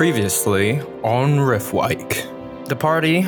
Previously 0.00 0.80
on 1.04 1.36
Riftwake, 1.36 2.66
the 2.66 2.74
party 2.74 3.26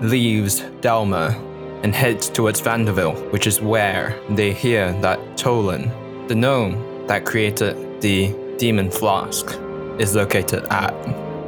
leaves 0.00 0.62
Delma 0.80 1.34
and 1.82 1.94
heads 1.94 2.30
towards 2.30 2.62
Vanderville, 2.62 3.30
which 3.30 3.46
is 3.46 3.60
where 3.60 4.18
they 4.30 4.54
hear 4.54 4.98
that 5.02 5.18
Tolan, 5.36 5.90
the 6.26 6.34
gnome 6.34 7.06
that 7.08 7.26
created 7.26 8.00
the 8.00 8.32
demon 8.56 8.90
flask, 8.90 9.60
is 9.98 10.16
located 10.16 10.64
at. 10.70 10.94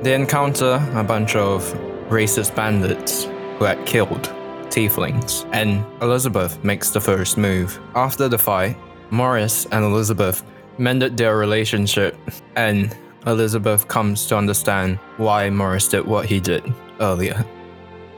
They 0.04 0.15
encounter 0.15 0.87
a 0.93 1.02
bunch 1.02 1.37
of 1.37 1.62
racist 2.10 2.54
bandits 2.54 3.24
who 3.59 3.65
had 3.65 3.87
killed 3.87 4.30
tieflings, 4.68 5.48
and 5.54 5.87
Elizabeth 6.02 6.62
makes 6.62 6.90
the 6.90 7.01
first 7.01 7.38
move. 7.38 7.80
After 7.95 8.29
the 8.29 8.37
fight, 8.37 8.77
Morris 9.09 9.65
and 9.73 9.87
Elizabeth 9.87 10.45
mended 10.77 11.16
their 11.16 11.38
relationship, 11.38 12.15
and 12.56 12.95
Elizabeth 13.27 13.89
comes 13.89 14.27
to 14.27 14.37
understand 14.37 14.98
why 15.16 15.51
Morris 15.51 15.89
did 15.89 16.07
what 16.07 16.27
he 16.27 16.39
did 16.39 16.73
earlier. 17.01 17.45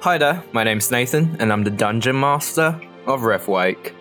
Hi 0.01 0.19
there, 0.19 0.43
my 0.53 0.65
name's 0.65 0.91
Nathan, 0.91 1.37
and 1.41 1.53
I'm 1.53 1.65
the 1.65 1.71
Dungeon 1.71 2.21
Master 2.21 2.79
of 3.07 3.23
Riftwake. 3.23 3.95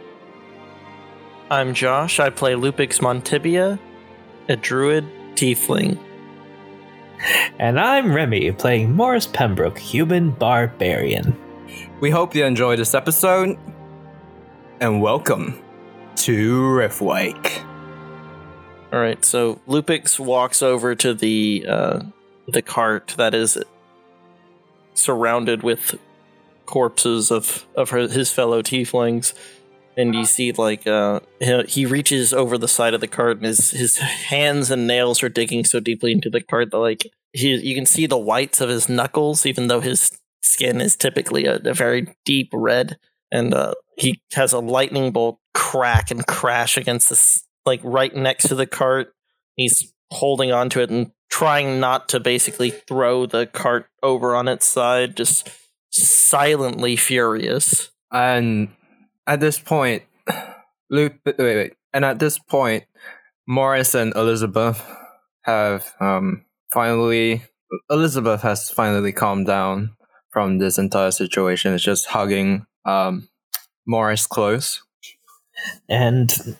I'm 1.50 1.74
Josh. 1.74 2.20
I 2.20 2.30
play 2.30 2.54
Lupix 2.54 3.02
Montibia, 3.02 3.80
a 4.50 4.58
druid 4.58 5.06
tiefling. 5.36 5.98
And 7.58 7.80
I'm 7.80 8.14
Remy, 8.14 8.52
playing 8.52 8.94
Morris 8.94 9.26
Pembroke, 9.26 9.80
human 9.80 10.32
barbarian. 10.32 11.36
We 12.02 12.12
hope 12.12 12.36
you 12.36 12.44
enjoyed 12.44 12.80
this 12.80 12.94
episode, 12.94 13.58
and 14.82 15.02
welcome 15.02 15.64
to 16.18 16.62
Riftwake. 16.62 17.67
All 18.94 19.00
right, 19.00 19.24
so 19.26 19.56
Lupix 19.68 20.18
walks 20.18 20.62
over 20.62 20.96
to 20.96 21.14
the 21.14 21.66
uh, 21.68 22.04
the 22.48 22.62
cart 22.62 23.16
that 23.18 23.34
is 23.34 23.58
surrounded 24.94 25.62
with 25.62 26.00
corpses 26.66 27.30
of 27.30 27.66
of 27.76 27.90
her, 27.90 28.08
his 28.08 28.32
fellow 28.32 28.62
tieflings, 28.62 29.34
and 29.98 30.16
you 30.16 30.24
see 30.24 30.54
like 30.54 30.88
uh, 30.88 31.20
he, 31.40 31.64
he 31.64 31.86
reaches 31.86 32.32
over 32.32 32.58
the 32.58 32.68
side 32.70 32.94
of 32.94 33.02
the 33.02 33.10
cart, 33.10 33.38
and 33.38 33.46
his 33.46 33.72
his 33.72 33.98
hands 33.98 34.72
and 34.72 34.88
nails 34.88 35.22
are 35.22 35.30
digging 35.30 35.66
so 35.66 35.82
deeply 35.82 36.14
into 36.14 36.30
the 36.30 36.42
cart 36.42 36.72
that 36.72 36.78
like 36.78 37.12
he, 37.34 37.56
you 37.56 37.76
can 37.76 37.86
see 37.86 38.06
the 38.06 38.18
whites 38.18 38.62
of 38.62 38.70
his 38.70 38.88
knuckles, 38.88 39.46
even 39.46 39.68
though 39.68 39.82
his 39.82 40.18
skin 40.42 40.80
is 40.80 40.96
typically 40.96 41.46
a, 41.46 41.56
a 41.66 41.74
very 41.74 42.16
deep 42.24 42.52
red, 42.54 42.98
and 43.34 43.54
uh, 43.54 43.74
he 43.98 44.22
has 44.32 44.54
a 44.54 44.60
lightning 44.60 45.12
bolt 45.12 45.40
crack 45.54 46.10
and 46.10 46.26
crash 46.26 46.78
against 46.78 47.10
this 47.10 47.44
like 47.68 47.82
right 47.84 48.16
next 48.16 48.48
to 48.48 48.56
the 48.56 48.66
cart. 48.66 49.14
He's 49.56 49.94
holding 50.10 50.52
onto 50.52 50.80
it 50.80 50.90
and 50.90 51.12
trying 51.30 51.80
not 51.80 52.10
to 52.10 52.20
basically 52.20 52.72
throw 52.72 53.26
the 53.26 53.46
cart 53.46 53.88
over 54.02 54.36
on 54.36 54.48
its 54.48 54.66
side, 54.66 55.16
just 55.16 55.50
silently 55.92 56.96
furious. 56.96 57.92
And 58.12 58.70
at 59.28 59.40
this 59.40 59.60
point, 59.60 60.04
Luke, 60.90 61.14
wait, 61.26 61.38
wait, 61.38 61.74
and 61.94 62.06
at 62.06 62.20
this 62.20 62.40
point, 62.40 62.86
Morris 63.48 63.94
and 63.96 64.14
Elizabeth 64.16 64.84
have 65.44 65.94
um, 66.00 66.46
finally, 66.74 67.44
Elizabeth 67.90 68.42
has 68.42 68.70
finally 68.70 69.12
calmed 69.12 69.48
down 69.48 69.96
from 70.32 70.60
this 70.60 70.78
entire 70.78 71.12
situation. 71.12 71.74
It's 71.74 71.84
just 71.84 72.08
hugging 72.08 72.66
um, 72.86 73.30
Morris 73.86 74.28
close. 74.28 74.84
And 75.90 76.58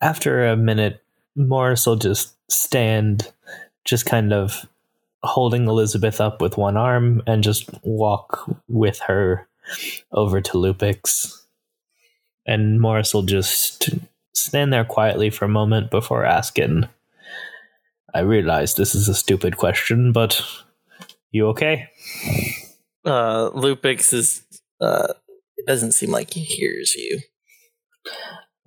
after 0.00 0.46
a 0.46 0.56
minute, 0.56 1.02
Morris 1.36 1.86
will 1.86 1.96
just 1.96 2.34
stand, 2.50 3.32
just 3.84 4.06
kind 4.06 4.32
of 4.32 4.66
holding 5.22 5.66
Elizabeth 5.66 6.20
up 6.20 6.40
with 6.40 6.58
one 6.58 6.76
arm 6.76 7.22
and 7.26 7.44
just 7.44 7.70
walk 7.82 8.48
with 8.68 8.98
her 9.00 9.48
over 10.10 10.40
to 10.40 10.52
Lupix. 10.52 11.44
And 12.46 12.80
Morris 12.80 13.14
will 13.14 13.22
just 13.22 13.90
stand 14.34 14.72
there 14.72 14.84
quietly 14.84 15.30
for 15.30 15.44
a 15.44 15.48
moment 15.48 15.90
before 15.90 16.24
asking, 16.24 16.88
I 18.14 18.20
realize 18.20 18.74
this 18.74 18.94
is 18.94 19.08
a 19.08 19.14
stupid 19.14 19.56
question, 19.56 20.12
but 20.12 20.42
you 21.30 21.46
okay? 21.48 21.88
Uh, 23.04 23.50
Lupix 23.50 24.12
is. 24.12 24.42
Uh, 24.80 25.14
it 25.56 25.66
doesn't 25.66 25.92
seem 25.92 26.10
like 26.10 26.34
he 26.34 26.40
hears 26.40 26.94
you. 26.94 27.20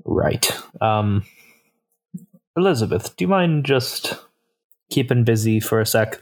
Right. 0.06 0.52
Um, 0.82 1.26
Elizabeth, 2.56 3.16
do 3.16 3.24
you 3.24 3.28
mind 3.28 3.66
just 3.66 4.18
keeping 4.90 5.24
busy 5.24 5.60
for 5.60 5.82
a 5.82 5.86
sec? 5.86 6.22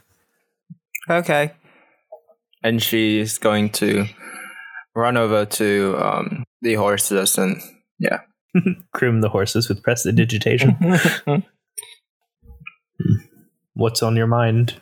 Okay. 1.09 1.51
And 2.63 2.81
she's 2.81 3.37
going 3.37 3.69
to 3.71 4.05
run 4.95 5.17
over 5.17 5.45
to 5.45 5.97
um, 5.99 6.45
the 6.61 6.75
horses 6.75 7.37
and 7.37 7.61
yeah. 7.99 8.21
Groom 8.93 9.21
the 9.21 9.29
horses 9.29 9.67
with 9.67 9.83
prestidigitation. 9.83 10.77
What's 13.73 14.03
on 14.03 14.15
your 14.15 14.27
mind? 14.27 14.79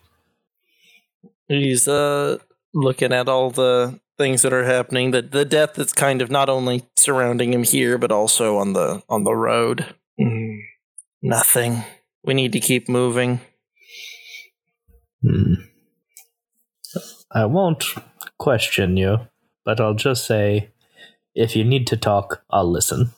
He's 1.47 1.87
uh 1.87 2.37
looking 2.73 3.13
at 3.13 3.29
all 3.29 3.49
the 3.49 3.99
things 4.21 4.43
that 4.43 4.53
are 4.53 4.65
happening. 4.65 5.11
The 5.11 5.21
the 5.21 5.45
death 5.45 5.73
that's 5.73 5.93
kind 5.93 6.21
of 6.21 6.29
not 6.29 6.49
only 6.49 6.83
surrounding 6.95 7.53
him 7.53 7.63
here, 7.63 7.97
but 7.97 8.11
also 8.11 8.57
on 8.57 8.73
the 8.73 9.01
on 9.09 9.23
the 9.23 9.35
road. 9.35 9.95
Mm, 10.19 10.59
nothing. 11.21 11.83
We 12.23 12.33
need 12.33 12.51
to 12.53 12.59
keep 12.59 12.87
moving. 12.87 13.41
Hmm. 15.21 15.53
I 17.33 17.45
won't 17.45 17.85
question 18.37 18.97
you, 18.97 19.27
but 19.65 19.79
I'll 19.79 19.93
just 19.93 20.25
say 20.25 20.69
if 21.33 21.55
you 21.55 21.63
need 21.63 21.87
to 21.87 21.97
talk, 21.97 22.43
I'll 22.49 22.69
listen. 22.69 23.13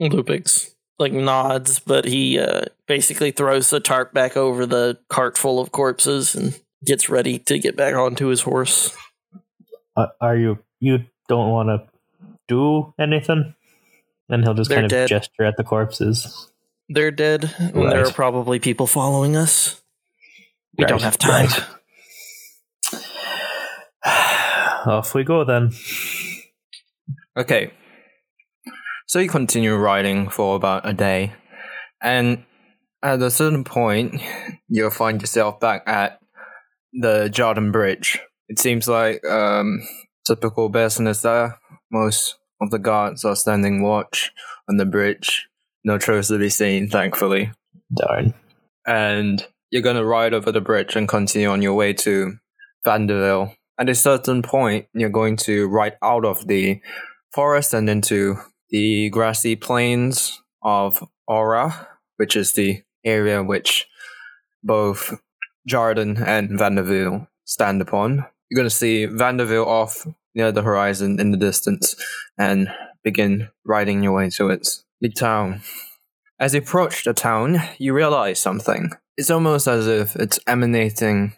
Lupix 0.00 0.74
like 0.98 1.12
nods, 1.12 1.78
but 1.78 2.04
he 2.04 2.38
uh, 2.38 2.62
basically 2.86 3.30
throws 3.30 3.70
the 3.70 3.80
tarp 3.80 4.12
back 4.12 4.36
over 4.36 4.66
the 4.66 4.98
cart 5.08 5.38
full 5.38 5.60
of 5.60 5.70
corpses 5.70 6.34
and 6.34 6.58
gets 6.84 7.08
ready 7.08 7.38
to 7.38 7.58
get 7.58 7.76
back 7.76 7.94
onto 7.94 8.26
his 8.26 8.42
horse. 8.42 8.96
Uh, 9.98 10.06
are 10.20 10.36
you 10.36 10.58
you 10.78 11.00
don't 11.28 11.50
want 11.50 11.68
to 11.68 11.82
do 12.46 12.94
anything? 13.00 13.54
And 14.28 14.44
he'll 14.44 14.54
just 14.54 14.68
They're 14.70 14.76
kind 14.78 14.86
of 14.86 14.90
dead. 14.90 15.08
gesture 15.08 15.44
at 15.44 15.56
the 15.56 15.64
corpses. 15.64 16.50
They're 16.88 17.10
dead, 17.10 17.52
and 17.58 17.90
there 17.90 18.06
are 18.06 18.12
probably 18.12 18.58
people 18.60 18.86
following 18.86 19.36
us. 19.36 19.82
We 20.76 20.84
Right, 20.84 20.88
don't 20.88 21.02
have 21.02 21.18
time. 21.18 21.48
Off 24.86 25.14
we 25.14 25.24
go 25.24 25.44
then. 25.44 25.72
Okay. 27.36 27.72
So 29.06 29.18
you 29.18 29.28
continue 29.28 29.74
riding 29.74 30.28
for 30.28 30.54
about 30.56 30.86
a 30.88 30.92
day, 30.92 31.32
and 32.02 32.44
at 33.02 33.20
a 33.20 33.30
certain 33.30 33.64
point, 33.64 34.20
you'll 34.68 34.90
find 34.90 35.20
yourself 35.20 35.58
back 35.60 35.82
at 35.86 36.20
the 36.92 37.28
Jordan 37.28 37.72
Bridge. 37.72 38.20
It 38.48 38.58
seems 38.58 38.88
like 38.88 39.24
um, 39.26 39.80
typical 40.26 40.68
business 40.68 41.22
there. 41.22 41.58
Most 41.90 42.36
of 42.60 42.70
the 42.70 42.78
guards 42.78 43.24
are 43.24 43.36
standing 43.36 43.82
watch 43.82 44.32
on 44.68 44.76
the 44.76 44.86
bridge. 44.86 45.48
No 45.84 45.98
trails 45.98 46.28
to 46.28 46.38
be 46.38 46.50
seen, 46.50 46.88
thankfully. 46.88 47.52
Darn. 47.94 48.34
And 48.86 49.46
you're 49.70 49.82
gonna 49.82 50.04
ride 50.04 50.34
over 50.34 50.50
the 50.50 50.60
bridge 50.60 50.96
and 50.96 51.08
continue 51.08 51.48
on 51.48 51.62
your 51.62 51.74
way 51.74 51.92
to 51.92 52.38
Vanderville. 52.86 53.54
At 53.78 53.88
a 53.88 53.94
certain 53.94 54.42
point, 54.42 54.86
you're 54.92 55.10
going 55.10 55.36
to 55.38 55.68
ride 55.68 55.96
out 56.02 56.24
of 56.24 56.46
the 56.48 56.80
forest 57.32 57.74
and 57.74 57.88
into 57.88 58.36
the 58.70 59.10
grassy 59.10 59.56
plains 59.56 60.42
of 60.62 61.06
Aura, 61.26 61.88
which 62.16 62.34
is 62.34 62.54
the 62.54 62.82
area 63.04 63.42
which 63.42 63.86
both 64.64 65.14
Jarden 65.68 66.20
and 66.26 66.50
Vanderville 66.50 67.28
stand 67.44 67.80
upon. 67.80 68.26
You're 68.50 68.58
going 68.58 68.68
to 68.68 68.74
see 68.74 69.06
Vanderville 69.06 69.66
off 69.66 70.06
near 70.34 70.52
the 70.52 70.62
horizon 70.62 71.20
in 71.20 71.32
the 71.32 71.36
distance 71.36 71.94
and 72.38 72.68
begin 73.02 73.48
riding 73.64 74.02
your 74.02 74.12
way 74.12 74.30
towards 74.30 74.84
the 75.00 75.10
town. 75.10 75.62
As 76.40 76.54
you 76.54 76.60
approach 76.60 77.04
the 77.04 77.12
town, 77.12 77.60
you 77.78 77.92
realize 77.92 78.40
something. 78.40 78.90
It's 79.16 79.30
almost 79.30 79.66
as 79.66 79.86
if 79.86 80.16
it's 80.16 80.38
emanating 80.46 81.34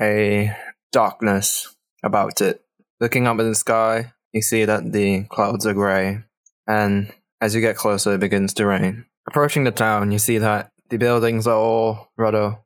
a 0.00 0.56
darkness 0.90 1.74
about 2.02 2.40
it. 2.40 2.62
Looking 3.00 3.26
up 3.26 3.38
in 3.38 3.48
the 3.48 3.54
sky, 3.54 4.12
you 4.32 4.42
see 4.42 4.64
that 4.64 4.92
the 4.92 5.24
clouds 5.24 5.66
are 5.66 5.74
grey, 5.74 6.20
and 6.66 7.12
as 7.40 7.54
you 7.54 7.60
get 7.60 7.76
closer, 7.76 8.14
it 8.14 8.20
begins 8.20 8.54
to 8.54 8.66
rain. 8.66 9.04
Approaching 9.28 9.64
the 9.64 9.70
town, 9.70 10.12
you 10.12 10.18
see 10.18 10.38
that 10.38 10.70
the 10.88 10.96
buildings 10.96 11.46
are 11.46 11.56
all 11.56 12.08
rather 12.16 12.58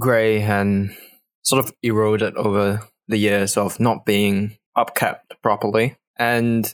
grey 0.00 0.42
and 0.42 0.96
sort 1.42 1.64
of 1.64 1.72
eroded 1.82 2.36
over 2.36 2.88
the 3.08 3.18
years 3.18 3.56
of 3.56 3.80
not 3.80 4.04
being 4.06 4.56
upkept 4.76 5.40
properly. 5.42 5.96
And 6.16 6.72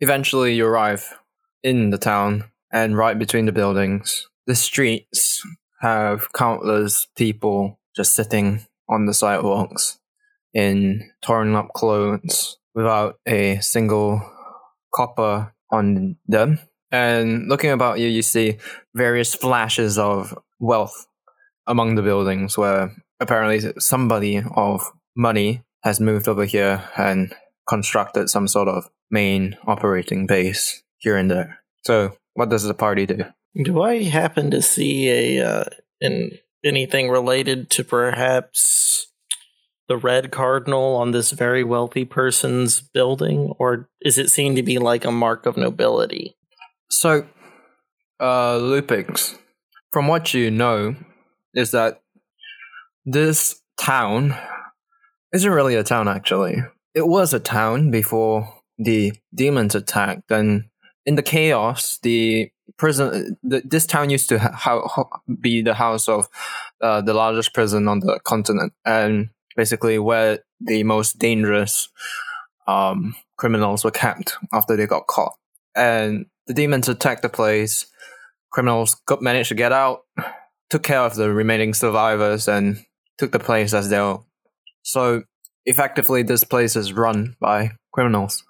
eventually, 0.00 0.54
you 0.54 0.66
arrive 0.66 1.18
in 1.62 1.90
the 1.90 1.98
town, 1.98 2.44
and 2.72 2.96
right 2.96 3.18
between 3.18 3.46
the 3.46 3.52
buildings, 3.52 4.28
the 4.46 4.54
streets 4.54 5.42
have 5.80 6.32
countless 6.32 7.06
people 7.16 7.78
just 7.94 8.14
sitting 8.14 8.66
on 8.88 9.06
the 9.06 9.14
sidewalks 9.14 9.98
in 10.52 11.10
torn 11.22 11.54
up 11.54 11.68
clothes 11.74 12.58
without 12.74 13.18
a 13.26 13.58
single 13.60 14.20
copper 14.94 15.52
on 15.70 16.16
them. 16.26 16.58
And 16.90 17.48
looking 17.48 17.70
about 17.70 18.00
you, 18.00 18.08
you 18.08 18.22
see 18.22 18.58
various 18.94 19.34
flashes 19.34 19.96
of 19.96 20.36
wealth 20.58 21.06
among 21.66 21.94
the 21.94 22.02
buildings 22.02 22.58
where 22.58 22.92
apparently 23.20 23.72
somebody 23.78 24.42
of 24.56 24.90
money 25.16 25.62
has 25.82 26.00
moved 26.00 26.28
over 26.28 26.44
here 26.44 26.84
and 26.96 27.34
constructed 27.68 28.28
some 28.28 28.48
sort 28.48 28.68
of 28.68 28.90
main 29.10 29.56
operating 29.66 30.26
base 30.26 30.82
here 30.98 31.16
and 31.16 31.30
there. 31.30 31.60
So, 31.84 32.16
what 32.34 32.50
does 32.50 32.64
the 32.64 32.74
party 32.74 33.06
do? 33.06 33.24
Do 33.64 33.82
I 33.82 34.02
happen 34.04 34.50
to 34.50 34.62
see 34.62 35.08
a 35.08 35.46
uh, 35.46 35.64
in 36.00 36.38
anything 36.64 37.08
related 37.08 37.70
to 37.70 37.84
perhaps 37.84 39.06
the 39.88 39.96
red 39.96 40.30
cardinal 40.30 40.94
on 40.94 41.10
this 41.10 41.32
very 41.32 41.64
wealthy 41.64 42.04
person's 42.04 42.80
building, 42.80 43.52
or 43.58 43.88
is 44.00 44.18
it 44.18 44.30
seen 44.30 44.54
to 44.54 44.62
be 44.62 44.78
like 44.78 45.04
a 45.04 45.10
mark 45.10 45.46
of 45.46 45.56
nobility? 45.56 46.36
So, 46.90 47.26
uh, 48.20 48.58
Lupix, 48.58 49.36
from 49.90 50.06
what 50.06 50.32
you 50.32 50.50
know, 50.50 50.94
is 51.54 51.72
that 51.72 52.02
this 53.04 53.60
town 53.80 54.36
isn't 55.32 55.50
really 55.50 55.74
a 55.74 55.84
town 55.84 56.08
actually. 56.08 56.62
It 56.94 57.06
was 57.06 57.32
a 57.32 57.40
town 57.40 57.90
before 57.90 58.52
the 58.78 59.12
demons 59.34 59.74
attacked, 59.74 60.30
and 60.30 60.64
in 61.06 61.14
the 61.14 61.22
chaos, 61.22 61.98
the 62.02 62.50
prison, 62.76 63.36
the, 63.42 63.62
this 63.64 63.86
town 63.86 64.10
used 64.10 64.28
to 64.30 64.38
ha- 64.38 65.20
be 65.40 65.62
the 65.62 65.74
house 65.74 66.08
of 66.08 66.28
uh, 66.80 67.00
the 67.00 67.14
largest 67.14 67.52
prison 67.54 67.86
on 67.88 68.00
the 68.00 68.18
continent, 68.24 68.72
and 68.84 69.30
basically 69.56 69.98
where 69.98 70.40
the 70.60 70.82
most 70.82 71.18
dangerous 71.18 71.88
um, 72.66 73.14
criminals 73.36 73.84
were 73.84 73.90
kept 73.90 74.36
after 74.52 74.76
they 74.76 74.86
got 74.86 75.06
caught. 75.06 75.34
And 75.74 76.26
the 76.46 76.54
demons 76.54 76.88
attacked 76.88 77.22
the 77.22 77.28
place. 77.28 77.86
Criminals 78.50 78.96
got 79.06 79.22
managed 79.22 79.50
to 79.50 79.54
get 79.54 79.72
out, 79.72 80.00
took 80.70 80.82
care 80.82 81.00
of 81.00 81.14
the 81.14 81.32
remaining 81.32 81.74
survivors, 81.74 82.48
and 82.48 82.84
took 83.18 83.32
the 83.32 83.38
place 83.38 83.72
as 83.74 83.88
their. 83.90 84.18
So 84.90 85.22
effectively, 85.66 86.22
this 86.22 86.44
place 86.44 86.74
is 86.76 86.92
run 86.92 87.36
by 87.40 87.72
criminals, 87.92 88.42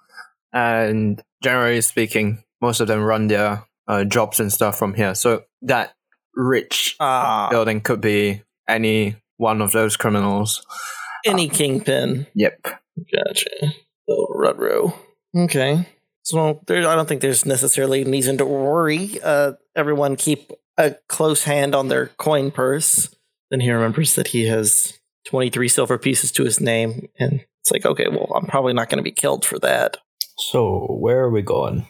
and 0.53 1.21
generally 1.43 1.81
speaking, 1.81 2.43
most 2.61 2.79
of 2.79 2.87
them 2.87 3.03
run 3.03 3.27
their 3.27 3.63
uh, 3.87 4.03
jobs 4.05 4.39
and 4.39 4.51
stuff 4.51 4.77
from 4.77 4.93
here. 4.93 5.13
So 5.15 5.43
that 5.63 5.93
rich 6.35 6.95
Ah, 6.99 7.49
building 7.51 7.81
could 7.81 8.01
be 8.01 8.41
any 8.67 9.15
one 9.37 9.61
of 9.61 9.71
those 9.71 9.97
criminals. 9.97 10.65
any 11.25 11.47
kingpin. 11.49 12.25
Yep. 12.35 12.61
Gotcha. 13.13 13.73
Little 14.07 14.27
Rudro. 14.35 14.93
Okay. 15.35 15.87
So 16.23 16.61
there, 16.67 16.87
I 16.87 16.95
don't 16.95 17.07
think 17.07 17.21
there's 17.21 17.45
necessarily 17.45 18.03
reason 18.03 18.37
to 18.37 18.45
worry. 18.45 19.19
Uh, 19.23 19.53
everyone 19.75 20.15
keep 20.15 20.51
a 20.77 20.95
close 21.07 21.43
hand 21.43 21.75
on 21.75 21.87
their 21.89 22.07
coin 22.17 22.49
purse. 22.51 23.13
Then 23.51 23.59
he 23.59 23.71
remembers 23.71 24.15
that 24.15 24.27
he 24.29 24.45
has 24.47 24.99
23 25.27 25.67
silver 25.67 25.97
pieces 25.97 26.31
to 26.33 26.43
his 26.43 26.59
name, 26.59 27.07
and 27.19 27.45
it's 27.61 27.71
like, 27.71 27.85
okay, 27.85 28.07
well, 28.09 28.31
I'm 28.35 28.47
probably 28.47 28.73
not 28.73 28.89
going 28.89 28.97
to 28.97 29.03
be 29.03 29.11
killed 29.11 29.45
for 29.45 29.59
that. 29.59 29.97
So, 30.37 30.97
where 30.99 31.19
are 31.19 31.29
we 31.29 31.41
going? 31.41 31.85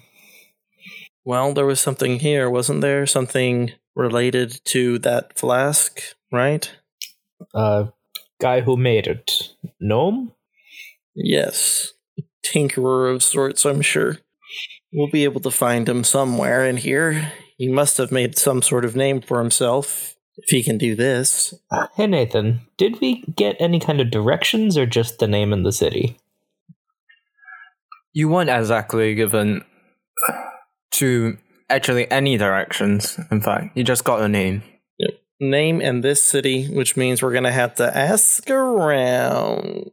Well, 1.23 1.53
there 1.53 1.65
was 1.65 1.79
something 1.79 2.19
here, 2.19 2.49
wasn't 2.49 2.81
there? 2.81 3.05
Something 3.05 3.71
related 3.95 4.59
to 4.65 4.99
that 4.99 5.37
flask, 5.37 6.01
right? 6.31 6.69
Uh, 7.53 7.85
guy 8.39 8.61
who 8.61 8.75
made 8.75 9.07
it. 9.07 9.53
Gnome? 9.79 10.33
Yes. 11.13 11.93
Tinkerer 12.45 13.13
of 13.13 13.23
sorts, 13.23 13.65
I'm 13.65 13.81
sure. 13.81 14.17
We'll 14.91 15.09
be 15.09 15.23
able 15.23 15.41
to 15.41 15.51
find 15.51 15.87
him 15.87 16.03
somewhere 16.03 16.65
in 16.65 16.77
here. 16.77 17.31
He 17.57 17.67
must 17.69 17.97
have 17.97 18.11
made 18.11 18.37
some 18.37 18.61
sort 18.61 18.83
of 18.83 18.95
name 18.95 19.21
for 19.21 19.39
himself, 19.39 20.15
if 20.43 20.49
he 20.49 20.63
can 20.63 20.77
do 20.77 20.95
this. 20.95 21.53
Hey, 21.95 22.07
Nathan, 22.07 22.61
did 22.77 22.99
we 23.01 23.21
get 23.35 23.55
any 23.59 23.79
kind 23.79 24.01
of 24.01 24.11
directions 24.11 24.77
or 24.77 24.85
just 24.85 25.19
the 25.19 25.27
name 25.27 25.53
and 25.53 25.65
the 25.65 25.71
city? 25.71 26.17
You 28.13 28.29
weren't 28.29 28.49
exactly 28.49 29.15
given 29.15 29.63
uh, 30.27 30.33
to 30.91 31.37
actually 31.69 32.09
any 32.11 32.37
directions. 32.37 33.17
In 33.31 33.41
fact, 33.41 33.77
you 33.77 33.83
just 33.83 34.03
got 34.03 34.21
a 34.21 34.27
name. 34.27 34.63
Name 35.43 35.81
and 35.81 36.03
this 36.03 36.21
city, 36.21 36.67
which 36.67 36.95
means 36.95 37.23
we're 37.23 37.33
gonna 37.33 37.51
have 37.51 37.73
to 37.75 37.97
ask 37.97 38.47
around. 38.47 39.89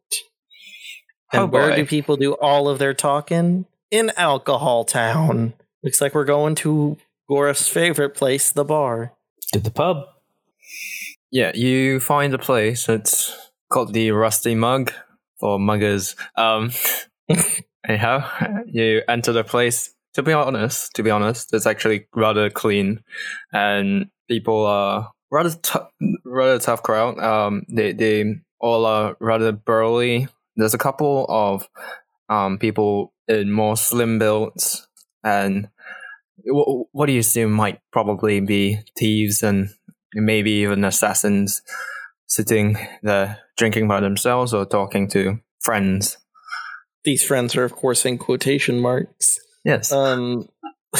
And 1.33 1.43
Oh, 1.43 1.47
where 1.47 1.75
do 1.75 1.87
people 1.87 2.17
do 2.17 2.35
all 2.35 2.69
of 2.69 2.79
their 2.79 2.93
talking? 2.93 3.65
In 3.91 4.13
Alcohol 4.19 4.85
Town. 4.85 5.55
Looks 5.83 6.03
like 6.03 6.15
we're 6.15 6.27
going 6.27 6.55
to 6.57 6.99
Gorif's 7.31 7.67
favorite 7.67 8.15
place, 8.15 8.53
the 8.53 8.65
bar. 8.65 9.15
To 9.55 9.61
the 9.61 9.71
pub? 9.71 10.05
Yeah, 11.31 11.53
you 11.55 12.01
find 12.01 12.33
a 12.33 12.39
place. 12.39 12.89
It's 12.89 13.37
called 13.71 13.93
the 13.93 14.13
Rusty 14.13 14.55
Mug 14.55 14.93
for 15.39 15.59
muggers. 15.59 16.17
Um, 16.37 16.71
anyhow, 17.89 18.29
you 18.67 19.03
enter 19.09 19.33
the 19.33 19.45
place. 19.45 19.95
To 20.15 20.23
be 20.23 20.33
honest, 20.33 20.95
to 20.95 21.03
be 21.03 21.11
honest, 21.11 21.53
it's 21.53 21.67
actually 21.67 22.07
rather 22.15 22.51
clean, 22.51 23.05
and 23.53 24.07
people 24.27 24.67
are 24.67 25.13
rather 25.31 25.51
tough, 25.63 25.91
rather 26.25 26.59
tough 26.59 26.83
crowd. 26.83 27.19
Um, 27.21 27.63
they 27.69 27.93
they 27.93 28.37
all 28.59 28.87
are 28.87 29.17
rather 29.21 29.53
burly. 29.53 30.27
There's 30.57 30.75
a 30.75 30.79
couple 30.79 31.27
of 31.29 31.69
um 32.31 32.59
people 32.59 33.13
in 33.29 33.53
more 33.53 33.77
slim 33.77 34.19
builds, 34.19 34.89
and 35.23 35.69
what, 36.45 36.87
what 36.93 37.07
do 37.07 37.13
you 37.13 37.21
assume 37.21 37.53
might 37.53 37.79
probably 37.93 38.41
be 38.41 38.81
thieves 38.97 39.43
and 39.43 39.69
maybe 40.15 40.51
even 40.53 40.85
assassins 40.85 41.63
sitting 42.27 42.77
there 43.03 43.39
drinking 43.57 43.89
by 43.89 44.01
themselves 44.01 44.55
or 44.55 44.65
talking 44.65 45.09
to 45.11 45.39
friends. 45.61 46.19
These 47.05 47.25
friends 47.25 47.57
are, 47.57 47.65
of 47.65 47.73
course, 47.73 48.05
in 48.05 48.19
quotation 48.19 48.81
marks. 48.81 49.39
Yes. 49.65 49.93
Um, 49.93 50.49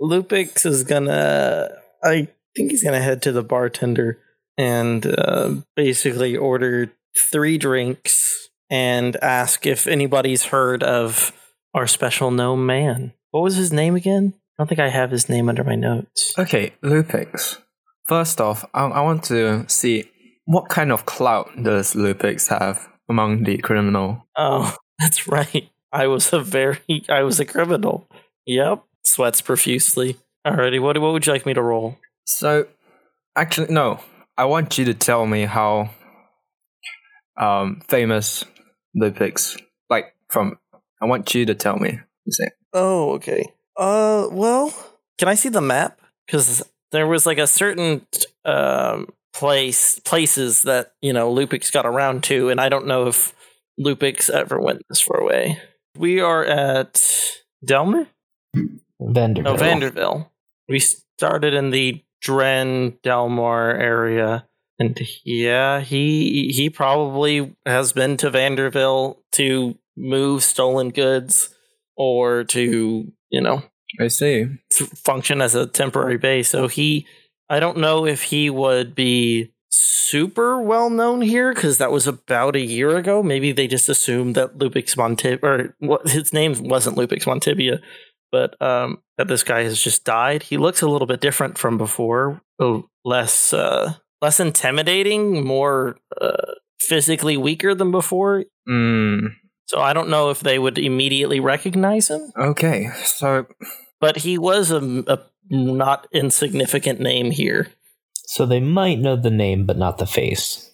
Lupix 0.00 0.66
is 0.66 0.84
gonna. 0.84 1.68
I 2.02 2.28
think 2.56 2.70
he's 2.70 2.82
gonna 2.82 3.00
head 3.00 3.22
to 3.22 3.32
the 3.32 3.42
bartender 3.42 4.18
and 4.58 5.06
uh, 5.06 5.54
basically 5.76 6.36
order 6.36 6.92
three 7.30 7.56
drinks 7.58 8.48
and 8.70 9.16
ask 9.22 9.66
if 9.66 9.86
anybody's 9.86 10.46
heard 10.46 10.82
of 10.82 11.32
our 11.74 11.86
special 11.86 12.30
gnome 12.30 12.66
man. 12.66 13.12
What 13.30 13.42
was 13.42 13.56
his 13.56 13.72
name 13.72 13.94
again? 13.94 14.34
I 14.36 14.62
don't 14.62 14.68
think 14.68 14.80
I 14.80 14.88
have 14.90 15.10
his 15.10 15.28
name 15.28 15.48
under 15.48 15.64
my 15.64 15.74
notes. 15.76 16.34
okay, 16.38 16.72
Lupix. 16.82 17.58
First 18.06 18.40
off, 18.40 18.64
I, 18.74 18.84
I 18.84 19.00
want 19.00 19.24
to 19.24 19.64
see 19.68 20.04
what 20.44 20.68
kind 20.68 20.90
of 20.90 21.06
clout 21.06 21.50
does 21.62 21.94
Lupix 21.94 22.48
have 22.48 22.88
among 23.08 23.44
the 23.44 23.58
criminal. 23.58 24.26
Oh, 24.36 24.76
that's 24.98 25.28
right. 25.28 25.68
I 25.92 26.06
was 26.06 26.32
a 26.32 26.40
very. 26.40 26.78
I 27.08 27.22
was 27.22 27.38
a 27.38 27.44
criminal. 27.44 28.08
Yep. 28.46 28.82
Sweats 29.04 29.40
profusely. 29.40 30.16
Alrighty. 30.46 30.80
What 30.80 30.98
what 30.98 31.12
would 31.12 31.26
you 31.26 31.32
like 31.32 31.46
me 31.46 31.54
to 31.54 31.62
roll? 31.62 31.98
So, 32.24 32.66
actually, 33.36 33.72
no. 33.72 34.00
I 34.36 34.46
want 34.46 34.78
you 34.78 34.84
to 34.86 34.94
tell 34.94 35.26
me 35.26 35.44
how 35.44 35.90
um, 37.38 37.82
famous 37.88 38.44
Lupix, 38.96 39.60
like 39.90 40.14
from. 40.28 40.58
I 41.00 41.06
want 41.06 41.34
you 41.34 41.44
to 41.46 41.54
tell 41.54 41.76
me. 41.76 42.00
You 42.24 42.32
say. 42.32 42.48
Oh, 42.72 43.12
okay. 43.14 43.44
Uh, 43.76 44.28
well, 44.30 44.72
can 45.18 45.28
I 45.28 45.34
see 45.34 45.48
the 45.48 45.60
map? 45.60 46.00
Because 46.26 46.62
there 46.92 47.06
was 47.06 47.26
like 47.26 47.38
a 47.38 47.46
certain 47.46 48.06
um 48.44 49.08
place 49.32 49.98
places 50.00 50.62
that 50.62 50.92
you 51.00 51.12
know 51.12 51.32
Lupix 51.34 51.72
got 51.72 51.86
around 51.86 52.22
to, 52.24 52.50
and 52.50 52.60
I 52.60 52.68
don't 52.68 52.86
know 52.86 53.08
if 53.08 53.34
Lupix 53.80 54.30
ever 54.30 54.60
went 54.60 54.82
this 54.88 55.00
far 55.00 55.20
away. 55.20 55.58
We 55.96 56.20
are 56.20 56.44
at 56.44 57.02
Delmer, 57.64 58.06
Vanderbilt. 59.00 59.58
no 59.58 59.62
Vanderville. 59.62 60.28
We 60.68 60.80
started 60.80 61.54
in 61.54 61.70
the 61.70 62.02
Dren 62.20 62.98
Delmar 63.02 63.70
area, 63.70 64.46
and 64.78 64.98
yeah, 65.24 65.80
he 65.80 66.52
he 66.54 66.70
probably 66.70 67.56
has 67.66 67.92
been 67.92 68.16
to 68.18 68.30
Vanderville 68.30 69.16
to 69.32 69.76
move 69.96 70.42
stolen 70.42 70.90
goods 70.90 71.54
or 71.96 72.44
to 72.44 73.12
you 73.30 73.40
know 73.40 73.62
I 74.00 74.08
see. 74.08 74.46
function 75.04 75.40
as 75.40 75.54
a 75.54 75.66
temporary 75.66 76.18
base. 76.18 76.48
So 76.48 76.68
he, 76.68 77.06
I 77.48 77.60
don't 77.60 77.78
know 77.78 78.06
if 78.06 78.22
he 78.22 78.50
would 78.50 78.94
be 78.94 79.52
super 79.70 80.60
well 80.60 80.90
known 80.90 81.22
here 81.22 81.52
because 81.54 81.78
that 81.78 81.90
was 81.90 82.06
about 82.06 82.56
a 82.56 82.60
year 82.60 82.96
ago. 82.96 83.22
Maybe 83.22 83.52
they 83.52 83.66
just 83.66 83.88
assumed 83.88 84.34
that 84.34 84.58
Lupix 84.58 84.96
Montibia, 84.96 85.38
or 85.42 85.74
what 85.78 86.08
his 86.08 86.32
name 86.32 86.54
wasn't 86.62 86.96
Lupix 86.96 87.26
Montibia, 87.26 87.80
but 88.30 88.60
um, 88.60 89.02
that 89.18 89.28
this 89.28 89.42
guy 89.42 89.62
has 89.62 89.82
just 89.82 90.04
died. 90.04 90.44
He 90.44 90.56
looks 90.56 90.82
a 90.82 90.88
little 90.88 91.06
bit 91.06 91.20
different 91.20 91.58
from 91.58 91.78
before, 91.78 92.42
oh, 92.58 92.88
less 93.04 93.52
uh, 93.52 93.94
less 94.20 94.40
intimidating, 94.40 95.44
more 95.44 95.96
uh, 96.20 96.52
physically 96.80 97.36
weaker 97.36 97.74
than 97.74 97.90
before. 97.90 98.44
Hmm. 98.66 99.26
So 99.66 99.80
I 99.80 99.94
don't 99.94 100.10
know 100.10 100.30
if 100.30 100.40
they 100.40 100.58
would 100.58 100.76
immediately 100.76 101.40
recognize 101.40 102.10
him, 102.10 102.30
Okay. 102.36 102.88
So 103.04 103.46
but 104.02 104.18
he 104.18 104.36
was 104.36 104.70
a, 104.70 104.82
a 105.06 105.20
not 105.48 106.06
insignificant 106.12 107.00
name 107.00 107.30
here. 107.30 107.68
So 108.26 108.44
they 108.44 108.60
might 108.60 108.98
know 108.98 109.16
the 109.16 109.30
name, 109.30 109.64
but 109.64 109.78
not 109.78 109.96
the 109.98 110.06
face. 110.06 110.68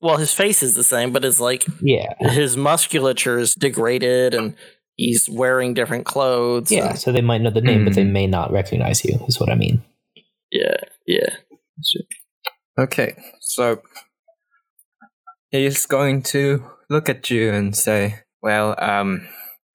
Well, 0.00 0.18
his 0.18 0.32
face 0.32 0.62
is 0.62 0.74
the 0.76 0.84
same, 0.84 1.12
but 1.12 1.24
it's 1.24 1.40
like 1.40 1.64
Yeah. 1.80 2.12
his 2.20 2.56
musculature 2.56 3.38
is 3.38 3.54
degraded 3.54 4.34
and 4.34 4.54
he's 4.96 5.28
wearing 5.28 5.74
different 5.74 6.04
clothes. 6.06 6.70
Yeah, 6.70 6.90
and- 6.90 6.98
so 6.98 7.10
they 7.10 7.20
might 7.22 7.40
know 7.40 7.50
the 7.50 7.60
name, 7.60 7.84
but 7.84 7.94
they 7.94 8.04
Hmm. 8.04 8.12
may 8.12 8.26
not 8.26 8.52
recognize 8.52 9.04
you, 9.04 9.18
is 9.26 9.40
what 9.40 9.50
I 9.50 9.54
mean. 9.56 9.82
yeah, 10.52 10.76
yeah. 11.06 11.30
okay. 12.78 13.14
So 13.40 13.82
he's 15.50 15.86
going 15.86 16.22
to 16.22 16.64
look 16.90 17.08
at 17.08 17.30
you 17.30 17.50
and 17.52 17.74
say, 17.76 18.20
"Well, 18.42 18.74
um, 18.78 19.26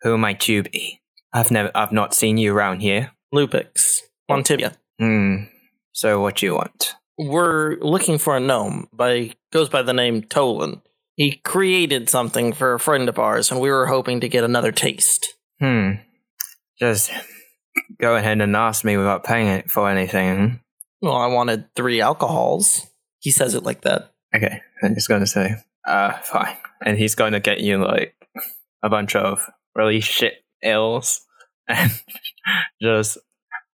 who 0.01 0.17
might 0.17 0.47
you 0.47 0.63
be? 0.63 1.00
I've 1.33 1.51
never, 1.51 1.71
I've 1.75 1.91
not 1.91 2.13
seen 2.13 2.37
you 2.37 2.53
around 2.53 2.81
here. 2.81 3.11
Lupix, 3.33 4.01
Montibia. 4.29 4.77
Hmm. 4.99 5.43
So 5.93 6.21
what 6.21 6.37
do 6.37 6.45
you 6.45 6.55
want? 6.55 6.95
We're 7.17 7.77
looking 7.79 8.17
for 8.17 8.35
a 8.35 8.39
gnome 8.39 8.87
by 8.93 9.33
goes 9.51 9.69
by 9.69 9.81
the 9.81 9.93
name 9.93 10.23
Tolan. 10.23 10.81
He 11.15 11.37
created 11.43 12.09
something 12.09 12.53
for 12.53 12.73
a 12.73 12.79
friend 12.79 13.07
of 13.09 13.19
ours, 13.19 13.51
and 13.51 13.59
we 13.59 13.69
were 13.69 13.85
hoping 13.85 14.21
to 14.21 14.29
get 14.29 14.43
another 14.43 14.71
taste. 14.71 15.35
Hmm. 15.59 15.91
Just 16.79 17.11
go 17.99 18.15
ahead 18.15 18.41
and 18.41 18.55
ask 18.55 18.83
me 18.83 18.97
without 18.97 19.23
paying 19.23 19.47
it 19.47 19.69
for 19.69 19.89
anything. 19.89 20.37
hmm? 20.37 20.55
Well, 21.01 21.15
I 21.15 21.27
wanted 21.27 21.73
three 21.75 22.01
alcohols. 22.01 22.87
He 23.19 23.31
says 23.31 23.55
it 23.55 23.63
like 23.63 23.81
that. 23.81 24.11
Okay, 24.35 24.61
I'm 24.81 24.95
just 24.95 25.09
gonna 25.09 25.27
say, 25.27 25.55
uh, 25.87 26.13
fine. 26.23 26.55
And 26.83 26.97
he's 26.97 27.15
going 27.15 27.33
to 27.33 27.39
get 27.39 27.59
you 27.59 27.77
like 27.77 28.15
a 28.81 28.89
bunch 28.89 29.15
of 29.15 29.47
really 29.75 29.99
shit 29.99 30.43
ales 30.63 31.21
and 31.67 31.91
just 32.81 33.17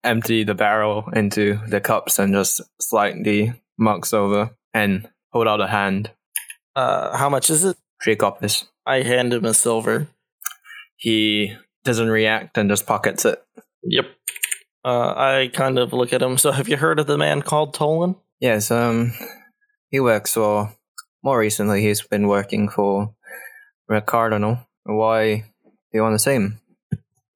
empty 0.05 0.45
the 0.45 0.55
barrel 0.55 1.09
into 1.13 1.61
the 1.69 1.81
cups 1.81 2.19
and 2.19 2.33
just 2.35 2.61
slide 2.81 3.25
the 3.25 3.51
mugs 3.79 4.13
over 4.13 4.51
and 4.75 5.09
hold 5.33 5.49
out 5.49 5.61
a 5.61 5.67
hand. 5.67 6.11
Uh, 6.75 7.17
how 7.17 7.29
much 7.29 7.51
is 7.51 7.65
it? 7.65 7.77
Three 8.03 8.17
coppers. 8.17 8.67
I 8.87 9.03
hand 9.03 9.33
him 9.33 9.45
a 9.45 9.55
silver. 9.55 10.09
He 10.97 11.57
doesn't 11.85 12.09
react 12.09 12.59
and 12.59 12.69
just 12.69 12.87
pockets 12.87 13.25
it. 13.25 13.43
Yep. 13.85 14.07
Uh, 14.85 15.15
I 15.17 15.51
kind 15.53 15.79
of 15.79 15.93
look 15.93 16.13
at 16.13 16.23
him. 16.23 16.39
So, 16.39 16.51
have 16.51 16.69
you 16.69 16.77
heard 16.77 16.99
of 16.99 17.07
the 17.07 17.19
man 17.19 17.43
called 17.43 17.75
Tolan? 17.75 18.17
Yes, 18.41 18.71
um, 18.71 19.13
he 19.91 20.01
works 20.01 20.35
for. 20.35 20.77
More 21.25 21.39
recently, 21.39 21.83
he's 21.83 22.03
been 22.03 22.27
working 22.27 22.69
for 22.69 23.15
Red 23.89 24.07
Cardinal. 24.07 24.59
Why 24.83 25.37
do 25.37 25.45
you 25.93 26.03
want 26.03 26.15
to 26.15 26.19
see 26.19 26.33
him? 26.33 26.61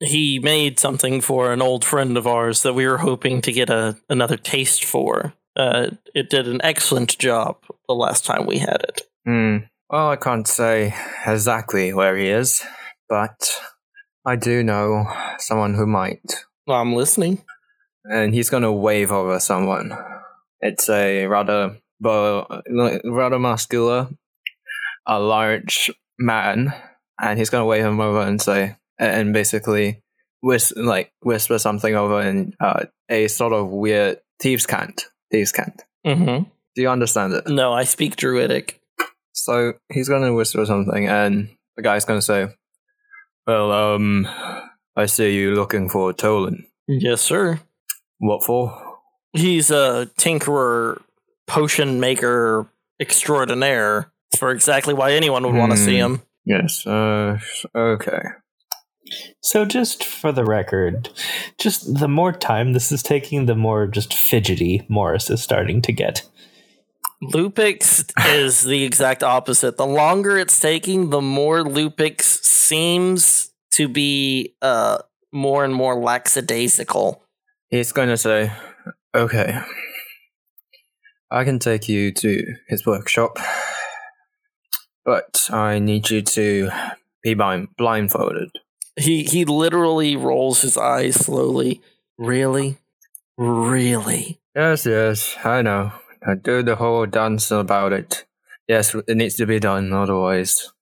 He 0.01 0.39
made 0.39 0.79
something 0.79 1.21
for 1.21 1.53
an 1.53 1.63
old 1.63 1.85
friend 1.85 2.17
of 2.17 2.27
ours 2.27 2.63
that 2.63 2.75
we 2.75 2.87
were 2.87 2.99
hoping 2.99 3.41
to 3.43 3.53
get 3.53 3.71
a 3.71 3.97
another 4.09 4.37
taste 4.37 4.85
for. 4.85 5.33
Uh, 5.57 5.89
it 6.15 6.29
did 6.29 6.47
an 6.47 6.61
excellent 6.63 7.19
job 7.19 7.57
the 7.89 7.95
last 7.95 8.27
time 8.27 8.45
we 8.47 8.59
had 8.59 8.83
it. 8.89 9.03
Hmm. 9.25 9.57
Well, 9.89 10.11
I 10.11 10.17
can't 10.17 10.47
say 10.47 10.95
exactly 11.25 11.95
where 11.95 12.17
he 12.17 12.29
is, 12.29 12.63
but 13.09 13.57
I 14.27 14.37
do 14.37 14.63
know 14.63 15.07
someone 15.39 15.75
who 15.75 15.87
might. 15.87 16.45
I'm 16.69 16.95
listening. 16.95 17.45
And 18.05 18.35
he's 18.35 18.51
going 18.51 18.65
to 18.65 18.73
wave 18.73 19.13
over 19.13 19.39
someone. 19.39 19.97
It's 20.61 20.89
a 20.89 21.27
rather, 21.27 21.79
bo- 22.01 22.63
rather 23.05 23.39
muscular, 23.39 24.09
a 25.07 25.21
large 25.21 25.91
man, 26.19 26.75
and 27.21 27.39
he's 27.39 27.51
going 27.51 27.63
to 27.63 27.67
wave 27.67 27.85
him 27.85 28.01
over 28.01 28.23
and 28.23 28.43
say, 28.43 28.77
and 28.99 29.33
basically, 29.33 30.03
like 30.43 31.11
whisper 31.23 31.59
something 31.59 31.95
over 31.95 32.21
in 32.23 32.55
uh, 32.61 32.85
a 33.09 33.29
sort 33.29 33.53
of 33.53 33.69
weird 33.71 34.19
thieves' 34.41 34.67
cant. 34.67 35.07
Thieves' 35.31 35.53
cant. 35.53 35.83
Mm-hmm. 36.07 36.45
Do 36.75 36.83
you 36.83 36.89
understand 36.89 37.33
it? 37.33 37.49
No, 37.49 37.73
I 37.73 37.85
speak 37.85 38.17
Druidic. 38.17 38.81
So 39.33 39.75
he's 39.93 40.09
gonna 40.09 40.33
whisper 40.35 40.65
something, 40.67 41.09
and 41.09 41.49
the 41.77 41.83
guy's 41.83 42.05
gonna 42.05 42.23
say, 42.23 42.49
"Well, 43.47 43.71
um, 43.73 44.27
I 44.97 45.07
see 45.07 45.35
you 45.35 45.55
looking 45.55 45.89
for 45.89 46.13
Tolan. 46.13 46.65
Yes, 46.89 47.21
sir. 47.23 47.61
What 48.19 48.45
for?" 48.45 48.83
He's 49.33 49.71
a 49.71 50.09
tinkerer, 50.19 51.03
potion 51.47 52.01
maker 52.01 52.71
extraordinaire. 53.01 54.11
For 54.39 54.51
exactly 54.51 54.93
why 54.93 55.13
anyone 55.13 55.45
would 55.45 55.55
want 55.55 55.73
to 55.73 55.79
see 55.79 55.99
Hmm. 55.99 56.15
him. 56.17 56.23
Yes. 56.45 56.87
Uh. 56.87 57.39
Okay. 57.75 58.21
So, 59.41 59.65
just 59.65 60.05
for 60.05 60.33
the 60.33 60.45
record, 60.45 61.11
just 61.59 61.99
the 61.99 62.09
more 62.09 62.33
time 62.33 62.73
this 62.73 62.91
is 62.91 63.03
taking, 63.03 63.47
the 63.47 63.55
more 63.55 63.87
just 63.87 64.15
fidgety 64.15 64.85
Morris 64.89 65.31
is 65.31 65.43
starting 65.43 65.83
to 65.83 65.93
get. 65.93 66.23
Lupix 67.23 68.11
is 68.27 68.63
the 68.63 68.85
exact 68.85 69.23
opposite. 69.23 69.77
The 69.77 69.87
longer 69.87 70.39
it's 70.39 70.59
taking, 70.61 71.11
the 71.11 71.23
more 71.23 71.63
Lupix 71.63 72.23
seems 72.23 73.51
to 73.73 73.89
be 73.89 74.55
uh 74.63 74.99
more 75.33 75.65
and 75.65 75.75
more 75.75 75.99
lackadaisical. 75.99 77.23
He's 77.69 77.93
gonna 77.93 78.17
say, 78.17 78.53
"Okay, 79.15 79.59
I 81.31 81.45
can 81.45 81.59
take 81.59 81.89
you 81.89 82.13
to 82.13 82.55
his 82.69 82.87
workshop, 82.87 83.39
but 85.05 85.49
I 85.51 85.79
need 85.79 86.11
you 86.11 86.23
to 86.23 86.71
be 87.23 87.35
blind- 87.35 87.69
blindfolded." 87.77 88.51
He 88.99 89.25
he 89.25 89.45
literally 89.45 90.17
rolls 90.17 90.63
his 90.63 90.77
eyes 90.77 91.17
slowly. 91.17 91.83
Really? 92.19 92.79
Really? 93.37 94.41
Yes, 94.55 94.87
yes, 94.87 95.37
I 95.45 95.63
know. 95.63 95.93
I 96.27 96.35
do 96.35 96.63
the 96.63 96.77
whole 96.77 97.05
dance 97.07 97.51
about 97.51 97.93
it. 97.93 98.25
Yes, 98.67 98.95
it 98.95 99.17
needs 99.17 99.35
to 99.37 99.47
be 99.47 99.61
done, 99.61 99.93
otherwise, 99.93 100.73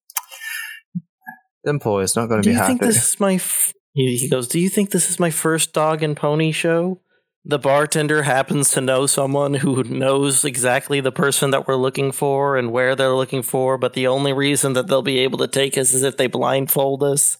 the 1.65 1.71
employer's 1.71 2.17
not 2.17 2.29
going 2.29 2.43
to 2.43 2.49
be 2.49 2.55
happy. 2.55 2.67
Do 2.67 2.73
you 2.73 2.79
think 2.79 2.81
this 2.83 3.09
is 3.09 3.21
my 3.21 3.35
f- 3.35 3.73
he 3.93 4.17
he 4.17 4.29
goes, 4.29 4.49
"Do 4.49 4.61
you 4.61 4.69
think 4.69 4.91
this 4.91 5.11
is 5.11 5.19
my 5.19 5.31
first 5.31 5.73
dog 5.73 6.03
and 6.03 6.17
pony 6.17 6.53
show?" 6.53 7.01
The 7.45 7.59
bartender 7.59 8.23
happens 8.23 8.71
to 8.71 8.81
know 8.81 9.07
someone 9.07 9.55
who 9.55 9.83
knows 9.85 10.45
exactly 10.45 11.01
the 11.01 11.13
person 11.13 11.51
that 11.51 11.69
we're 11.69 11.77
looking 11.77 12.11
for 12.11 12.57
and 12.57 12.73
where 12.73 12.97
they're 12.97 13.15
looking 13.15 13.43
for, 13.43 13.77
but 13.77 13.93
the 13.93 14.07
only 14.07 14.33
reason 14.33 14.73
that 14.75 14.87
they'll 14.87 15.03
be 15.03 15.19
able 15.19 15.39
to 15.39 15.49
take 15.49 15.77
us 15.77 15.93
is 15.93 16.03
if 16.03 16.17
they 16.17 16.27
blindfold 16.27 17.03
us. 17.03 17.37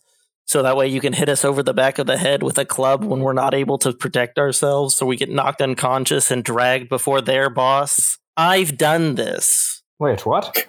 So 0.47 0.63
that 0.63 0.77
way 0.77 0.89
you 0.89 1.01
can 1.01 1.13
hit 1.13 1.29
us 1.29 1.45
over 1.45 1.63
the 1.63 1.75
back 1.75 1.99
of 1.99 2.07
the 2.07 2.19
head 2.19 2.43
with 2.43 2.59
a 2.59 2.65
club 2.65 3.05
when 3.05 3.21
we're 3.21 3.33
not 3.33 3.55
able 3.55 3.79
to 3.79 3.93
protect 3.93 4.39
ourselves, 4.39 4.95
so 4.95 5.07
we 5.07 5.17
get 5.17 5.31
knocked 5.31 5.63
unconscious 5.63 6.31
and 6.31 6.45
dragged 6.45 6.89
before 6.89 7.21
their 7.21 7.49
boss. 7.51 8.19
I've 8.37 8.77
done 8.77 9.15
this. 9.15 9.83
Wait, 9.99 10.27
what? 10.27 10.67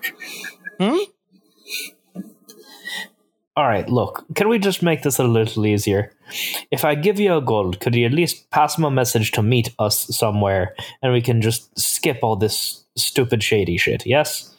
Hmm? 0.80 0.98
All 3.58 3.68
right, 3.68 3.88
look, 3.88 4.26
can 4.36 4.50
we 4.50 4.60
just 4.60 4.84
make 4.84 5.04
this 5.04 5.18
a 5.18 5.24
little 5.24 5.66
easier? 5.66 6.12
If 6.72 6.84
I 6.84 6.96
give 6.96 7.20
you 7.20 7.36
a 7.36 7.42
gold, 7.42 7.80
could 7.80 7.96
you 7.96 8.06
at 8.06 8.12
least 8.12 8.50
pass 8.50 8.78
him 8.78 8.84
a 8.84 8.92
message 8.92 9.32
to 9.32 9.44
meet 9.44 9.74
us 9.80 10.16
somewhere 10.16 10.76
and 11.02 11.14
we 11.14 11.22
can 11.22 11.42
just 11.42 11.78
skip 11.80 12.20
all 12.22 12.36
this 12.36 12.84
stupid 12.98 13.44
shady 13.44 13.78
shit, 13.78 14.06
yes? 14.06 14.56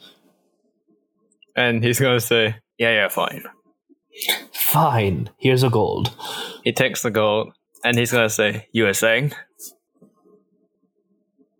and 1.57 1.83
he's 1.83 1.99
going 1.99 2.15
to 2.15 2.25
say, 2.25 2.55
"Yeah, 2.77 2.91
yeah, 2.91 3.07
fine." 3.09 3.43
Fine, 4.67 5.29
here's 5.37 5.63
a 5.63 5.69
gold. 5.69 6.11
He 6.65 6.73
takes 6.73 7.01
the 7.01 7.09
gold, 7.09 7.53
and 7.85 7.97
he's 7.97 8.11
going 8.11 8.25
to 8.27 8.29
say, 8.29 8.67
"You 8.73 8.83
were 8.83 8.93
saying?" 8.93 9.31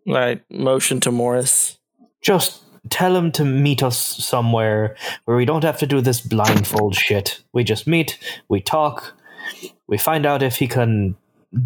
I 0.06 0.40
motion 0.50 1.00
to 1.00 1.10
Morris. 1.10 1.78
Just 2.20 2.62
tell 2.90 3.16
him 3.16 3.32
to 3.32 3.46
meet 3.46 3.82
us 3.82 3.98
somewhere 3.98 4.94
where 5.24 5.38
we 5.38 5.46
don't 5.46 5.64
have 5.64 5.78
to 5.78 5.86
do 5.86 6.02
this 6.02 6.20
blindfold 6.20 6.96
shit. 6.96 7.42
We 7.54 7.64
just 7.64 7.86
meet, 7.86 8.18
we 8.46 8.60
talk, 8.60 9.14
we 9.86 9.96
find 9.96 10.26
out 10.26 10.42
if 10.42 10.56
he 10.56 10.68
can 10.68 11.16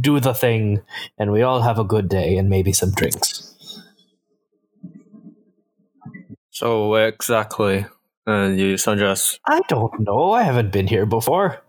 do 0.01 0.21
the 0.21 0.35
thing, 0.35 0.83
and 1.19 1.33
we 1.33 1.43
all 1.43 1.63
have 1.63 1.79
a 1.79 1.85
good 1.85 2.09
day 2.09 2.37
and 2.37 2.49
maybe 2.49 2.73
some 2.73 2.93
drinks. 2.93 3.57
So 6.51 6.95
exactly? 6.95 7.87
Uh, 8.27 8.49
you 8.55 8.77
suggest? 8.77 9.41
I 9.47 9.61
don't 9.69 10.01
know. 10.01 10.33
I 10.33 10.43
haven't 10.43 10.71
been 10.73 10.87
here 10.87 11.07
before. 11.07 11.63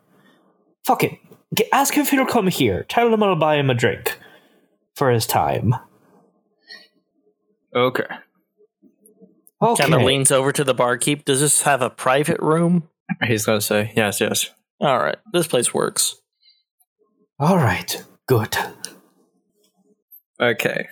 Fuck 0.86 1.04
it. 1.04 1.18
G- 1.56 1.66
Ask 1.72 1.94
him 1.96 2.02
if 2.04 2.10
he'll 2.10 2.26
come 2.26 2.48
here. 2.48 2.84
Tell 2.88 3.12
him 3.14 3.24
I'll 3.24 3.36
buy 3.36 3.56
him 3.56 3.70
a 3.70 3.74
drink 3.74 4.18
for 4.96 5.10
his 5.12 5.26
time. 5.26 5.76
Okay. 7.76 8.06
Okay. 9.62 9.82
Kind 9.82 9.94
of 9.96 10.02
leans 10.04 10.32
over 10.32 10.52
to 10.52 10.64
the 10.64 10.74
barkeep. 10.74 11.26
Does 11.26 11.40
this 11.42 11.62
have 11.64 11.82
a 11.82 11.90
private 11.90 12.40
room? 12.40 12.90
He's 13.26 13.46
going 13.46 13.60
to 13.60 13.66
say, 13.66 13.92
"Yes, 13.96 14.20
yes." 14.22 14.50
All 14.82 15.00
right, 15.00 15.16
this 15.32 15.48
place 15.48 15.74
works. 15.74 16.16
All 17.40 17.58
right. 17.58 18.04
Good. 18.28 18.56
Okay. 20.40 20.88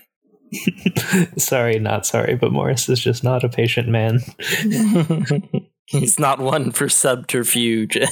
sorry, 1.37 1.79
not 1.79 2.05
sorry, 2.05 2.35
but 2.35 2.51
Morris 2.51 2.89
is 2.89 2.99
just 2.99 3.23
not 3.23 3.43
a 3.43 3.49
patient 3.49 3.87
man. 3.87 4.19
He's 5.85 6.19
not 6.19 6.39
one 6.39 6.71
for 6.71 6.89
subterfuge. 6.89 7.97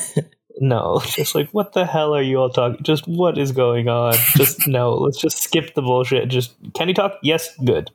No, 0.61 1.01
just 1.05 1.35
like 1.35 1.49
what 1.51 1.71
the 1.71 1.85
hell 1.85 2.13
are 2.13 2.21
you 2.21 2.37
all 2.37 2.49
talking? 2.49 2.83
Just 2.83 3.07
what 3.07 3.37
is 3.37 3.53
going 3.53 3.87
on? 3.87 4.15
Just 4.35 4.67
no, 4.67 4.93
let's 4.93 5.17
just 5.17 5.37
skip 5.41 5.73
the 5.73 5.81
bullshit. 5.81 6.27
Just 6.27 6.53
can 6.73 6.89
you 6.89 6.93
talk? 6.93 7.13
Yes, 7.23 7.55
good. 7.63 7.89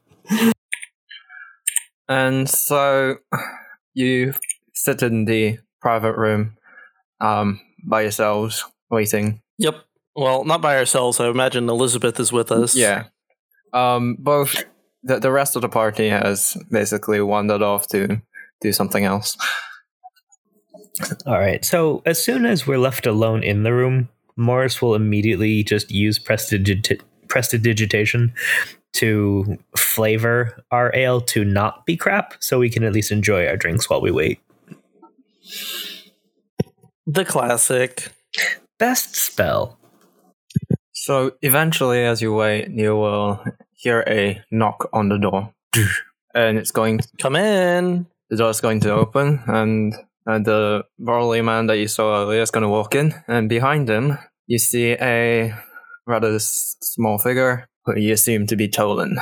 And 2.08 2.48
so 2.48 3.16
you 3.92 4.32
sit 4.72 5.02
in 5.02 5.26
the 5.26 5.58
private 5.82 6.16
room 6.16 6.56
um, 7.20 7.60
by 7.84 8.00
yourselves, 8.02 8.64
waiting. 8.90 9.42
yep. 9.58 9.84
Well, 10.16 10.44
not 10.44 10.62
by 10.62 10.78
ourselves. 10.78 11.20
I 11.20 11.28
imagine 11.28 11.68
Elizabeth 11.68 12.18
is 12.18 12.32
with 12.32 12.50
us. 12.50 12.74
Yeah. 12.74 13.08
Um, 13.74 14.16
both 14.18 14.64
the, 15.02 15.18
the 15.18 15.30
rest 15.30 15.56
of 15.56 15.62
the 15.62 15.68
party 15.68 16.08
has 16.08 16.56
basically 16.70 17.20
wandered 17.20 17.60
off 17.60 17.86
to 17.88 18.22
do 18.60 18.72
something 18.72 19.04
else. 19.04 19.36
All 21.26 21.38
right. 21.38 21.64
So 21.64 22.02
as 22.06 22.22
soon 22.22 22.46
as 22.46 22.66
we're 22.66 22.78
left 22.78 23.06
alone 23.06 23.42
in 23.42 23.64
the 23.64 23.72
room, 23.72 24.08
Morris 24.36 24.80
will 24.80 24.94
immediately 24.94 25.62
just 25.62 25.90
use 25.90 26.18
prestidigita- 26.18 27.00
prestidigitation 27.28 28.32
to 28.94 29.58
flavor 29.76 30.64
our 30.70 30.94
ale 30.94 31.20
to 31.20 31.44
not 31.44 31.84
be 31.84 31.96
crap, 31.96 32.34
so 32.38 32.60
we 32.60 32.70
can 32.70 32.84
at 32.84 32.92
least 32.92 33.10
enjoy 33.10 33.46
our 33.46 33.56
drinks 33.56 33.90
while 33.90 34.00
we 34.00 34.12
wait. 34.12 34.38
The 37.06 37.24
classic. 37.24 38.12
Best 38.78 39.16
spell. 39.16 39.78
So 40.92 41.32
eventually, 41.42 42.04
as 42.04 42.22
you 42.22 42.32
wait, 42.32 42.70
you 42.70 42.96
will 42.96 43.44
hear 43.84 44.02
a 44.08 44.42
knock 44.50 44.88
on 44.92 45.10
the 45.10 45.18
door, 45.18 45.54
and 46.34 46.58
it's 46.58 46.72
going. 46.72 46.98
to 46.98 47.08
Come 47.20 47.36
in. 47.36 48.06
The 48.30 48.36
door's 48.38 48.60
going 48.60 48.80
to 48.80 48.92
open, 48.92 49.42
and, 49.46 49.94
and 50.26 50.44
the 50.46 50.84
burly 50.98 51.42
man 51.42 51.66
that 51.66 51.76
you 51.76 51.86
saw 51.86 52.22
earlier 52.22 52.40
is 52.40 52.50
going 52.50 52.62
to 52.62 52.68
walk 52.68 52.94
in, 52.94 53.14
and 53.28 53.48
behind 53.48 53.88
him 53.88 54.18
you 54.46 54.58
see 54.58 54.92
a 54.92 55.54
rather 56.06 56.36
small 56.38 57.18
figure 57.18 57.68
who 57.84 57.98
you 57.98 58.14
assume 58.14 58.46
to 58.46 58.56
be 58.56 58.66
Tolan. 58.66 59.16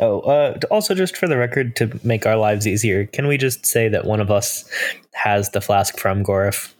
Oh, 0.00 0.20
uh, 0.20 0.58
also, 0.70 0.94
just 0.94 1.16
for 1.16 1.28
the 1.28 1.36
record, 1.36 1.76
to 1.76 2.00
make 2.02 2.26
our 2.26 2.36
lives 2.36 2.66
easier, 2.66 3.06
can 3.06 3.26
we 3.28 3.36
just 3.36 3.64
say 3.64 3.88
that 3.88 4.04
one 4.04 4.20
of 4.20 4.30
us 4.30 4.68
has 5.14 5.50
the 5.50 5.60
flask 5.60 5.98
from 5.98 6.24
Gorif? 6.24 6.72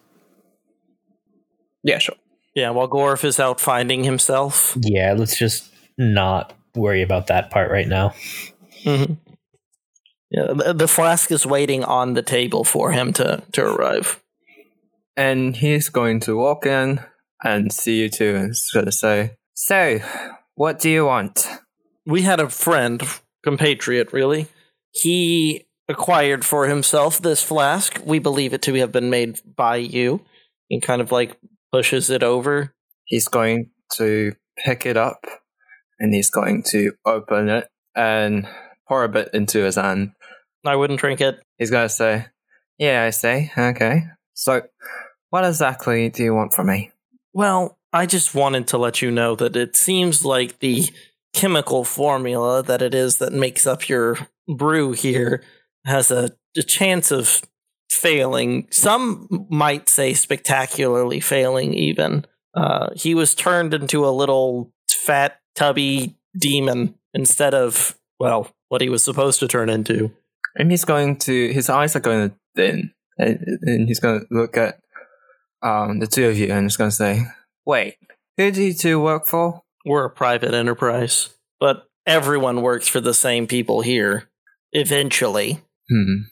Yeah, 1.82 1.98
sure. 1.98 2.16
Yeah, 2.54 2.70
while 2.70 2.88
Gorif 2.88 3.24
is 3.24 3.38
out 3.38 3.60
finding 3.60 4.04
himself. 4.04 4.76
Yeah, 4.80 5.14
let's 5.16 5.36
just 5.36 5.70
not 5.98 6.54
worry 6.76 7.02
about 7.02 7.28
that 7.28 7.50
part 7.50 7.70
right 7.70 7.88
now. 7.88 8.14
Mm-hmm. 8.84 9.14
Yeah, 10.30 10.52
the, 10.52 10.72
the 10.74 10.88
flask 10.88 11.30
is 11.30 11.46
waiting 11.46 11.84
on 11.84 12.14
the 12.14 12.22
table 12.22 12.64
for 12.64 12.92
him 12.92 13.12
to, 13.14 13.42
to 13.52 13.64
arrive. 13.64 14.22
And 15.16 15.56
he's 15.56 15.88
going 15.88 16.20
to 16.20 16.36
walk 16.36 16.66
in 16.66 17.00
and 17.42 17.72
see 17.72 18.02
you 18.02 18.08
two 18.08 18.34
and 18.34 18.46
he's 18.48 18.70
going 18.72 18.86
to 18.86 18.92
say, 18.92 19.36
So, 19.54 20.00
what 20.54 20.78
do 20.78 20.90
you 20.90 21.06
want? 21.06 21.48
We 22.04 22.22
had 22.22 22.40
a 22.40 22.48
friend, 22.48 23.02
compatriot, 23.44 24.12
really. 24.12 24.48
He 24.90 25.66
acquired 25.88 26.44
for 26.44 26.66
himself 26.66 27.20
this 27.20 27.42
flask. 27.42 28.00
We 28.04 28.18
believe 28.18 28.52
it 28.52 28.62
to 28.62 28.74
have 28.74 28.92
been 28.92 29.10
made 29.10 29.40
by 29.56 29.76
you. 29.76 30.22
He 30.68 30.80
kind 30.80 31.00
of 31.00 31.12
like 31.12 31.38
pushes 31.72 32.10
it 32.10 32.22
over. 32.22 32.74
He's 33.04 33.28
going 33.28 33.70
to 33.94 34.34
pick 34.56 34.84
it 34.84 34.96
up 34.96 35.24
and 35.98 36.14
he's 36.14 36.30
going 36.30 36.62
to 36.70 36.92
open 37.04 37.48
it 37.48 37.68
and 37.94 38.46
pour 38.88 39.04
a 39.04 39.08
bit 39.08 39.30
into 39.32 39.64
his 39.64 39.76
hand. 39.76 40.12
I 40.64 40.76
wouldn't 40.76 41.00
drink 41.00 41.20
it. 41.20 41.40
He's 41.58 41.70
going 41.70 41.88
to 41.88 41.94
say, 41.94 42.26
Yeah, 42.78 43.04
I 43.04 43.10
say, 43.10 43.52
okay. 43.56 44.02
So, 44.34 44.62
what 45.30 45.44
exactly 45.44 46.08
do 46.10 46.22
you 46.22 46.34
want 46.34 46.54
from 46.54 46.68
me? 46.68 46.92
Well, 47.32 47.78
I 47.92 48.06
just 48.06 48.34
wanted 48.34 48.68
to 48.68 48.78
let 48.78 49.00
you 49.00 49.10
know 49.10 49.34
that 49.36 49.56
it 49.56 49.76
seems 49.76 50.24
like 50.24 50.58
the 50.58 50.88
chemical 51.32 51.84
formula 51.84 52.62
that 52.62 52.82
it 52.82 52.94
is 52.94 53.18
that 53.18 53.32
makes 53.32 53.66
up 53.66 53.88
your 53.88 54.18
brew 54.48 54.92
here 54.92 55.42
has 55.84 56.10
a, 56.10 56.30
a 56.56 56.62
chance 56.62 57.10
of 57.10 57.42
failing. 57.90 58.66
Some 58.70 59.46
might 59.50 59.88
say 59.88 60.14
spectacularly 60.14 61.20
failing, 61.20 61.74
even. 61.74 62.26
Uh, 62.54 62.88
he 62.94 63.14
was 63.14 63.34
turned 63.34 63.74
into 63.74 64.06
a 64.06 64.10
little 64.10 64.72
fat, 64.88 65.38
tubby 65.56 66.14
demon 66.38 66.94
instead 67.14 67.54
of, 67.54 67.98
well, 68.20 68.50
what 68.68 68.80
he 68.80 68.88
was 68.88 69.02
supposed 69.02 69.40
to 69.40 69.48
turn 69.48 69.68
into. 69.68 70.12
And 70.54 70.70
he's 70.70 70.84
going 70.84 71.16
to, 71.20 71.52
his 71.52 71.68
eyes 71.68 71.96
are 71.96 72.00
going 72.00 72.30
to 72.30 72.36
thin. 72.54 72.92
And, 73.18 73.38
and 73.62 73.88
he's 73.88 74.00
going 74.00 74.20
to 74.20 74.26
look 74.30 74.56
at 74.56 74.78
um, 75.62 75.98
the 75.98 76.06
two 76.06 76.28
of 76.28 76.38
you 76.38 76.52
and 76.52 76.64
he's 76.64 76.76
going 76.76 76.90
to 76.90 76.96
say, 76.96 77.26
Wait, 77.64 77.96
who 78.36 78.50
do 78.50 78.62
you 78.62 78.74
two 78.74 79.00
work 79.00 79.26
for? 79.26 79.62
We're 79.84 80.04
a 80.04 80.10
private 80.10 80.54
enterprise, 80.54 81.30
but 81.58 81.88
everyone 82.06 82.62
works 82.62 82.88
for 82.88 83.00
the 83.00 83.14
same 83.14 83.46
people 83.46 83.80
here. 83.80 84.28
Eventually. 84.72 85.62
Hmm. 85.88 86.22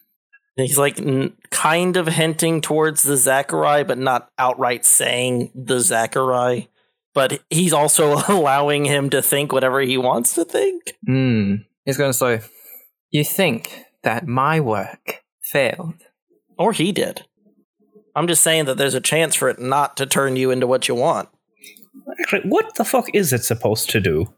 He's 0.56 0.78
like 0.78 1.00
n- 1.00 1.32
kind 1.50 1.96
of 1.96 2.06
hinting 2.06 2.60
towards 2.60 3.02
the 3.02 3.14
Zachari, 3.14 3.86
but 3.86 3.98
not 3.98 4.30
outright 4.38 4.84
saying 4.84 5.50
the 5.54 5.76
Zachari. 5.76 6.68
But 7.14 7.40
he's 7.48 7.72
also 7.72 8.16
allowing 8.28 8.84
him 8.84 9.08
to 9.10 9.22
think 9.22 9.52
whatever 9.52 9.80
he 9.80 9.96
wants 9.96 10.34
to 10.34 10.44
think. 10.44 10.94
Hmm. 11.06 11.54
He's 11.84 11.96
going 11.96 12.10
to 12.10 12.18
say, 12.18 12.40
You 13.10 13.24
think 13.24 13.84
that 14.02 14.26
my 14.26 14.60
work 14.60 15.22
failed? 15.40 15.94
Or 16.58 16.72
he 16.72 16.92
did. 16.92 17.24
I'm 18.16 18.28
just 18.28 18.42
saying 18.42 18.66
that 18.66 18.76
there's 18.76 18.94
a 18.94 19.00
chance 19.00 19.34
for 19.34 19.48
it 19.48 19.58
not 19.58 19.96
to 19.96 20.06
turn 20.06 20.36
you 20.36 20.50
into 20.50 20.66
what 20.66 20.88
you 20.88 20.94
want. 20.94 21.28
Actually, 22.20 22.48
what 22.48 22.74
the 22.76 22.84
fuck 22.84 23.08
is 23.12 23.32
it 23.32 23.44
supposed 23.44 23.90
to 23.90 24.00
do? 24.00 24.32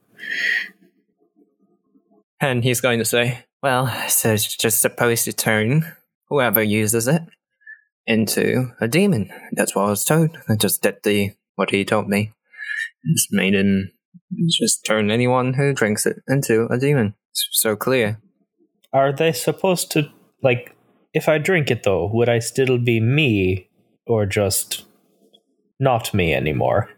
And 2.41 2.65
he's 2.65 2.81
going 2.81 2.99
to 2.99 3.05
say, 3.05 3.45
Well, 3.63 3.89
so 4.09 4.33
it's 4.33 4.57
just 4.57 4.81
supposed 4.81 5.25
to 5.25 5.33
turn 5.33 5.93
whoever 6.29 6.63
uses 6.63 7.09
it 7.09 7.23
into 8.07 8.73
a 8.81 8.89
demon. 8.89 9.31
That's 9.53 9.75
what 9.75 9.87
I 9.87 9.91
was 9.91 10.05
told. 10.05 10.39
I 10.49 10.57
just 10.57 10.83
did 10.83 11.03
the 11.03 11.33
what 11.57 11.71
he 11.71 11.85
told 11.85 12.09
me. 12.09 12.33
It's 13.13 13.29
made 13.31 13.55
him 13.55 13.93
just 14.49 14.85
turn 14.85 15.11
anyone 15.11 15.55
who 15.55 15.73
drinks 15.73 16.07
it 16.07 16.17
into 16.29 16.67
a 16.71 16.79
demon. 16.79 17.15
It's 17.31 17.49
so 17.53 17.77
clear. 17.77 18.21
Are 18.93 19.13
they 19.13 19.33
supposed 19.33 19.91
to, 19.93 20.11
like, 20.43 20.75
if 21.13 21.29
I 21.29 21.39
drink 21.39 21.71
it 21.71 21.83
though, 21.83 22.11
would 22.13 22.29
I 22.29 22.39
still 22.41 22.79
be 22.79 23.01
me 23.01 23.69
or 24.07 24.27
just 24.27 24.85
not 25.79 26.15
me 26.15 26.35
anymore? 26.35 26.91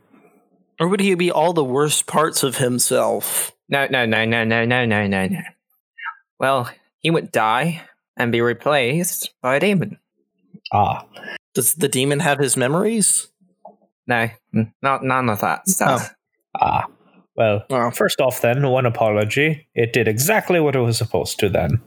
Or 0.81 0.89
would 0.89 1.01
he 1.01 1.15
be 1.15 1.31
all 1.31 1.53
the 1.53 1.65
worst 1.65 2.07
parts 2.07 2.43
of 2.43 2.59
himself? 2.59 3.53
No, 3.69 3.87
no, 3.91 4.07
no, 4.07 4.25
no, 4.25 4.45
no, 4.45 4.65
no, 4.65 4.85
no, 4.87 5.07
no, 5.07 5.27
no. 5.27 5.41
Well, 6.39 6.71
he 7.01 7.11
would 7.11 7.33
die 7.33 7.83
and 8.17 8.31
be 8.33 8.41
replaced 8.41 9.31
by 9.43 9.57
a 9.57 9.61
demon. 9.61 9.99
Ah, 10.73 11.07
Does 11.55 11.75
the 11.75 11.89
demon 11.89 12.21
have 12.21 12.39
his 12.39 12.57
memories? 12.57 13.29
No, 14.09 14.29
not 14.83 15.05
none 15.05 15.29
of 15.29 15.41
that 15.43 15.69
stuff. 15.69 16.15
ah. 16.61 16.87
Well, 17.37 17.65
Oh. 17.71 17.91
first 17.93 18.21
off, 18.21 18.41
then, 18.41 18.67
one 18.69 18.85
apology. 18.85 19.69
It 19.77 19.93
did 19.93 20.09
exactly 20.09 20.59
what 20.59 20.75
it 20.75 20.81
was 20.81 20.99
supposed 20.99 21.39
to 21.39 21.49
then. 21.49 21.81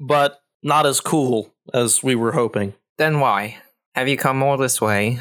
But 0.00 0.40
not 0.62 0.86
as 0.86 1.00
cool 1.00 1.52
as 1.74 2.02
we 2.02 2.14
were 2.14 2.32
hoping. 2.32 2.72
Then 2.96 3.20
why 3.20 3.58
have 3.94 4.08
you 4.08 4.16
come 4.16 4.42
all 4.42 4.56
this 4.56 4.80
way 4.80 5.18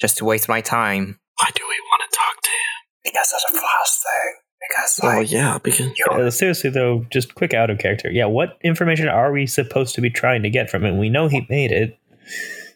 just 0.00 0.16
to 0.18 0.24
waste 0.24 0.48
my 0.48 0.62
time? 0.62 1.18
Why 1.38 1.48
do 1.54 1.62
we 1.68 1.76
want 1.90 2.10
to 2.10 2.16
talk 2.16 2.42
to 2.42 2.48
him? 2.50 3.02
Because 3.04 3.30
that's 3.30 3.44
a 3.44 3.60
flash 3.60 3.98
thing. 3.98 4.34
Because 4.68 5.00
Oh, 5.02 5.06
like, 5.18 5.30
yeah, 5.30 5.58
because 5.62 5.90
you're 5.98 6.26
Uh, 6.26 6.30
seriously, 6.30 6.70
though, 6.70 7.04
just 7.10 7.34
quick 7.34 7.52
out 7.52 7.68
of 7.68 7.78
character. 7.78 8.10
Yeah, 8.10 8.26
what 8.26 8.56
information 8.62 9.08
are 9.08 9.32
we 9.32 9.46
supposed 9.46 9.94
to 9.96 10.00
be 10.00 10.08
trying 10.08 10.42
to 10.44 10.50
get 10.50 10.70
from 10.70 10.84
him? 10.84 10.98
We 10.98 11.10
know 11.10 11.26
he 11.28 11.44
made 11.50 11.72
it. 11.72 11.98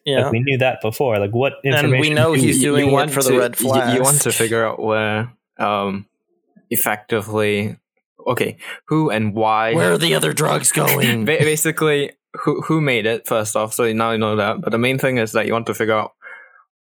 Yeah. 0.06 0.22
Like, 0.22 0.32
we 0.32 0.40
knew 0.40 0.58
that 0.58 0.80
before. 0.80 1.18
Like, 1.18 1.32
what 1.32 1.54
information? 1.64 1.92
And 1.94 2.00
we 2.00 2.10
know 2.10 2.32
he's 2.32 2.56
we- 2.58 2.62
doing 2.64 2.88
it 2.88 2.92
want 2.92 3.10
for 3.10 3.22
the 3.22 3.30
to- 3.30 3.38
red 3.38 3.60
you- 3.60 3.94
You, 3.96 4.02
want 4.02 4.22
to 4.22 4.32
figure 4.32 4.64
out 4.64 4.78
where, 4.80 5.32
um, 5.58 6.06
effectively, 6.70 7.76
okay, 8.26 8.56
who 8.86 9.10
and 9.10 9.34
why. 9.34 9.74
Where 9.74 9.92
are 9.92 9.98
the 9.98 10.14
other 10.14 10.32
drugs 10.32 10.72
going? 10.72 11.24
Basically, 11.26 12.12
who 12.34 12.60
who 12.62 12.80
made 12.80 13.06
it 13.06 13.26
first 13.26 13.56
off? 13.56 13.74
So 13.74 13.92
now 13.92 14.12
you 14.12 14.18
know 14.18 14.36
that. 14.36 14.60
But 14.60 14.70
the 14.70 14.78
main 14.78 14.98
thing 14.98 15.18
is 15.18 15.32
that 15.32 15.46
you 15.46 15.52
want 15.52 15.66
to 15.66 15.74
figure 15.74 15.94
out 15.94 16.12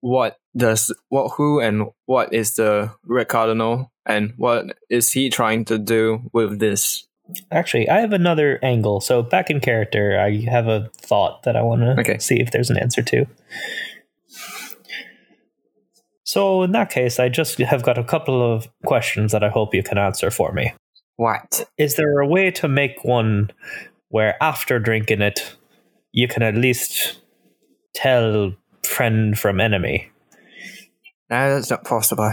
what 0.02 0.38
does 0.56 0.94
what 1.10 1.30
who 1.36 1.60
and 1.60 1.88
what 2.06 2.34
is 2.34 2.56
the 2.56 2.92
red 3.06 3.28
cardinal 3.28 3.92
and 4.06 4.34
what 4.38 4.66
is 4.90 5.12
he 5.12 5.30
trying 5.30 5.66
to 5.66 5.78
do 5.80 6.30
with 6.34 6.60
this? 6.60 7.08
Actually, 7.52 7.90
I 7.90 8.02
have 8.02 8.14
another 8.14 8.60
angle. 8.62 9.02
So, 9.02 9.24
back 9.24 9.50
in 9.50 9.60
character, 9.60 10.20
I 10.20 10.46
have 10.50 10.68
a 10.68 10.90
thought 10.98 11.44
that 11.44 11.56
I 11.56 11.62
want 11.64 11.82
to 11.82 12.00
Okay. 12.00 12.18
see 12.20 12.40
if 12.40 12.52
there's 12.52 12.70
an 12.70 12.78
answer 12.78 13.02
to. 13.02 13.26
So, 16.24 16.64
in 16.64 16.72
that 16.72 16.90
case, 16.90 17.20
I 17.20 17.30
just 17.30 17.58
have 17.60 17.84
got 17.84 17.98
a 17.98 18.04
couple 18.04 18.54
of 18.54 18.68
questions 18.84 19.32
that 19.32 19.44
I 19.44 19.50
hope 19.50 19.74
you 19.74 19.84
can 19.84 19.98
answer 19.98 20.32
for 20.32 20.52
me. 20.52 20.74
What? 21.18 21.68
Is 21.78 21.96
there 21.96 22.20
a 22.20 22.28
way 22.28 22.52
to 22.52 22.68
make 22.68 23.04
one 23.04 23.52
where 24.10 24.36
after 24.42 24.80
drinking 24.80 25.22
it, 25.22 25.56
you 26.12 26.28
can 26.28 26.44
at 26.44 26.56
least 26.56 27.20
tell 27.94 28.54
friend 28.84 29.38
from 29.38 29.60
enemy? 29.62 30.10
No, 31.30 31.56
that's 31.56 31.70
not 31.70 31.86
possible. 31.86 32.32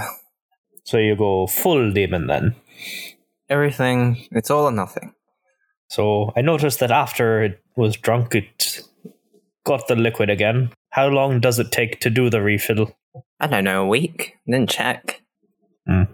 So 0.85 0.99
you 0.99 1.15
go 1.17 1.47
full 1.47 1.93
demon 1.93 2.27
then. 2.27 2.57
Everything, 3.53 4.27
it's 4.33 4.51
all 4.51 4.65
or 4.65 4.73
nothing. 4.73 5.13
So 5.91 6.33
I 6.35 6.41
noticed 6.41 6.81
that 6.81 6.91
after 6.91 7.43
it 7.43 7.63
was 7.77 7.97
drunk, 7.97 8.35
it 8.35 8.81
got 9.67 9.89
the 9.89 9.95
liquid 9.95 10.31
again. 10.31 10.71
How 10.91 11.09
long 11.09 11.39
does 11.41 11.59
it 11.59 11.71
take 11.71 12.01
to 12.01 12.09
do 12.11 12.31
the 12.31 12.41
refill? 12.41 12.97
I 13.39 13.47
don't 13.47 13.65
know, 13.65 13.83
a 13.85 13.87
week? 13.87 14.37
Then 14.47 14.67
check. 14.67 15.21
Hmm. 15.87 16.05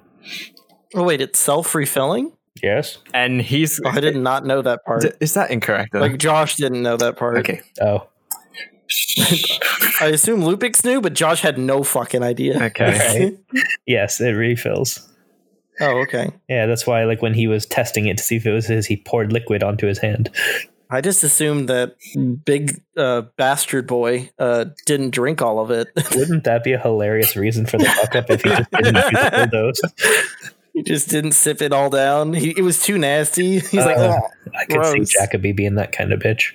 Oh 0.97 1.05
wait, 1.05 1.21
it's 1.21 1.39
self 1.39 1.75
refilling. 1.77 2.33
Yes. 2.61 2.99
And 3.15 3.41
he's. 3.41 3.81
Oh, 3.85 3.91
I 3.91 4.01
did 4.01 4.17
not 4.31 4.45
know 4.45 4.61
that 4.63 4.85
part. 4.85 5.05
Is 5.21 5.35
that 5.35 5.53
incorrect? 5.53 5.93
though? 5.93 6.01
Like 6.01 6.19
Josh 6.19 6.57
didn't 6.57 6.83
know 6.83 6.97
that 6.97 7.17
part. 7.17 7.39
okay. 7.39 7.61
Oh. 7.81 8.09
I 10.01 10.07
assume 10.13 10.41
Lupix 10.41 10.85
knew, 10.85 11.01
but 11.01 11.13
Josh 11.13 11.41
had 11.43 11.57
no 11.59 11.85
fucking 11.85 12.23
idea. 12.25 12.61
Okay. 12.65 13.37
Yes, 13.87 14.21
it 14.21 14.33
refills. 14.33 15.08
Oh, 15.81 15.99
okay. 16.03 16.31
Yeah, 16.49 16.67
that's 16.67 16.87
why, 16.87 17.05
like, 17.05 17.23
when 17.23 17.35
he 17.35 17.47
was 17.47 17.67
testing 17.67 18.07
it 18.07 18.19
to 18.19 18.25
see 18.25 18.37
if 18.37 18.47
it 18.47 18.53
was 18.53 18.67
his, 18.67 18.87
he 18.87 18.97
poured 18.97 19.33
liquid 19.33 19.63
onto 19.63 19.87
his 19.87 19.99
hand. 19.99 20.31
I 20.91 21.03
just 21.03 21.23
assumed 21.23 21.69
that 21.69 21.97
big 22.47 22.81
uh, 22.97 23.23
bastard 23.37 23.87
boy 23.87 24.31
uh, 24.39 24.67
didn't 24.87 25.11
drink 25.11 25.43
all 25.43 25.61
of 25.61 25.71
it. 25.71 25.89
Wouldn't 26.15 26.45
that 26.45 26.65
be 26.65 26.73
a 26.73 26.79
hilarious 26.79 27.37
reason 27.37 27.67
for 27.67 27.77
the 27.77 27.85
fuck 27.85 28.17
up 28.17 28.31
if 28.31 28.43
he 28.43 28.49
just 28.49 28.71
didn't 28.71 28.95
do 28.95 29.01
the 29.01 29.31
full 29.35 29.47
dose? 29.47 29.81
he 30.73 30.83
just 30.85 31.11
didn't 31.11 31.33
sip 31.33 31.61
it 31.61 31.75
all 31.75 31.91
down. 31.91 32.33
He, 32.33 32.51
it 32.57 32.63
was 32.63 32.83
too 32.83 32.97
nasty. 32.97 33.59
He's 33.59 33.75
like, 33.75 33.99
Uh, 33.99 34.19
oh, 34.19 34.29
I 34.59 34.65
could 34.65 34.77
Gross. 34.77 34.93
see 35.11 35.19
Jacoby 35.19 35.53
being 35.53 35.75
that 35.75 35.93
kind 35.93 36.11
of 36.11 36.21
bitch. 36.21 36.53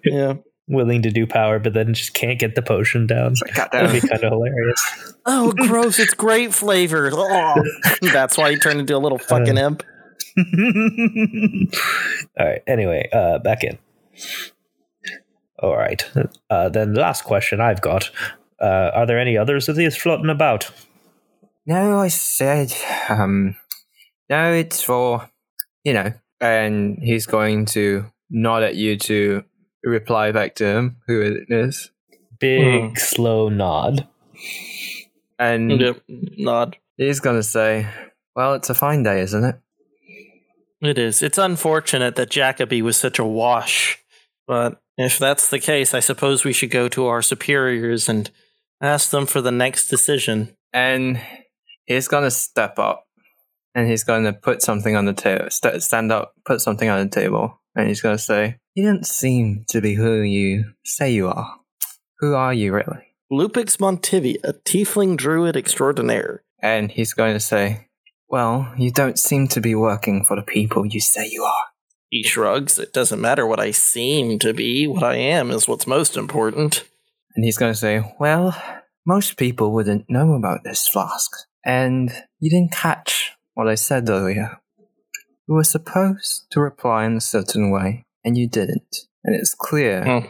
yeah. 0.04 0.34
Willing 0.68 1.02
to 1.02 1.10
do 1.10 1.26
power, 1.26 1.58
but 1.58 1.72
then 1.74 1.92
just 1.92 2.14
can't 2.14 2.38
get 2.38 2.54
the 2.54 2.62
potion 2.62 3.06
down. 3.06 3.34
Got 3.54 3.72
That'd 3.72 3.92
be 3.92 4.00
kind 4.00 4.22
of 4.24 4.32
hilarious. 4.32 5.12
Oh, 5.24 5.52
gross! 5.52 6.00
It's 6.00 6.14
grape 6.14 6.52
flavored. 6.52 7.12
Oh. 7.14 7.54
That's 8.02 8.36
why 8.36 8.50
he 8.50 8.56
turned 8.56 8.80
into 8.80 8.96
a 8.96 8.98
little 8.98 9.18
fucking 9.18 9.56
imp. 9.56 9.84
All 12.40 12.46
right. 12.46 12.60
Anyway, 12.66 13.08
uh, 13.12 13.38
back 13.38 13.62
in. 13.62 13.78
All 15.60 15.76
right. 15.76 16.04
Uh, 16.50 16.68
then 16.70 16.94
the 16.94 17.00
last 17.00 17.22
question 17.22 17.60
I've 17.60 17.80
got: 17.80 18.10
uh, 18.60 18.90
Are 18.94 19.06
there 19.06 19.20
any 19.20 19.38
others 19.38 19.68
of 19.68 19.76
these 19.76 19.96
floating 19.96 20.28
about? 20.28 20.72
No, 21.66 22.00
I 22.00 22.08
said, 22.08 22.74
um, 23.08 23.54
no, 24.28 24.52
it's 24.52 24.82
for, 24.82 25.30
you 25.84 25.92
know, 25.92 26.12
and 26.40 26.98
he's 27.00 27.26
going 27.26 27.66
to 27.66 28.06
nod 28.30 28.64
at 28.64 28.74
you 28.74 28.96
to 28.96 29.44
reply 29.84 30.32
back 30.32 30.54
to 30.56 30.66
him 30.66 30.96
who 31.06 31.20
it 31.20 31.44
is. 31.48 31.90
Big 32.38 32.90
Hmm. 32.90 32.94
slow 32.96 33.48
nod. 33.48 34.06
And 35.38 35.70
Yep. 35.80 36.02
Nod. 36.08 36.76
he's 36.96 37.20
going 37.20 37.36
to 37.36 37.42
say, 37.42 37.86
well, 38.36 38.54
it's 38.54 38.70
a 38.70 38.74
fine 38.74 39.02
day, 39.02 39.20
isn't 39.20 39.44
it? 39.44 39.56
It 40.80 40.98
is. 40.98 41.22
It's 41.22 41.38
unfortunate 41.38 42.16
that 42.16 42.30
Jacoby 42.30 42.82
was 42.82 42.96
such 42.96 43.18
a 43.18 43.24
wash, 43.24 43.98
but 44.46 44.80
if 44.98 45.18
that's 45.18 45.48
the 45.48 45.58
case, 45.60 45.94
I 45.94 46.00
suppose 46.00 46.44
we 46.44 46.52
should 46.52 46.70
go 46.70 46.88
to 46.88 47.06
our 47.06 47.22
superiors 47.22 48.08
and 48.08 48.30
ask 48.80 49.10
them 49.10 49.26
for 49.26 49.40
the 49.40 49.52
next 49.52 49.88
decision. 49.88 50.56
And 50.72 51.20
he's 51.86 52.08
going 52.08 52.24
to 52.24 52.30
step 52.30 52.78
up 52.78 53.06
and 53.74 53.88
he's 53.88 54.02
going 54.04 54.24
to 54.24 54.32
put 54.32 54.60
something 54.62 54.96
on 54.96 55.04
the 55.06 55.12
table, 55.12 55.46
st- 55.50 55.82
stand 55.82 56.10
up, 56.12 56.34
put 56.44 56.60
something 56.60 56.88
on 56.88 57.00
the 57.04 57.08
table, 57.14 57.60
and 57.76 57.86
he's 57.88 58.00
going 58.00 58.16
to 58.16 58.22
say, 58.22 58.58
You 58.74 58.86
don't 58.86 59.06
seem 59.06 59.66
to 59.68 59.82
be 59.82 59.94
who 59.94 60.22
you 60.22 60.72
say 60.82 61.12
you 61.12 61.28
are. 61.28 61.60
Who 62.20 62.34
are 62.34 62.54
you, 62.54 62.72
really? 62.72 63.14
Lupix 63.30 63.78
Montibia, 63.78 64.54
tiefling 64.64 65.16
druid 65.16 65.56
extraordinaire. 65.56 66.42
And 66.62 66.90
he's 66.90 67.12
going 67.12 67.34
to 67.34 67.40
say, 67.40 67.88
Well, 68.28 68.72
you 68.78 68.90
don't 68.90 69.18
seem 69.18 69.48
to 69.48 69.60
be 69.60 69.74
working 69.74 70.24
for 70.24 70.36
the 70.36 70.42
people 70.42 70.86
you 70.86 71.00
say 71.00 71.28
you 71.30 71.44
are. 71.44 71.64
He 72.08 72.22
shrugs. 72.22 72.78
It 72.78 72.94
doesn't 72.94 73.20
matter 73.20 73.46
what 73.46 73.60
I 73.60 73.72
seem 73.72 74.38
to 74.38 74.54
be. 74.54 74.86
What 74.86 75.02
I 75.02 75.16
am 75.16 75.50
is 75.50 75.68
what's 75.68 75.86
most 75.86 76.16
important. 76.16 76.84
And 77.34 77.44
he's 77.44 77.58
going 77.58 77.72
to 77.72 77.78
say, 77.78 78.14
Well, 78.18 78.56
most 79.06 79.36
people 79.36 79.72
wouldn't 79.72 80.08
know 80.08 80.32
about 80.32 80.64
this 80.64 80.88
flask. 80.88 81.30
And 81.64 82.10
you 82.38 82.48
didn't 82.48 82.72
catch 82.72 83.32
what 83.52 83.68
I 83.68 83.74
said 83.74 84.08
earlier. 84.08 84.60
You 85.46 85.56
were 85.56 85.64
supposed 85.64 86.46
to 86.52 86.60
reply 86.60 87.04
in 87.04 87.16
a 87.16 87.20
certain 87.20 87.70
way, 87.70 88.06
and 88.24 88.36
you 88.36 88.48
didn't. 88.48 88.96
And 89.24 89.36
it's 89.36 89.54
clear. 89.54 90.04
Hmm. 90.04 90.26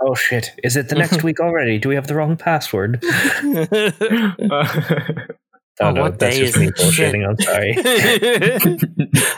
Oh 0.00 0.14
shit! 0.14 0.50
Is 0.62 0.76
it 0.76 0.88
the 0.88 0.94
next 0.94 1.22
week 1.24 1.40
already? 1.40 1.78
Do 1.78 1.88
we 1.88 1.94
have 1.94 2.06
the 2.06 2.14
wrong 2.14 2.36
password? 2.36 3.02
Oh, 5.78 5.90
no, 5.90 6.00
what 6.02 6.18
day 6.18 6.40
is 6.40 6.56
it? 6.56 6.78
Shit. 6.78 7.14
I'm 7.14 7.38
sorry. 7.38 7.74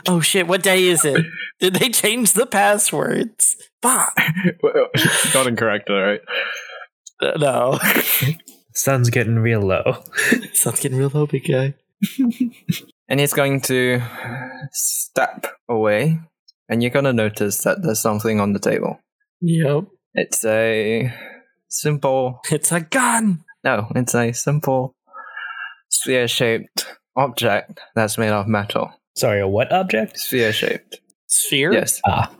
oh 0.06 0.20
shit, 0.20 0.46
what 0.46 0.62
day 0.62 0.84
is 0.86 1.04
it? 1.04 1.26
Did 1.58 1.74
they 1.74 1.88
change 1.88 2.34
the 2.34 2.46
passwords? 2.46 3.56
Fuck. 3.82 4.16
Not 5.34 5.48
incorrect, 5.48 5.90
alright. 5.90 6.20
Uh, 7.20 7.32
No. 7.38 7.80
Sun's 8.72 9.10
getting 9.10 9.40
real 9.40 9.62
low. 9.62 10.04
Sun's 10.52 10.78
getting 10.78 10.96
real 10.98 11.10
low, 11.12 11.26
big 11.26 11.44
guy. 11.48 11.74
And 13.08 13.18
he's 13.18 13.32
going 13.32 13.60
to 13.62 14.00
step 14.70 15.46
away, 15.68 16.20
and 16.68 16.82
you're 16.82 16.90
going 16.90 17.04
to 17.04 17.12
notice 17.12 17.58
that 17.58 17.82
there's 17.82 18.00
something 18.00 18.40
on 18.40 18.52
the 18.52 18.58
table. 18.58 19.00
Yep. 19.40 19.84
It's 20.14 20.44
a 20.44 21.12
simple 21.68 22.40
It's 22.50 22.72
a 22.72 22.80
gun. 22.80 23.44
No, 23.64 23.90
it's 23.94 24.14
a 24.14 24.32
simple 24.32 24.94
sphere 25.88 26.28
shaped 26.28 26.86
object 27.16 27.80
that's 27.94 28.18
made 28.18 28.30
of 28.30 28.46
metal. 28.46 28.92
Sorry, 29.16 29.40
a 29.40 29.48
what 29.48 29.72
object? 29.72 30.18
Sphere 30.18 30.52
shaped. 30.52 31.00
Sphere? 31.26 31.72
Yes. 31.72 32.00
Ah, 32.06 32.32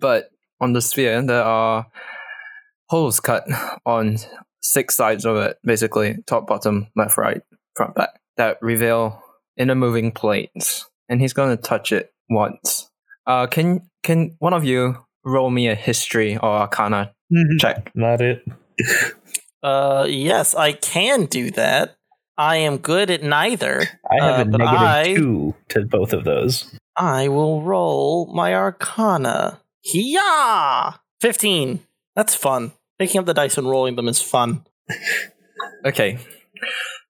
But 0.00 0.30
on 0.60 0.72
the 0.72 0.80
sphere, 0.80 1.20
there 1.22 1.42
are 1.42 1.86
holes 2.88 3.20
cut 3.20 3.44
on 3.84 4.18
six 4.62 4.96
sides 4.96 5.24
of 5.24 5.36
it, 5.36 5.58
basically 5.64 6.18
top, 6.26 6.46
bottom, 6.46 6.88
left, 6.96 7.18
right, 7.18 7.42
front, 7.74 7.94
back, 7.94 8.10
that 8.36 8.58
reveal 8.62 9.22
inner 9.56 9.74
moving 9.74 10.12
plates. 10.12 10.86
And 11.08 11.20
he's 11.20 11.32
going 11.32 11.56
to 11.56 11.62
touch 11.62 11.90
it 11.90 12.12
once. 12.30 12.87
Uh, 13.28 13.46
can 13.46 13.82
can 14.02 14.34
one 14.40 14.54
of 14.54 14.64
you 14.64 14.96
roll 15.24 15.50
me 15.50 15.68
a 15.68 15.74
history 15.74 16.36
or 16.36 16.48
arcana 16.48 17.12
check? 17.60 17.92
not 17.94 18.20
it. 18.22 18.42
Uh, 19.62 20.06
yes, 20.08 20.54
I 20.54 20.72
can 20.72 21.26
do 21.26 21.50
that. 21.52 21.96
I 22.38 22.56
am 22.56 22.78
good 22.78 23.10
at 23.10 23.22
neither. 23.22 23.82
I 24.10 24.24
have 24.24 24.38
Uh, 24.38 24.40
a 24.40 24.44
negative 24.44 24.78
I- 24.78 25.14
two 25.14 25.54
to 25.68 25.84
both 25.84 26.12
of 26.12 26.24
those. 26.24 26.74
I 26.96 27.28
will 27.28 27.62
roll 27.62 28.32
my 28.34 28.54
arcana. 28.54 29.60
Yeah! 29.84 30.94
15. 31.20 31.80
That's 32.16 32.34
fun. 32.34 32.72
Picking 32.98 33.18
up 33.20 33.26
the 33.26 33.34
dice 33.34 33.58
and 33.58 33.68
rolling 33.68 33.96
them 33.96 34.08
is 34.08 34.20
fun. 34.22 34.64
Okay, 35.84 36.18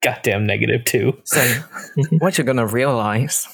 Goddamn 0.02 0.46
negative 0.46 0.85
two. 0.85 1.18
So, 1.24 1.40
what 2.18 2.37
you're 2.38 2.44
gonna 2.44 2.66
realize 2.66 3.46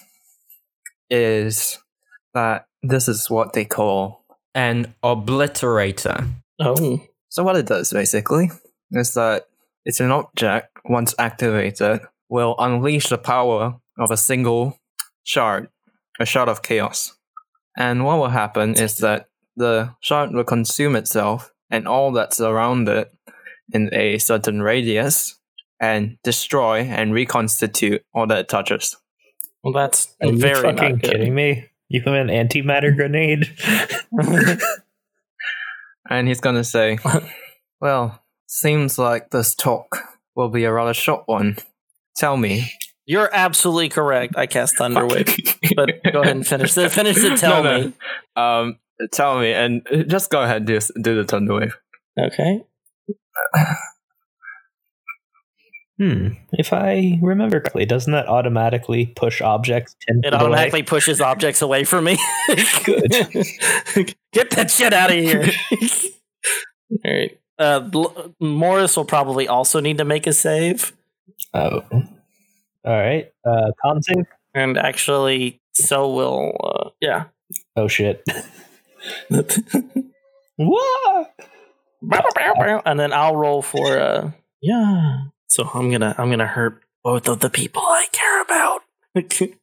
is 1.10 1.78
that 2.34 2.66
this 2.82 3.08
is 3.08 3.30
what 3.30 3.52
they 3.52 3.64
call 3.64 4.24
an 4.54 4.94
obliterator. 5.02 6.28
Oh. 6.60 7.00
So, 7.28 7.42
what 7.42 7.56
it 7.56 7.66
does 7.66 7.92
basically 7.92 8.50
is 8.92 9.14
that 9.14 9.46
it's 9.84 10.00
an 10.00 10.10
object, 10.10 10.68
once 10.84 11.14
activated, 11.18 12.00
will 12.28 12.54
unleash 12.58 13.08
the 13.08 13.18
power 13.18 13.76
of 13.98 14.10
a 14.10 14.16
single 14.16 14.78
shard, 15.24 15.68
a 16.20 16.26
shard 16.26 16.48
of 16.48 16.62
chaos. 16.62 17.16
And 17.76 18.04
what 18.04 18.18
will 18.18 18.28
happen 18.28 18.74
is 18.74 18.98
that 18.98 19.28
the 19.56 19.94
shard 20.00 20.32
will 20.32 20.44
consume 20.44 20.96
itself 20.96 21.52
and 21.70 21.88
all 21.88 22.12
that's 22.12 22.40
around 22.40 22.88
it 22.88 23.12
in 23.72 23.92
a 23.92 24.18
certain 24.18 24.62
radius 24.62 25.38
and 25.80 26.18
destroy 26.22 26.80
and 26.80 27.12
reconstitute 27.12 28.02
all 28.14 28.26
that 28.26 28.38
it 28.38 28.48
touches. 28.48 28.96
Well, 29.62 29.72
that's 29.72 30.14
Are 30.20 30.28
you 30.28 30.38
very 30.38 30.62
fucking 30.62 31.00
kidding 31.00 31.34
me? 31.34 31.68
You 31.94 32.02
have 32.06 32.14
an 32.14 32.26
antimatter 32.26 32.92
grenade? 32.96 33.56
And 36.10 36.28
he's 36.28 36.40
gonna 36.40 36.64
say, 36.64 36.98
Well, 37.80 38.22
seems 38.46 38.98
like 38.98 39.30
this 39.30 39.54
talk 39.54 39.96
will 40.36 40.50
be 40.50 40.64
a 40.64 40.72
rather 40.72 40.92
short 40.92 41.22
one. 41.26 41.56
Tell 42.16 42.36
me. 42.36 42.70
You're 43.06 43.30
absolutely 43.32 43.88
correct. 43.88 44.36
I 44.36 44.46
cast 44.46 44.76
Thunderwave. 44.76 45.56
but 45.76 45.90
go 46.12 46.20
ahead 46.22 46.36
and 46.36 46.46
finish 46.46 46.76
it. 46.76 46.90
Finish 46.90 47.24
it. 47.24 47.38
Tell 47.38 47.62
No, 47.62 47.78
no. 47.78 47.86
me. 47.86 47.92
Um, 48.36 48.78
tell 49.12 49.38
me, 49.38 49.52
and 49.52 49.82
just 50.08 50.30
go 50.30 50.42
ahead, 50.42 50.66
do, 50.66 50.78
do 51.00 51.22
the 51.22 51.24
Thunderwave. 51.24 51.72
Okay. 52.20 52.64
Hmm. 56.04 56.34
If 56.52 56.74
I 56.74 57.18
remember 57.22 57.60
correctly, 57.60 57.86
doesn't 57.86 58.12
that 58.12 58.28
automatically 58.28 59.06
push 59.06 59.40
objects 59.40 59.96
It 60.06 60.22
feet 60.22 60.34
away? 60.34 60.36
automatically 60.42 60.82
pushes 60.82 61.22
objects 61.22 61.62
away 61.62 61.84
from 61.84 62.04
me. 62.04 62.18
Good. 62.84 63.10
Get 64.32 64.50
that 64.50 64.70
shit 64.70 64.92
out 64.92 65.10
of 65.10 65.16
here. 65.16 65.50
All 66.90 66.98
right. 67.10 67.40
Uh, 67.58 67.88
L- 67.94 68.34
Morris 68.38 68.98
will 68.98 69.06
probably 69.06 69.48
also 69.48 69.80
need 69.80 69.96
to 69.96 70.04
make 70.04 70.26
a 70.26 70.34
save. 70.34 70.92
Oh. 71.54 71.82
All 71.90 72.04
right. 72.84 73.32
Uh, 73.42 73.70
con 73.80 74.02
save. 74.02 74.26
And 74.52 74.76
actually, 74.76 75.58
so 75.72 76.10
will. 76.12 76.52
Uh, 76.62 76.90
yeah. 77.00 77.24
Oh 77.76 77.88
shit. 77.88 78.22
what? 80.56 81.30
and 82.84 83.00
then 83.00 83.14
I'll 83.14 83.36
roll 83.36 83.62
for. 83.62 83.98
Uh, 83.98 84.32
yeah. 84.60 85.24
So 85.54 85.70
I'm 85.72 85.88
gonna 85.88 86.16
I'm 86.18 86.30
gonna 86.30 86.48
hurt 86.48 86.82
both 87.04 87.28
of 87.28 87.38
the 87.38 87.48
people 87.48 87.80
I 87.80 88.06
care 88.10 88.42
about. 88.42 88.82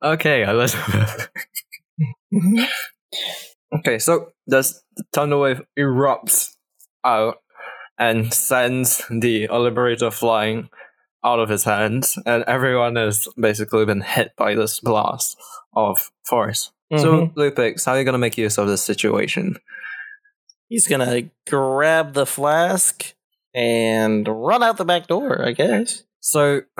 Okay, 0.00 0.44
Elizabeth. 0.44 1.28
okay, 3.74 3.98
so 3.98 4.30
this 4.46 4.80
thunderwave 5.12 5.64
erupts 5.76 6.50
out 7.04 7.38
and 7.98 8.32
sends 8.32 9.02
the 9.10 9.48
obliterator 9.48 10.12
flying 10.12 10.68
out 11.24 11.40
of 11.40 11.48
his 11.48 11.64
hands, 11.64 12.16
and 12.24 12.44
everyone 12.44 12.94
has 12.94 13.26
basically 13.36 13.84
been 13.84 14.02
hit 14.02 14.30
by 14.36 14.54
this 14.54 14.78
blast 14.78 15.36
of 15.74 16.12
force. 16.24 16.70
So, 16.96 17.22
Mhm. 17.22 17.34
Lupix, 17.34 17.84
how 17.84 17.94
are 17.94 17.98
you 17.98 18.04
going 18.04 18.12
to 18.12 18.18
make 18.18 18.38
use 18.38 18.56
of 18.56 18.68
this 18.68 18.82
situation? 18.84 19.56
he's 20.68 20.86
gonna 20.86 21.22
grab 21.48 22.12
the 22.12 22.26
flask 22.26 23.14
and 23.58 24.28
run 24.28 24.62
out 24.62 24.76
the 24.76 24.84
back 24.84 25.08
door. 25.08 25.44
I 25.44 25.52
guess. 25.52 26.04
So, 26.20 26.62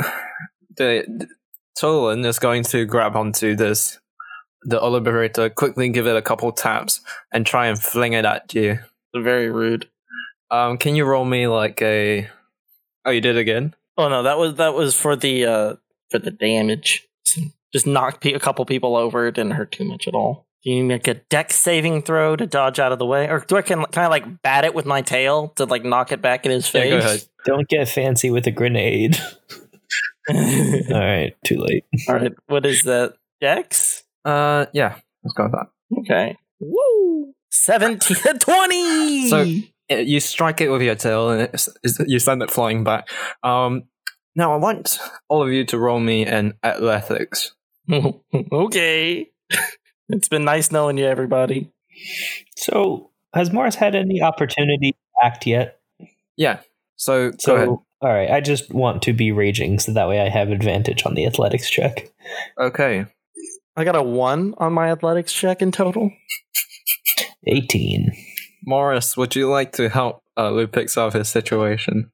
the, 0.77 1.05
the 1.09 1.29
Tolan 1.77 2.25
is 2.25 2.39
going 2.39 2.63
to 2.65 2.85
grab 2.85 3.17
onto 3.17 3.57
this, 3.57 3.99
the 4.63 4.81
obliterator, 4.81 5.53
quickly 5.55 5.89
give 5.89 6.07
it 6.07 6.17
a 6.17 6.23
couple 6.23 6.51
taps, 6.53 7.01
and 7.33 7.45
try 7.45 7.67
and 7.67 7.81
fling 7.81 8.13
it 8.13 8.25
at 8.25 8.55
you. 8.55 8.79
Very 9.15 9.51
rude. 9.51 9.89
Um, 10.51 10.79
can 10.79 10.95
you 10.95 11.05
roll 11.05 11.25
me 11.25 11.47
like 11.49 11.83
a? 11.83 12.29
Oh, 13.05 13.11
you 13.11 13.21
did 13.21 13.37
again. 13.37 13.75
Oh 13.97 14.09
no, 14.09 14.23
that 14.23 14.39
was 14.39 14.55
that 14.57 14.75
was 14.75 14.95
for 14.95 15.17
the 15.17 15.45
uh 15.45 15.75
for 16.11 16.19
the 16.19 16.31
damage. 16.31 17.07
Just 17.73 17.87
knocked 17.87 18.25
a 18.25 18.39
couple 18.39 18.65
people 18.65 18.97
over. 18.97 19.27
It 19.27 19.35
didn't 19.35 19.53
hurt 19.53 19.73
too 19.73 19.85
much 19.85 20.09
at 20.09 20.15
all. 20.15 20.48
Do 20.65 20.71
you 20.73 20.83
make 20.85 21.07
a 21.07 21.15
Dex 21.15 21.55
saving 21.57 22.03
throw 22.03 22.35
to 22.37 22.47
dodge 22.47 22.79
out 22.81 22.91
of 22.93 22.99
the 22.99 23.07
way, 23.07 23.29
or 23.29 23.41
do 23.41 23.57
I 23.57 23.63
can 23.63 23.85
kind 23.87 24.05
of 24.07 24.11
like 24.11 24.43
bat 24.43 24.65
it 24.65 24.75
with 24.75 24.87
my 24.87 25.03
tail 25.03 25.49
to 25.57 25.65
like 25.65 25.85
knock 25.85 26.11
it 26.13 26.21
back 26.21 26.45
in 26.45 26.51
his 26.53 26.67
Yeah, 26.75 26.81
face? 26.83 26.91
go 26.91 26.99
ahead. 26.99 27.23
Don't 27.45 27.69
get 27.69 27.89
fancy 27.89 28.31
with 28.31 28.47
a 28.47 28.51
grenade. 28.51 29.19
All 30.31 30.35
right. 30.91 31.35
Too 31.45 31.57
late. 31.59 31.85
all 32.09 32.17
right, 32.17 32.33
what 32.49 32.67
is 32.67 32.83
that? 32.83 33.15
Dex? 33.41 34.03
Uh, 34.25 34.67
yeah, 34.75 34.97
let's 35.25 35.33
go 35.35 35.45
with 35.45 35.53
that. 35.53 35.69
Okay. 36.01 36.37
Woo! 36.61 37.33
17, 37.51 38.39
20! 38.39 39.29
So- 39.29 39.47
Uh, 39.91 39.95
You 39.95 40.21
strike 40.21 40.61
it 40.61 40.69
with 40.69 40.83
your 40.83 40.97
tail, 40.97 41.31
and 41.31 41.41
it's, 41.43 41.67
it's, 41.83 41.99
you 42.01 42.19
send 42.19 42.43
it 42.43 42.51
flying 42.51 42.85
back. 42.85 43.09
Um, 43.43 43.85
now 44.37 44.53
I 44.53 44.57
want 44.57 44.99
all 45.31 45.43
of 45.43 45.51
you 45.51 45.65
to 45.67 45.79
roll 45.79 45.99
me 45.99 46.27
an 46.27 46.55
athletics. 46.63 47.55
okay. 48.53 49.31
It's 50.09 50.29
been 50.29 50.45
nice 50.45 50.71
knowing 50.73 50.99
you, 50.99 51.07
everybody. 51.07 51.71
So, 52.57 53.11
has 53.35 53.53
Morris 53.53 53.75
had 53.75 53.95
any 53.95 54.23
opportunity 54.23 54.93
to 54.93 54.99
act 55.27 55.47
yet? 55.47 55.81
Yeah. 56.37 56.61
So, 56.97 57.33
So, 57.39 57.53
go 57.53 57.57
ahead. 57.57 57.69
all 57.69 58.13
right. 58.13 58.31
I 58.31 58.41
just 58.41 58.73
want 58.73 59.03
to 59.03 59.13
be 59.13 59.33
raging, 59.33 59.79
so 59.79 59.93
that 59.93 60.09
way 60.09 60.21
I 60.21 60.29
have 60.29 60.51
advantage 60.51 61.05
on 61.07 61.15
the 61.15 61.27
athletics 61.27 61.69
check. 61.71 62.11
Okay. 62.61 63.07
I 63.77 63.85
got 63.85 63.97
a 63.97 64.03
one 64.03 64.55
on 64.59 64.73
my 64.73 64.91
athletics 64.91 65.33
check 65.33 65.63
in 65.63 65.71
total. 65.73 66.11
Eighteen. 67.47 68.13
Morris, 68.67 69.17
would 69.17 69.35
you 69.37 69.49
like 69.49 69.73
to 69.73 69.89
help 69.89 70.23
uh, 70.37 70.51
Lupix 70.51 70.99
out 70.99 71.09
of 71.09 71.13
his 71.15 71.29
situation? 71.29 72.11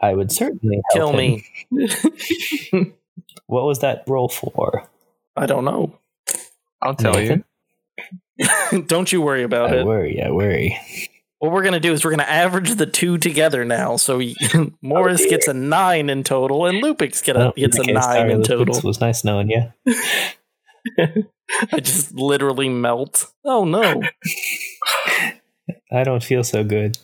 I 0.00 0.12
would 0.14 0.30
certainly 0.30 0.80
help 0.92 1.14
Kill 1.14 1.18
him. 1.18 1.42
me. 1.72 2.92
What 3.48 3.64
was 3.64 3.78
that 3.78 4.02
roll 4.08 4.28
for? 4.28 4.88
I 5.36 5.46
don't 5.46 5.64
know. 5.64 5.96
I'll 6.82 6.94
tell 6.94 7.14
Nathan? 7.14 7.44
you. 8.70 8.82
don't 8.86 9.10
you 9.12 9.22
worry 9.22 9.42
about 9.42 9.72
it. 9.72 9.76
I 9.76 9.80
it. 9.80 9.86
worry. 9.86 10.22
I 10.22 10.30
worry. 10.30 10.78
What 11.38 11.52
we're 11.52 11.62
gonna 11.64 11.80
do 11.80 11.92
is 11.92 12.04
we're 12.04 12.10
gonna 12.10 12.22
average 12.24 12.74
the 12.76 12.86
two 12.86 13.18
together 13.18 13.64
now. 13.64 13.96
So 13.96 14.18
y- 14.18 14.34
Morris 14.82 15.20
dear. 15.22 15.30
gets 15.30 15.48
a 15.48 15.54
nine 15.54 16.08
in 16.10 16.22
total, 16.24 16.66
and 16.66 16.82
Lupix 16.82 17.22
get 17.22 17.36
a, 17.36 17.38
Well, 17.40 17.52
gets 17.56 17.78
a 17.78 17.82
case, 17.82 17.94
nine 17.94 18.02
sorry, 18.04 18.32
in 18.32 18.40
Lupix, 18.40 18.46
total. 18.46 18.76
It 18.78 18.84
was 18.84 19.00
nice 19.00 19.24
knowing 19.24 19.50
you. 19.50 19.72
I 21.72 21.80
just 21.80 22.14
literally 22.14 22.68
melt. 22.68 23.26
Oh 23.44 23.64
no, 23.64 24.02
I 25.92 26.04
don't 26.04 26.22
feel 26.22 26.42
so 26.44 26.64
good. 26.64 26.98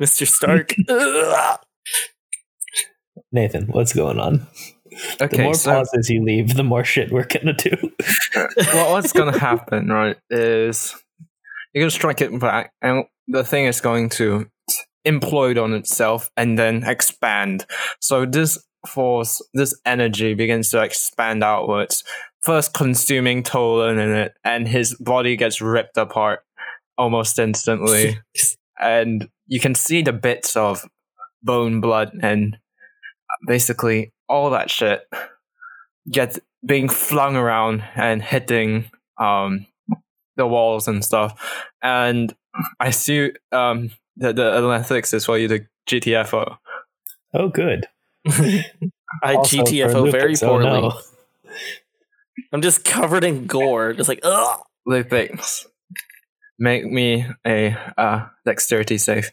Mr. 0.00 0.26
Stark. 0.26 0.74
Nathan, 3.32 3.66
what's 3.66 3.92
going 3.92 4.18
on? 4.18 4.46
The 5.18 5.38
more 5.42 5.54
so 5.54 5.72
pauses 5.72 6.08
you 6.08 6.24
leave, 6.24 6.54
the 6.54 6.64
more 6.64 6.84
shit 6.84 7.10
we're 7.10 7.24
gonna 7.24 7.54
do. 7.54 7.76
well, 8.72 8.92
what's 8.92 9.12
to 9.12 9.30
happen, 9.38 9.88
right, 9.88 10.16
is 10.30 10.94
you're 11.72 11.86
to 11.86 11.90
strike 11.90 12.20
it 12.20 12.38
back, 12.40 12.72
and 12.82 13.04
the 13.26 13.44
thing 13.44 13.66
is 13.66 13.80
going 13.80 14.08
to 14.10 14.50
implode 15.06 15.62
on 15.62 15.74
itself 15.74 16.30
and 16.36 16.58
then 16.58 16.82
expand. 16.84 17.66
So 18.00 18.26
this 18.26 18.58
force, 18.86 19.42
this 19.54 19.78
energy 19.84 20.34
begins 20.34 20.70
to 20.70 20.82
expand 20.82 21.42
outwards, 21.42 22.04
first 22.42 22.74
consuming 22.74 23.42
Tolan 23.42 24.02
in 24.02 24.14
it, 24.14 24.34
and 24.44 24.68
his 24.68 24.94
body 24.96 25.36
gets 25.36 25.60
ripped 25.60 25.96
apart 25.96 26.40
almost 26.96 27.38
instantly. 27.38 28.18
and 28.80 29.28
you 29.46 29.60
can 29.60 29.74
see 29.74 30.02
the 30.02 30.12
bits 30.12 30.56
of 30.56 30.84
bone, 31.42 31.80
blood, 31.80 32.12
and 32.22 32.56
basically 33.46 34.12
all 34.28 34.50
that 34.50 34.70
shit 34.70 35.02
get 36.10 36.38
being 36.64 36.88
flung 36.88 37.36
around 37.36 37.82
and 37.94 38.22
hitting 38.22 38.90
um 39.18 39.66
the 40.36 40.46
walls 40.46 40.88
and 40.88 41.04
stuff. 41.04 41.64
And 41.82 42.34
I 42.80 42.90
see 42.90 43.32
um 43.52 43.90
the 44.16 44.32
the 44.32 44.52
athletics 44.70 45.12
is 45.14 45.24
for 45.24 45.38
you 45.38 45.48
the 45.48 45.66
GTFO. 45.88 46.56
Oh, 47.34 47.48
good. 47.48 47.86
I 48.28 49.34
Also 49.34 49.56
GTFO 49.62 50.10
very 50.10 50.32
Lupix, 50.34 50.42
oh, 50.42 50.48
poorly. 50.48 50.64
no. 50.64 51.00
I'm 52.52 52.62
just 52.62 52.84
covered 52.84 53.24
in 53.24 53.46
gore, 53.46 53.92
just 53.92 54.08
like 54.08 54.20
ugh. 54.22 54.60
Lupix, 54.88 55.66
make 56.58 56.84
me 56.86 57.26
a 57.46 57.76
uh 57.96 58.26
dexterity 58.46 58.98
save. 58.98 59.30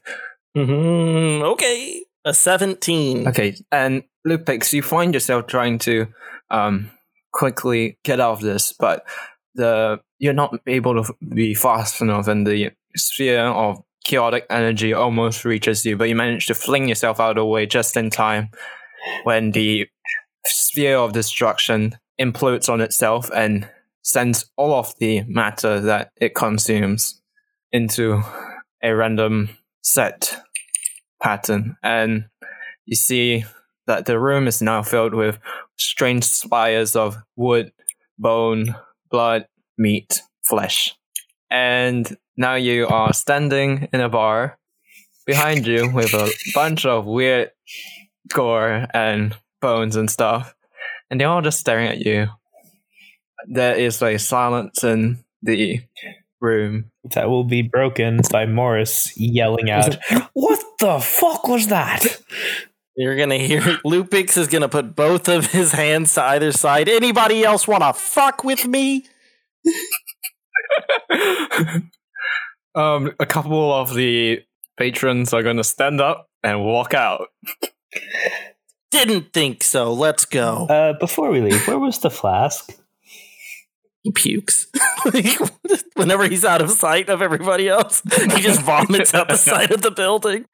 Mhm, 0.57 1.41
okay, 1.43 2.03
a 2.25 2.33
seventeen. 2.33 3.27
Okay, 3.27 3.55
and 3.71 4.03
Lupix, 4.27 4.73
you 4.73 4.81
find 4.81 5.13
yourself 5.13 5.47
trying 5.47 5.79
to 5.79 6.07
um 6.49 6.91
quickly 7.31 7.97
get 8.03 8.19
out 8.19 8.33
of 8.33 8.41
this, 8.41 8.73
but 8.73 9.05
the 9.55 9.99
you're 10.19 10.33
not 10.33 10.55
able 10.67 11.03
to 11.03 11.13
be 11.33 11.53
fast 11.53 12.01
enough, 12.01 12.27
and 12.27 12.47
the 12.47 12.71
sphere 12.95 13.45
of 13.45 13.83
chaotic 14.05 14.45
energy 14.49 14.93
almost 14.93 15.43
reaches 15.43 15.83
you, 15.83 15.97
but 15.97 16.07
you 16.07 16.15
manage 16.15 16.45
to 16.45 16.55
fling 16.55 16.87
yourself 16.87 17.19
out 17.19 17.31
of 17.31 17.35
the 17.37 17.45
way 17.45 17.65
just 17.65 17.97
in 17.97 18.09
time 18.09 18.49
when 19.23 19.51
the 19.51 19.87
sphere 20.45 20.97
of 20.97 21.11
destruction 21.11 21.97
implodes 22.21 22.69
on 22.69 22.81
itself 22.81 23.29
and 23.35 23.67
sends 24.03 24.45
all 24.55 24.73
of 24.73 24.93
the 24.99 25.23
matter 25.23 25.79
that 25.81 26.11
it 26.21 26.35
consumes 26.35 27.21
into 27.71 28.21
a 28.83 28.95
random 28.95 29.49
set 29.81 30.37
pattern. 31.21 31.75
And 31.83 32.25
you 32.85 32.95
see 32.95 33.43
that 33.87 34.05
the 34.05 34.19
room 34.19 34.47
is 34.47 34.61
now 34.61 34.81
filled 34.81 35.13
with 35.13 35.39
strange 35.77 36.23
spires 36.23 36.95
of 36.95 37.17
wood, 37.35 37.71
bone, 38.17 38.75
blood, 39.11 39.47
meat, 39.77 40.21
flesh. 40.45 40.95
And 41.51 42.17
now 42.37 42.55
you 42.55 42.87
are 42.87 43.13
standing 43.13 43.87
in 43.93 44.01
a 44.01 44.09
bar 44.09 44.57
behind 45.25 45.65
you 45.65 45.91
with 45.91 46.13
a 46.13 46.31
bunch 46.53 46.85
of 46.85 47.05
weird 47.05 47.51
gore 48.33 48.87
and 48.93 49.35
bones 49.61 49.95
and 49.95 50.09
stuff. 50.09 50.55
And 51.09 51.19
they're 51.19 51.29
all 51.29 51.41
just 51.41 51.59
staring 51.59 51.87
at 51.87 51.99
you. 51.99 52.27
There 53.47 53.75
is 53.75 54.01
like 54.01 54.19
silence 54.19 54.83
in 54.83 55.23
the 55.41 55.81
room. 56.41 56.91
That 57.13 57.29
will 57.29 57.43
be 57.43 57.61
broken 57.61 58.21
by 58.31 58.45
Morris 58.45 59.15
yelling 59.17 59.69
out, 59.69 59.97
What 60.33 60.63
the 60.79 60.99
fuck 60.99 61.47
was 61.47 61.67
that? 61.67 62.21
You're 62.95 63.17
gonna 63.17 63.37
hear 63.37 63.61
Lupix 63.85 64.37
is 64.37 64.47
gonna 64.47 64.69
put 64.69 64.95
both 64.95 65.27
of 65.27 65.51
his 65.51 65.71
hands 65.71 66.13
to 66.15 66.23
either 66.23 66.51
side. 66.51 66.89
Anybody 66.89 67.43
else 67.43 67.67
wanna 67.67 67.93
fuck 67.93 68.43
with 68.43 68.67
me? 68.67 69.05
um, 72.75 73.11
a 73.19 73.25
couple 73.25 73.73
of 73.73 73.93
the 73.93 74.43
patrons 74.77 75.33
are 75.33 75.43
going 75.43 75.57
to 75.57 75.63
stand 75.63 76.01
up 76.01 76.29
and 76.43 76.63
walk 76.63 76.93
out. 76.93 77.29
Didn't 78.91 79.33
think 79.33 79.63
so. 79.63 79.93
Let's 79.93 80.25
go. 80.25 80.67
Uh, 80.67 80.93
before 80.99 81.31
we 81.31 81.41
leave, 81.41 81.67
where 81.67 81.79
was 81.79 81.99
the 81.99 82.09
flask? 82.09 82.71
He 84.03 84.11
pukes. 84.11 84.67
Whenever 85.95 86.27
he's 86.27 86.45
out 86.45 86.61
of 86.61 86.69
sight 86.71 87.09
of 87.09 87.21
everybody 87.21 87.67
else, 87.67 88.01
he 88.03 88.41
just 88.41 88.61
vomits 88.61 89.13
out 89.13 89.29
the 89.29 89.37
side 89.37 89.71
of 89.71 89.81
the 89.81 89.91
building. 89.91 90.45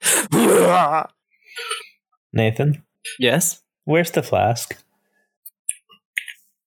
Nathan, 2.34 2.84
Yes. 3.20 3.62
where's 3.86 4.12
the 4.12 4.24
flask? 4.24 4.78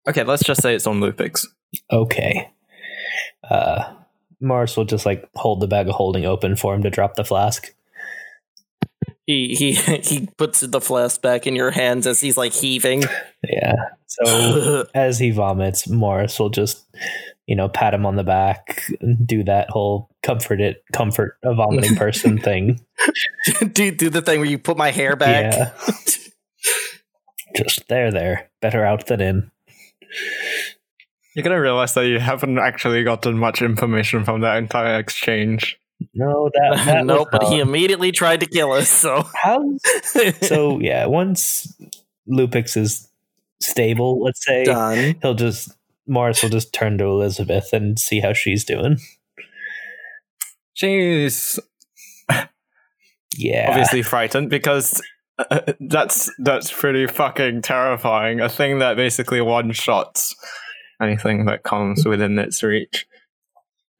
Okay, 0.08 0.24
let's 0.24 0.42
just 0.42 0.60
say 0.62 0.74
it's 0.74 0.86
on 0.86 1.00
Lupix. 1.00 1.46
Okay. 1.90 2.50
Uh, 3.48 3.94
Morris 4.40 4.76
will 4.76 4.84
just 4.84 5.06
like 5.06 5.28
hold 5.34 5.60
the 5.60 5.68
bag 5.68 5.88
of 5.88 5.94
holding 5.94 6.24
open 6.26 6.56
for 6.56 6.74
him 6.74 6.82
to 6.82 6.90
drop 6.90 7.14
the 7.14 7.24
flask. 7.24 7.72
he 9.26 9.54
he 9.54 9.72
he 10.02 10.28
puts 10.36 10.60
the 10.60 10.80
flask 10.80 11.22
back 11.22 11.46
in 11.46 11.54
your 11.54 11.70
hands 11.70 12.06
as 12.06 12.20
he's 12.20 12.36
like 12.36 12.52
heaving. 12.52 13.04
Yeah. 13.48 13.74
So 14.06 14.86
as 14.94 15.18
he 15.20 15.30
vomits, 15.30 15.88
Morris 15.88 16.38
will 16.38 16.50
just, 16.50 16.84
you 17.52 17.56
know, 17.56 17.68
pat 17.68 17.92
him 17.92 18.06
on 18.06 18.16
the 18.16 18.24
back, 18.24 18.82
and 19.02 19.26
do 19.26 19.44
that 19.44 19.68
whole 19.68 20.08
comfort 20.22 20.58
it, 20.58 20.82
comfort 20.94 21.36
a 21.42 21.54
vomiting 21.54 21.94
person 21.96 22.38
thing. 22.38 22.80
do 23.72 23.90
do 23.90 24.08
the 24.08 24.22
thing 24.22 24.40
where 24.40 24.48
you 24.48 24.58
put 24.58 24.78
my 24.78 24.90
hair 24.90 25.16
back. 25.16 25.52
Yeah. 25.52 25.70
Just 27.54 27.86
there, 27.88 28.10
there. 28.10 28.50
Better 28.62 28.86
out 28.86 29.06
than 29.06 29.20
in. 29.20 29.50
You're 31.36 31.42
gonna 31.42 31.60
realize 31.60 31.92
that 31.92 32.06
you 32.06 32.18
haven't 32.20 32.56
actually 32.56 33.04
gotten 33.04 33.36
much 33.36 33.60
information 33.60 34.24
from 34.24 34.40
that 34.40 34.56
entire 34.56 34.98
exchange. 34.98 35.78
No, 36.14 36.48
that, 36.54 36.86
that 36.86 37.04
nope, 37.04 37.28
was 37.32 37.38
but 37.38 37.48
he 37.50 37.60
immediately 37.60 38.12
tried 38.12 38.40
to 38.40 38.46
kill 38.46 38.72
us. 38.72 38.88
So 38.88 39.28
How? 39.42 39.62
So 40.40 40.80
yeah, 40.80 41.04
once 41.04 41.70
Lupix 42.26 42.78
is 42.78 43.10
stable, 43.60 44.22
let's 44.22 44.42
say, 44.42 44.64
done. 44.64 45.16
he'll 45.20 45.34
just 45.34 45.70
Morris 46.06 46.42
will 46.42 46.50
just 46.50 46.72
turn 46.72 46.98
to 46.98 47.04
Elizabeth 47.04 47.72
and 47.72 47.98
see 47.98 48.20
how 48.20 48.32
she's 48.32 48.64
doing. 48.64 48.98
She's 50.74 51.58
Yeah, 53.36 53.68
obviously 53.70 54.02
frightened 54.02 54.50
because 54.50 55.00
uh, 55.38 55.60
that's 55.80 56.30
that's 56.38 56.72
pretty 56.72 57.06
fucking 57.06 57.62
terrifying. 57.62 58.40
A 58.40 58.48
thing 58.48 58.78
that 58.80 58.96
basically 58.96 59.40
one 59.40 59.72
shots 59.72 60.34
anything 61.00 61.46
that 61.46 61.62
comes 61.62 62.04
within 62.06 62.38
its 62.38 62.62
reach. 62.62 63.06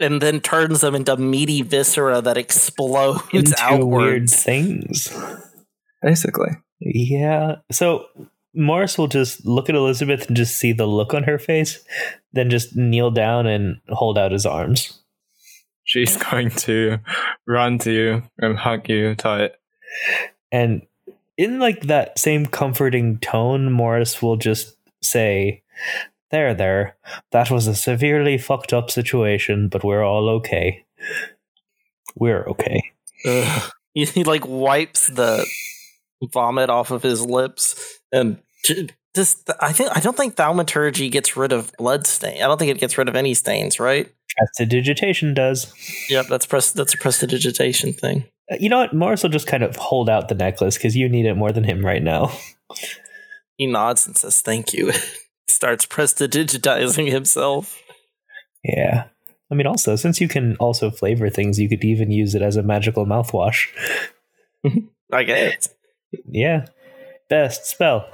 And 0.01 0.21
then 0.21 0.41
turns 0.41 0.81
them 0.81 0.95
into 0.95 1.17
meaty 1.17 1.63
viscera 1.63 2.21
that 2.23 2.37
explodes 2.37 3.23
into 3.33 3.51
weird 3.51 4.23
outwards. 4.23 4.43
things. 4.43 5.15
Basically, 6.03 6.51
Yeah. 6.81 7.57
So 7.71 8.07
Morris 8.55 8.99
will 8.99 9.09
just 9.09 9.47
look 9.47 9.69
at 9.69 9.75
Elizabeth 9.75 10.27
and 10.27 10.37
just 10.37 10.59
see 10.59 10.73
the 10.73 10.87
look 10.87 11.15
on 11.15 11.25
her 11.25 11.39
face, 11.39 11.83
then 12.33 12.51
just 12.51 12.77
kneel 12.77 13.11
down 13.11 13.47
and 13.47 13.81
hold 13.89 14.19
out 14.19 14.33
his 14.33 14.47
arms. 14.47 15.01
she's 15.85 16.17
going 16.17 16.51
to 16.51 16.99
run 17.47 17.79
to 17.79 17.93
you 17.93 18.23
and 18.39 18.59
hug 18.59 18.89
you 18.89 19.15
tight. 19.15 19.53
And 20.51 20.83
in 21.37 21.59
like 21.59 21.83
that 21.83 22.19
same 22.19 22.47
comforting 22.47 23.19
tone, 23.19 23.73
Morris 23.73 24.23
will 24.23 24.37
just 24.37 24.77
say, 25.03 25.63
There, 26.31 26.55
there. 26.55 26.97
That 27.31 27.51
was 27.51 27.67
a 27.67 27.75
severely 27.75 28.39
fucked 28.39 28.73
up 28.73 28.91
situation, 28.91 29.69
but 29.69 29.85
we're 29.85 30.05
all 30.05 30.29
okay. 30.29 30.85
We're 32.15 32.47
okay. 32.49 32.93
Ugh. 33.27 33.71
He, 33.95 34.05
he 34.07 34.25
like 34.25 34.47
wipes 34.47 35.09
the 35.09 35.47
vomit 36.33 36.71
off 36.71 36.91
of 36.91 37.03
his 37.03 37.25
lips 37.25 38.01
and 38.13 38.39
j- 38.65 38.89
just 39.15 39.51
I 39.61 39.73
think 39.73 39.97
I 39.97 40.01
don't 40.01 40.17
think 40.17 40.37
thaumaturgy 40.37 41.09
gets 41.09 41.37
rid 41.37 41.53
of 41.53 41.73
blood 41.79 42.07
stain. 42.07 42.37
I 42.43 42.47
don't 42.47 42.59
think 42.59 42.71
it 42.71 42.81
gets 42.81 42.97
rid 42.99 43.09
of 43.09 43.17
any 43.17 43.35
stains, 43.35 43.79
right? 43.81 44.11
Prestidigitation 44.37 45.35
does. 45.35 45.73
Yep, 46.09 46.27
that's 46.29 46.47
pres- 46.47 46.73
that's 46.73 46.95
a 46.95 46.99
prestidigitation 46.99 47.93
thing. 47.93 48.25
Uh, 48.51 48.57
You 48.61 48.69
know 48.71 48.79
what? 48.79 48.95
Morris 48.95 49.23
will 49.23 49.31
just 49.31 49.47
kind 49.47 49.63
of 49.63 49.77
hold 49.77 50.09
out 50.09 50.29
the 50.29 50.35
necklace 50.35 50.77
because 50.77 50.97
you 50.97 51.09
need 51.09 51.27
it 51.27 51.35
more 51.35 51.53
than 51.53 51.65
him 51.65 51.85
right 51.85 52.03
now. 52.03 52.33
He 53.59 53.67
nods 53.67 54.07
and 54.07 54.17
says 54.17 54.41
thank 54.41 54.73
you. 54.73 54.93
Starts 55.49 55.87
prestidigitizing 55.87 57.11
himself. 57.11 57.79
Yeah. 58.65 59.05
I 59.51 59.55
mean, 59.55 59.67
also, 59.67 59.95
since 59.95 60.21
you 60.21 60.27
can 60.27 60.57
also 60.57 60.91
flavor 60.91 61.29
things, 61.29 61.61
you 61.61 61.69
could 61.69 61.85
even 61.85 62.11
use 62.11 62.35
it 62.35 62.41
as 62.43 62.57
a 62.57 62.63
magical 62.63 63.05
mouthwash. 63.05 63.69
I 65.13 65.23
guess. 65.25 65.69
Yeah. 66.27 66.67
Best 67.33 67.65
spell. 67.65 68.11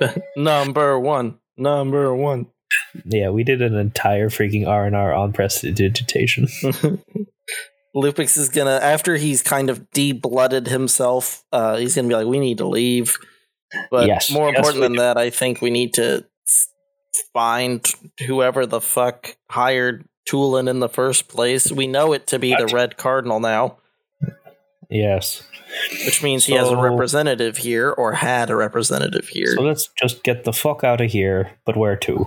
Number 0.36 0.98
one. 0.98 1.38
Number 1.58 2.14
one. 2.14 2.46
Yeah, 3.04 3.28
we 3.28 3.44
did 3.44 3.60
an 3.60 3.74
entire 3.74 4.30
freaking 4.30 4.66
R 4.66 4.86
and 4.86 4.96
R 4.96 5.12
on 5.12 5.34
prestidigitation. 5.34 6.46
Lupix 7.94 8.38
is 8.38 8.48
gonna 8.48 8.80
after 8.82 9.16
he's 9.16 9.42
kind 9.42 9.68
of 9.68 9.90
de-blooded 9.90 10.66
himself, 10.66 11.44
uh, 11.52 11.76
he's 11.76 11.94
gonna 11.94 12.08
be 12.08 12.14
like, 12.14 12.26
"We 12.26 12.38
need 12.38 12.56
to 12.56 12.66
leave." 12.66 13.18
But 13.90 14.06
Yes, 14.06 14.30
more 14.30 14.48
yes, 14.48 14.56
important 14.56 14.82
than 14.82 14.92
do. 14.92 15.00
that, 15.00 15.18
I 15.18 15.28
think 15.28 15.60
we 15.60 15.68
need 15.68 15.92
to 15.94 16.24
find 17.34 17.86
whoever 18.26 18.64
the 18.64 18.80
fuck 18.80 19.36
hired 19.50 20.06
Tulin 20.26 20.70
in 20.70 20.78
the 20.78 20.88
first 20.88 21.28
place. 21.28 21.70
We 21.70 21.86
know 21.86 22.14
it 22.14 22.26
to 22.28 22.38
be 22.38 22.54
the 22.54 22.70
Red 22.72 22.96
Cardinal 22.96 23.40
now, 23.40 23.76
yes. 24.90 25.42
which 26.04 26.22
means 26.22 26.46
he 26.46 26.54
has 26.54 26.68
a 26.68 26.76
representative 26.76 27.58
here 27.58 27.90
or 27.90 28.14
had 28.14 28.50
a 28.50 28.56
representative 28.56 29.28
here. 29.28 29.54
So 29.54 29.62
let's 29.62 29.88
just 29.98 30.22
get 30.22 30.44
the 30.44 30.52
fuck 30.52 30.84
out 30.84 31.00
of 31.00 31.10
here. 31.10 31.58
But 31.64 31.76
where 31.76 31.96
to? 31.96 32.26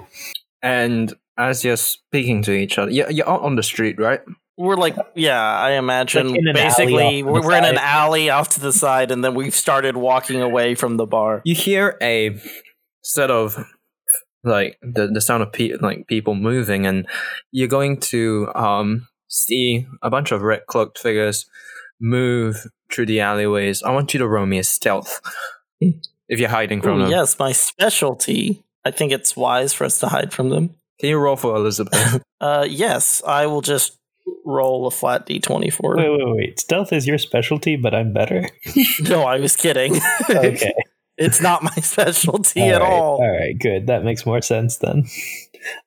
And 0.62 1.13
as 1.38 1.63
you're 1.63 1.78
speaking 1.78 2.43
to 2.43 2.52
each 2.52 2.78
other, 2.78 2.91
you're, 2.91 3.10
you're 3.10 3.30
out 3.30 3.41
on 3.41 3.56
the 3.56 3.63
street, 3.63 4.00
right? 4.00 4.21
We're 4.58 4.76
like, 4.76 4.95
yeah, 5.15 5.41
I 5.41 5.71
imagine 5.71 6.30
Like 6.30 6.39
in 6.39 6.47
an 6.50 6.58
alley 6.58 6.63
basically 6.63 6.93
off 6.93 7.10
to 7.10 7.15
the 7.15 7.24
we're, 7.24 7.41
we're 7.41 7.58
in 7.58 7.65
an 7.65 7.78
alley 7.78 8.30
off 8.30 8.50
to 8.50 8.60
the 8.60 8.74
side, 8.74 9.10
and 9.10 9.24
then 9.24 9.34
we've 9.34 9.56
started 9.56 9.97
walking 9.97 10.41
away 10.41 10.76
from 10.76 10.97
the 10.97 11.08
bar. 11.08 11.41
You 11.45 11.56
hear 11.56 11.97
a 12.02 12.39
set 13.02 13.32
of 13.32 13.58
like 14.43 14.78
the, 14.82 15.08
the 15.08 15.21
sound 15.21 15.41
of 15.41 15.52
pe- 15.52 15.74
like 15.82 16.06
people 16.08 16.36
moving, 16.36 16.86
and 16.86 17.08
you're 17.52 17.67
going 17.67 18.00
to 18.02 18.50
um 18.54 19.08
see 19.28 19.88
a 20.04 20.10
bunch 20.12 20.32
of 20.32 20.41
red 20.41 20.67
cloaked 20.67 21.00
figures 21.00 21.45
move 22.02 22.68
through 22.92 23.06
the 23.06 23.22
alleyways. 23.22 23.84
I 23.84 23.92
want 23.92 24.14
you 24.14 24.18
to 24.20 24.28
roll 24.28 24.46
me 24.46 24.58
a 24.60 24.64
stealth 24.64 25.22
if 25.80 26.40
you're 26.40 26.50
hiding 26.50 26.82
from 26.82 26.98
Ooh, 26.98 27.02
them. 27.04 27.12
yes, 27.12 27.38
my 27.40 27.52
specialty. 27.52 28.64
I 28.84 28.92
think 28.92 29.12
it's 29.12 29.36
wise 29.38 29.74
for 29.74 29.86
us 29.86 30.00
to 30.00 30.08
hide 30.08 30.34
from 30.34 30.50
them. 30.50 30.76
Can 31.00 31.10
you 31.10 31.18
roll 31.18 31.36
for 31.36 31.56
Elizabeth? 31.56 32.22
Uh, 32.42 32.66
yes, 32.68 33.22
I 33.28 33.46
will 33.46 33.62
just 33.62 34.00
roll 34.46 34.88
a 34.88 34.92
flat 34.92 35.28
d20 35.28 35.72
for 35.72 35.96
Wait, 35.96 36.10
wait, 36.10 36.36
wait. 36.36 36.60
Stealth 36.60 36.92
is 36.92 37.06
your 37.06 37.20
specialty, 37.20 37.76
but 37.76 37.94
I'm 37.94 38.14
better. 38.14 38.48
No, 39.02 39.22
I 39.22 39.38
was 39.40 39.56
kidding. 39.56 40.00
Okay. 40.30 40.74
it's 41.18 41.40
not 41.40 41.62
my 41.62 41.70
specialty 41.76 42.62
All 42.62 42.70
at 42.70 42.82
right, 42.82 42.92
all. 42.92 43.18
All 43.22 43.30
right, 43.40 43.54
good. 43.60 43.86
That 43.86 44.04
makes 44.04 44.26
more 44.26 44.42
sense 44.42 44.78
then. 44.78 45.06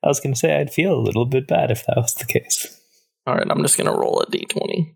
I 0.04 0.06
was 0.06 0.20
going 0.20 0.32
to 0.32 0.38
say 0.38 0.54
I'd 0.56 0.72
feel 0.72 0.94
a 0.94 1.02
little 1.02 1.26
bit 1.26 1.48
bad 1.48 1.72
if 1.72 1.84
that 1.86 1.96
was 1.96 2.14
the 2.14 2.24
case. 2.26 2.80
All 3.26 3.34
right, 3.34 3.46
I'm 3.50 3.62
just 3.62 3.76
gonna 3.76 3.90
roll 3.96 4.20
a 4.20 4.26
d20. 4.26 4.94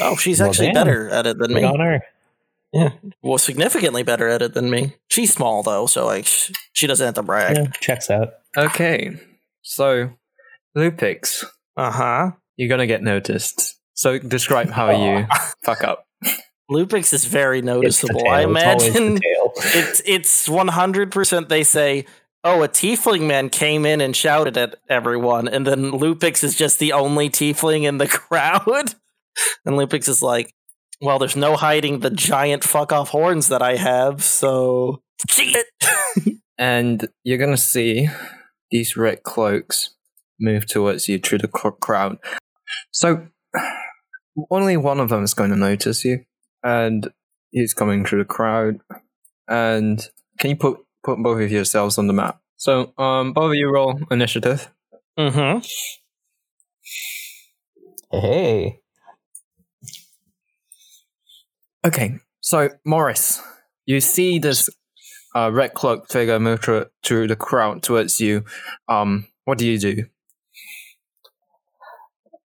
Oh, 0.00 0.16
she's 0.16 0.40
Well, 0.40 0.48
actually 0.50 0.66
damn. 0.68 0.74
better 0.74 1.08
at 1.10 1.26
it 1.26 1.38
than 1.38 1.48
Good 1.52 1.62
me. 1.62 1.64
on 1.64 1.80
her. 1.80 2.02
Yeah, 2.72 2.90
well, 3.22 3.38
significantly 3.38 4.02
better 4.02 4.28
at 4.28 4.42
it 4.42 4.54
than 4.54 4.68
me. 4.68 4.94
She's 5.08 5.32
small 5.32 5.62
though, 5.62 5.86
so 5.86 6.04
like 6.06 6.26
sh- 6.26 6.50
she 6.72 6.86
doesn't 6.88 7.04
have 7.04 7.14
to 7.14 7.22
brag. 7.22 7.56
Yeah, 7.56 7.66
checks 7.80 8.10
out. 8.10 8.30
okay, 8.56 9.16
so 9.62 10.10
Lupix, 10.76 11.44
Uh 11.76 11.90
huh. 11.90 12.30
you're 12.56 12.68
gonna 12.68 12.86
get 12.86 13.02
noticed. 13.02 13.76
So 13.94 14.18
describe 14.18 14.70
how 14.70 14.90
you 14.90 15.26
fuck 15.62 15.84
up. 15.84 16.06
Lupix 16.70 17.12
is 17.12 17.26
very 17.26 17.62
noticeable. 17.62 18.20
tail. 18.22 18.30
I 18.32 18.42
It's 18.42 18.64
always 18.64 18.92
the 18.92 18.98
imagine 18.98 19.20
it's 19.56 20.02
it's 20.04 20.48
one 20.48 20.68
hundred 20.68 21.12
percent. 21.12 21.48
They 21.48 21.62
say, 21.62 22.06
"Oh, 22.42 22.62
a 22.64 22.68
tiefling 22.68 23.22
man 23.28 23.50
came 23.50 23.86
in 23.86 24.00
and 24.00 24.16
shouted 24.16 24.56
at 24.56 24.74
everyone," 24.88 25.46
and 25.46 25.64
then 25.64 25.92
Lupix 25.92 26.42
is 26.42 26.56
just 26.56 26.80
the 26.80 26.92
only 26.92 27.30
tiefling 27.30 27.84
in 27.84 27.98
the 27.98 28.08
crowd. 28.08 28.94
And 29.66 29.76
Lupix 29.76 30.08
is 30.08 30.22
like, 30.22 30.52
"Well, 31.00 31.18
there's 31.18 31.36
no 31.36 31.56
hiding 31.56 32.00
the 32.00 32.10
giant 32.10 32.64
fuck 32.64 32.92
off 32.92 33.08
horns 33.08 33.48
that 33.48 33.62
I 33.62 33.76
have, 33.76 34.22
so 34.22 35.02
shit." 35.28 35.66
and 36.58 37.08
you're 37.22 37.38
gonna 37.38 37.56
see 37.56 38.08
these 38.70 38.96
red 38.96 39.22
cloaks 39.22 39.94
move 40.38 40.66
towards 40.66 41.08
you 41.08 41.18
through 41.18 41.38
the 41.38 41.48
crowd. 41.48 42.18
So 42.90 43.28
only 44.50 44.76
one 44.76 45.00
of 45.00 45.08
them 45.08 45.22
is 45.24 45.34
going 45.34 45.50
to 45.50 45.56
notice 45.56 46.04
you, 46.04 46.24
and 46.62 47.10
he's 47.50 47.74
coming 47.74 48.04
through 48.04 48.20
the 48.20 48.24
crowd. 48.24 48.80
And 49.48 50.06
can 50.38 50.50
you 50.50 50.56
put 50.56 50.80
put 51.02 51.22
both 51.22 51.40
of 51.40 51.52
yourselves 51.52 51.98
on 51.98 52.06
the 52.06 52.12
map? 52.12 52.40
So 52.56 52.92
um, 52.98 53.32
both 53.32 53.50
of 53.50 53.54
you 53.54 53.72
roll 53.72 54.00
initiative. 54.10 54.70
mm-hmm. 55.18 55.60
Hey. 58.10 58.80
Okay, 61.84 62.18
so 62.40 62.70
Morris, 62.86 63.42
you 63.84 64.00
see 64.00 64.38
this 64.38 64.70
uh, 65.36 65.50
red 65.52 65.74
cloaked 65.74 66.10
figure 66.10 66.40
move 66.40 66.62
through, 66.62 66.86
through 67.02 67.28
the 67.28 67.36
crowd 67.36 67.82
towards 67.82 68.22
you. 68.22 68.42
Um, 68.88 69.26
what 69.44 69.58
do 69.58 69.66
you 69.66 69.78
do? 69.78 70.04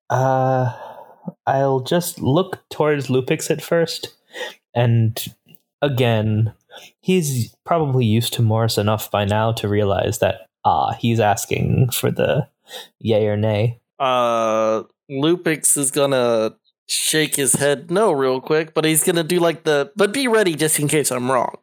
Uh, 0.09 0.75
I'll 1.47 1.79
just 1.79 2.19
look 2.19 2.67
towards 2.69 3.07
Lupix 3.07 3.49
at 3.49 3.61
first, 3.61 4.13
and 4.73 5.17
again, 5.81 6.53
he's 6.99 7.55
probably 7.65 8.03
used 8.03 8.33
to 8.33 8.41
Morris 8.41 8.77
enough 8.77 9.09
by 9.09 9.23
now 9.23 9.53
to 9.53 9.69
realize 9.69 10.19
that 10.19 10.47
ah, 10.65 10.91
he's 10.99 11.21
asking 11.21 11.91
for 11.91 12.11
the 12.11 12.49
yay 12.99 13.27
or 13.27 13.37
nay. 13.37 13.79
Uh, 13.99 14.83
Lupix 15.09 15.77
is 15.77 15.91
gonna 15.91 16.55
shake 16.89 17.35
his 17.35 17.53
head 17.53 17.91
no 17.91 18.11
real 18.11 18.41
quick, 18.41 18.73
but 18.73 18.83
he's 18.83 19.03
gonna 19.03 19.23
do 19.23 19.39
like 19.39 19.63
the 19.63 19.91
but 19.95 20.13
be 20.13 20.27
ready 20.27 20.55
just 20.55 20.79
in 20.79 20.87
case 20.87 21.11
I'm 21.11 21.31
wrong. 21.31 21.57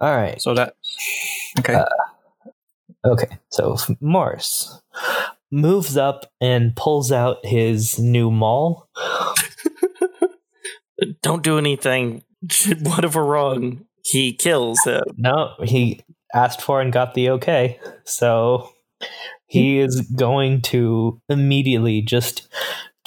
All 0.00 0.14
right. 0.14 0.40
So 0.40 0.54
that 0.54 0.76
okay. 1.58 1.74
Uh, 1.74 1.84
okay, 3.04 3.38
so 3.50 3.76
Morris 4.00 4.80
moves 5.50 5.96
up 5.96 6.30
and 6.40 6.76
pulls 6.76 7.10
out 7.10 7.44
his 7.44 7.98
new 7.98 8.30
maul. 8.30 8.88
Don't 11.22 11.42
do 11.42 11.58
anything. 11.58 12.22
Whatever 12.82 13.24
wrong, 13.24 13.86
he 14.04 14.34
kills 14.34 14.84
him. 14.84 15.02
No, 15.16 15.54
he 15.62 16.02
asked 16.34 16.60
for 16.60 16.80
and 16.80 16.92
got 16.92 17.14
the 17.14 17.30
okay. 17.30 17.78
So 18.04 18.70
he 19.46 19.78
is 19.78 20.00
going 20.00 20.62
to 20.62 21.20
immediately 21.28 22.02
just 22.02 22.48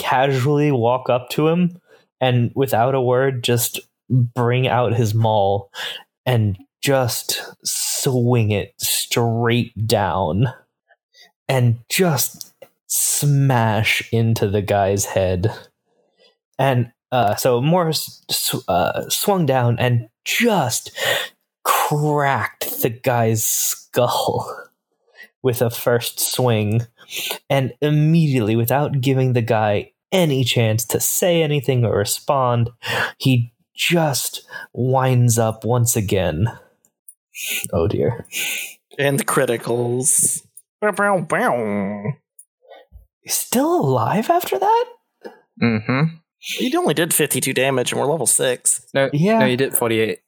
casually 0.08 0.72
walk 0.72 1.10
up 1.10 1.30
to 1.30 1.50
him 1.50 1.82
and 2.22 2.52
without 2.56 2.96
a 2.96 3.02
word 3.02 3.44
just 3.44 3.80
bring 4.10 4.68
out 4.68 4.94
his 4.94 5.14
maul 5.14 5.70
and 6.26 6.58
just 6.82 7.44
swing 7.64 8.52
it 8.52 8.74
straight 8.78 9.86
down 9.86 10.48
and 11.50 11.80
just 11.90 12.54
smash 12.88 14.08
into 14.14 14.48
the 14.48 14.62
guy's 14.62 15.04
head. 15.04 15.54
And 16.58 16.92
uh, 17.12 17.36
so 17.36 17.62
Morris 17.62 18.24
sw- 18.32 18.68
uh, 18.70 19.10
swung 19.10 19.46
down 19.46 19.78
and 19.78 20.08
just 20.24 20.92
cracked 21.64 22.82
the 22.82 22.90
guy's 22.90 23.46
skull 23.46 24.70
with 25.44 25.62
a 25.62 25.70
first 25.70 26.20
swing. 26.20 26.88
And 27.50 27.74
immediately, 27.82 28.56
without 28.56 29.02
giving 29.02 29.34
the 29.34 29.42
guy 29.42 29.92
any 30.12 30.44
chance 30.44 30.86
to 30.86 31.00
say 31.00 31.42
anything 31.44 31.84
or 31.86 31.98
respond, 31.98 32.70
he 33.18 33.54
just 33.76 34.48
winds 34.74 35.38
up 35.38 35.64
once 35.66 35.96
again. 35.96 36.48
Oh 37.72 37.88
dear. 37.88 38.26
And 38.98 39.20
the 39.20 39.26
criticals. 39.26 40.44
He's 43.22 43.36
still 43.36 43.80
alive 43.80 44.30
after 44.30 44.58
that? 44.58 44.86
Mm-hmm. 45.62 46.16
You 46.60 46.80
only 46.80 46.94
did 46.94 47.14
52 47.14 47.54
damage 47.54 47.92
and 47.92 48.00
we're 48.00 48.08
level 48.08 48.26
6. 48.28 48.86
No, 48.94 49.10
Yeah. 49.12 49.40
no, 49.40 49.46
you 49.46 49.58
did 49.58 49.76
forty-eight. 49.76 50.20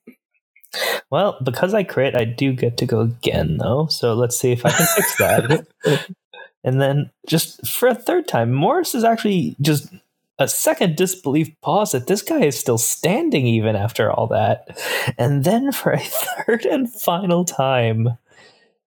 Well, 1.10 1.40
because 1.44 1.74
I 1.74 1.84
crit, 1.84 2.16
I 2.16 2.26
do 2.26 2.54
get 2.54 2.78
to 2.78 2.86
go 2.86 3.00
again, 3.02 3.58
though. 3.58 3.88
So 3.88 4.14
let's 4.14 4.38
see 4.38 4.52
if 4.52 4.64
I 4.66 4.72
can 4.72 4.86
fix 4.86 5.18
that. 5.18 5.68
and 6.64 6.82
then, 6.82 7.12
just 7.28 7.68
for 7.68 7.88
a 7.88 7.95
third 7.95 8.28
time, 8.28 8.51
Morris 8.53 8.93
is 8.95 9.03
actually 9.03 9.55
just 9.62 9.93
a 10.38 10.47
second 10.47 10.95
disbelief 10.95 11.49
pause 11.62 11.91
that 11.91 12.07
this 12.07 12.22
guy 12.22 12.41
is 12.45 12.57
still 12.57 12.78
standing 12.78 13.45
even 13.45 13.76
after 13.76 14.12
all 14.12 14.28
that. 14.28 14.78
And 15.18 15.43
then, 15.43 15.72
for 15.72 15.91
a 15.91 15.99
third 16.45 16.66
and 16.66 16.91
final 16.91 17.45
time, 17.45 18.18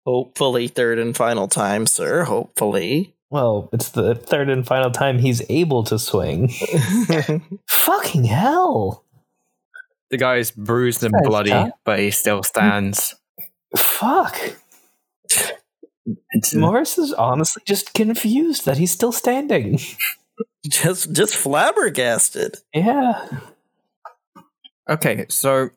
Hopefully, 0.05 0.67
third 0.67 0.97
and 0.97 1.15
final 1.15 1.47
time, 1.47 1.86
sir. 1.86 2.24
Hopefully. 2.24 3.13
well, 3.30 3.69
it's 3.72 3.89
the 3.89 4.15
third 4.15 4.49
and 4.49 4.65
final 4.65 4.89
time 4.89 5.19
he's 5.19 5.43
able 5.47 5.84
to 5.84 5.99
swing. 5.99 6.49
Fucking 7.69 8.24
hell! 8.24 9.03
The 10.09 10.17
guy's 10.17 10.49
bruised 10.49 11.03
and 11.03 11.13
bloody, 11.24 11.51
tough. 11.51 11.69
but 11.86 11.99
he 11.99 12.09
still 12.09 12.41
stands. 12.41 13.15
Fuck! 13.78 14.38
It's, 16.32 16.53
Morris 16.53 16.97
is 16.97 17.14
honestly 17.14 17.62
just 17.66 17.93
confused 17.93 18.66
that 18.66 18.78
he's 18.78 18.91
still 18.91 19.12
standing. 19.12 19.80
just 20.70 21.12
just 21.14 21.36
flabbergasted. 21.36 22.57
Yeah. 22.74 23.28
okay, 24.89 25.26
so 25.30 25.70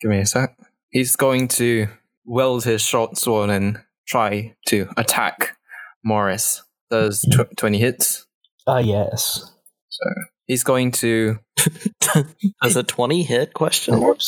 give 0.00 0.10
me 0.10 0.18
a 0.20 0.26
sec. 0.26 0.56
He's 0.90 1.16
going 1.16 1.48
to 1.48 1.88
wield 2.24 2.64
his 2.64 2.82
short 2.82 3.16
sword 3.16 3.50
and 3.50 3.78
try 4.06 4.54
to 4.68 4.88
attack 4.96 5.56
Morris. 6.04 6.62
Does 6.90 7.20
tw- 7.22 7.56
twenty 7.56 7.78
hits? 7.78 8.26
Ah, 8.66 8.78
yes. 8.78 9.52
So 9.88 10.04
he's 10.46 10.64
going 10.64 10.92
to 10.92 11.38
Does 12.62 12.76
a 12.76 12.82
20 12.82 13.22
hit 13.22 13.52
question 13.54 14.00
mark? 14.00 14.18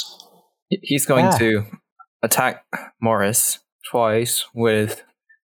he's 0.69 1.07
going 1.07 1.27
Ah. 1.27 1.39
to 1.39 1.65
attack 2.23 2.65
Morris 3.01 3.59
twice 3.91 4.47
with 4.55 5.03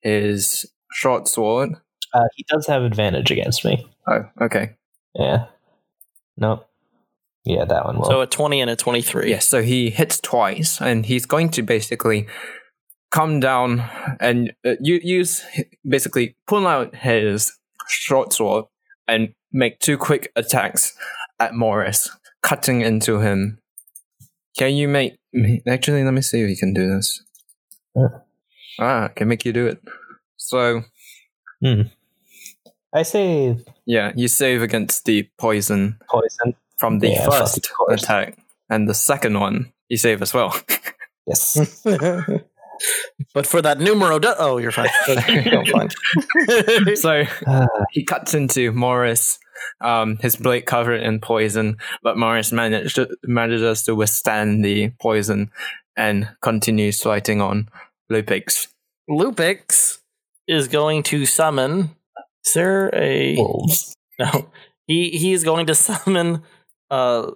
his 0.01 0.65
short 0.91 1.27
sword. 1.27 1.75
Uh, 2.13 2.25
he 2.35 2.45
does 2.49 2.67
have 2.67 2.83
advantage 2.83 3.31
against 3.31 3.63
me. 3.63 3.87
Oh, 4.07 4.25
okay. 4.41 4.75
Yeah. 5.13 5.45
Nope. 6.37 6.65
Yeah, 7.45 7.65
that 7.65 7.85
one 7.85 7.97
will. 7.97 8.05
So 8.05 8.21
a 8.21 8.27
20 8.27 8.61
and 8.61 8.69
a 8.69 8.75
23. 8.75 9.29
Yes, 9.29 9.47
so 9.47 9.61
he 9.61 9.89
hits 9.89 10.19
twice, 10.19 10.81
and 10.81 11.05
he's 11.05 11.25
going 11.25 11.49
to 11.51 11.61
basically 11.63 12.27
come 13.11 13.39
down 13.39 13.83
and 14.19 14.53
uh, 14.65 14.75
use 14.79 15.43
basically 15.87 16.35
pull 16.47 16.67
out 16.67 16.95
his 16.95 17.53
short 17.87 18.33
sword 18.33 18.65
and 19.07 19.33
make 19.51 19.79
two 19.79 19.97
quick 19.97 20.31
attacks 20.35 20.93
at 21.39 21.53
Morris, 21.53 22.09
cutting 22.41 22.81
into 22.81 23.19
him. 23.19 23.59
Can 24.57 24.73
you 24.73 24.87
make? 24.87 25.18
Actually, 25.67 26.03
let 26.03 26.13
me 26.13 26.21
see 26.21 26.41
if 26.41 26.49
you 26.49 26.57
can 26.57 26.73
do 26.73 26.95
this. 26.95 27.23
Ah, 28.79 29.05
I 29.05 29.07
can 29.09 29.27
make 29.27 29.45
you 29.45 29.53
do 29.53 29.67
it. 29.67 29.81
So 30.37 30.81
I 32.93 33.03
say 33.03 33.57
yeah, 33.85 34.11
you 34.15 34.27
save 34.27 34.61
against 34.61 35.05
the 35.05 35.29
poison 35.37 35.99
poison. 36.09 36.55
from 36.77 36.99
the 36.99 37.09
Yeah, 37.09 37.29
first 37.29 37.69
attack, 37.89 38.37
and 38.69 38.87
the 38.87 38.93
second 38.93 39.39
one 39.39 39.71
you 39.89 39.97
save 39.97 40.21
as 40.21 40.33
well. 40.33 40.55
Yes. 41.27 41.85
but 43.33 43.45
for 43.45 43.61
that 43.61 43.79
numero. 43.79 44.19
Du- 44.19 44.35
oh, 44.37 44.57
you're 44.57 44.71
fine. 44.71 44.89
I'm 45.07 45.65
fine. 45.65 45.89
so 46.95 47.23
he 47.91 48.03
cuts 48.03 48.33
into 48.33 48.71
Morris, 48.71 49.39
um, 49.81 50.17
his 50.17 50.35
blade 50.35 50.65
covered 50.65 51.01
in 51.01 51.19
poison, 51.19 51.77
but 52.03 52.17
Morris 52.17 52.51
managed 52.51 52.99
manages 53.23 53.83
to 53.83 53.95
withstand 53.95 54.63
the 54.63 54.91
poison 55.01 55.51
and 55.95 56.29
continues 56.41 57.01
fighting 57.01 57.41
on 57.41 57.69
Lupix. 58.11 58.67
Lupix 59.09 59.99
is 60.47 60.67
going 60.67 61.03
to 61.03 61.25
summon. 61.25 61.95
Is 62.45 62.53
there 62.53 62.89
a 62.93 63.35
wolves. 63.35 63.95
no? 64.19 64.49
He 64.87 65.09
he 65.09 65.33
is 65.33 65.43
going 65.43 65.67
to 65.67 65.75
summon 65.75 66.43
a 66.89 67.31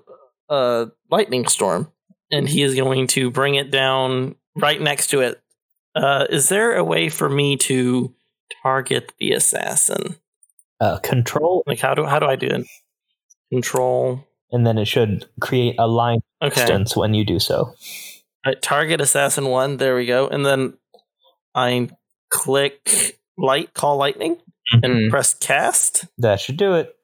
a 0.49 0.87
lightning 1.11 1.47
storm, 1.47 1.91
and 2.31 2.47
he 2.47 2.63
is 2.63 2.75
going 2.75 3.07
to 3.07 3.29
bring 3.29 3.55
it 3.55 3.71
down 3.71 4.35
right 4.55 4.81
next 4.81 5.07
to 5.07 5.21
it. 5.21 5.41
Uh, 5.95 6.25
is 6.29 6.49
there 6.49 6.75
a 6.75 6.83
way 6.83 7.09
for 7.09 7.29
me 7.29 7.55
to 7.57 8.13
target 8.63 9.11
the 9.19 9.31
assassin? 9.33 10.15
Uh, 10.79 10.97
control, 10.99 11.63
Like 11.67 11.79
how 11.79 11.93
do 11.93 12.03
how 12.05 12.19
do 12.19 12.25
I 12.25 12.35
do 12.35 12.47
it? 12.47 12.67
Control. 13.51 14.25
and 14.51 14.65
then 14.67 14.77
it 14.77 14.85
should 14.85 15.25
create 15.39 15.75
a 15.79 15.87
line 15.87 16.19
Okay. 16.41 16.55
distance 16.55 16.95
when 16.97 17.13
you 17.13 17.23
do 17.25 17.39
so. 17.39 17.73
Uh, 18.45 18.53
target 18.61 18.99
assassin 19.01 19.45
one. 19.47 19.77
There 19.77 19.95
we 19.95 20.05
go. 20.05 20.27
And 20.27 20.45
then 20.45 20.77
I 21.55 21.89
click 22.29 23.19
light, 23.37 23.73
call 23.73 23.97
lightning, 23.97 24.37
and 24.71 24.83
Mhm. 24.85 25.09
press 25.09 25.33
cast. 25.33 26.05
That 26.17 26.39
should 26.39 26.57
do 26.57 26.73
it. 26.75 26.95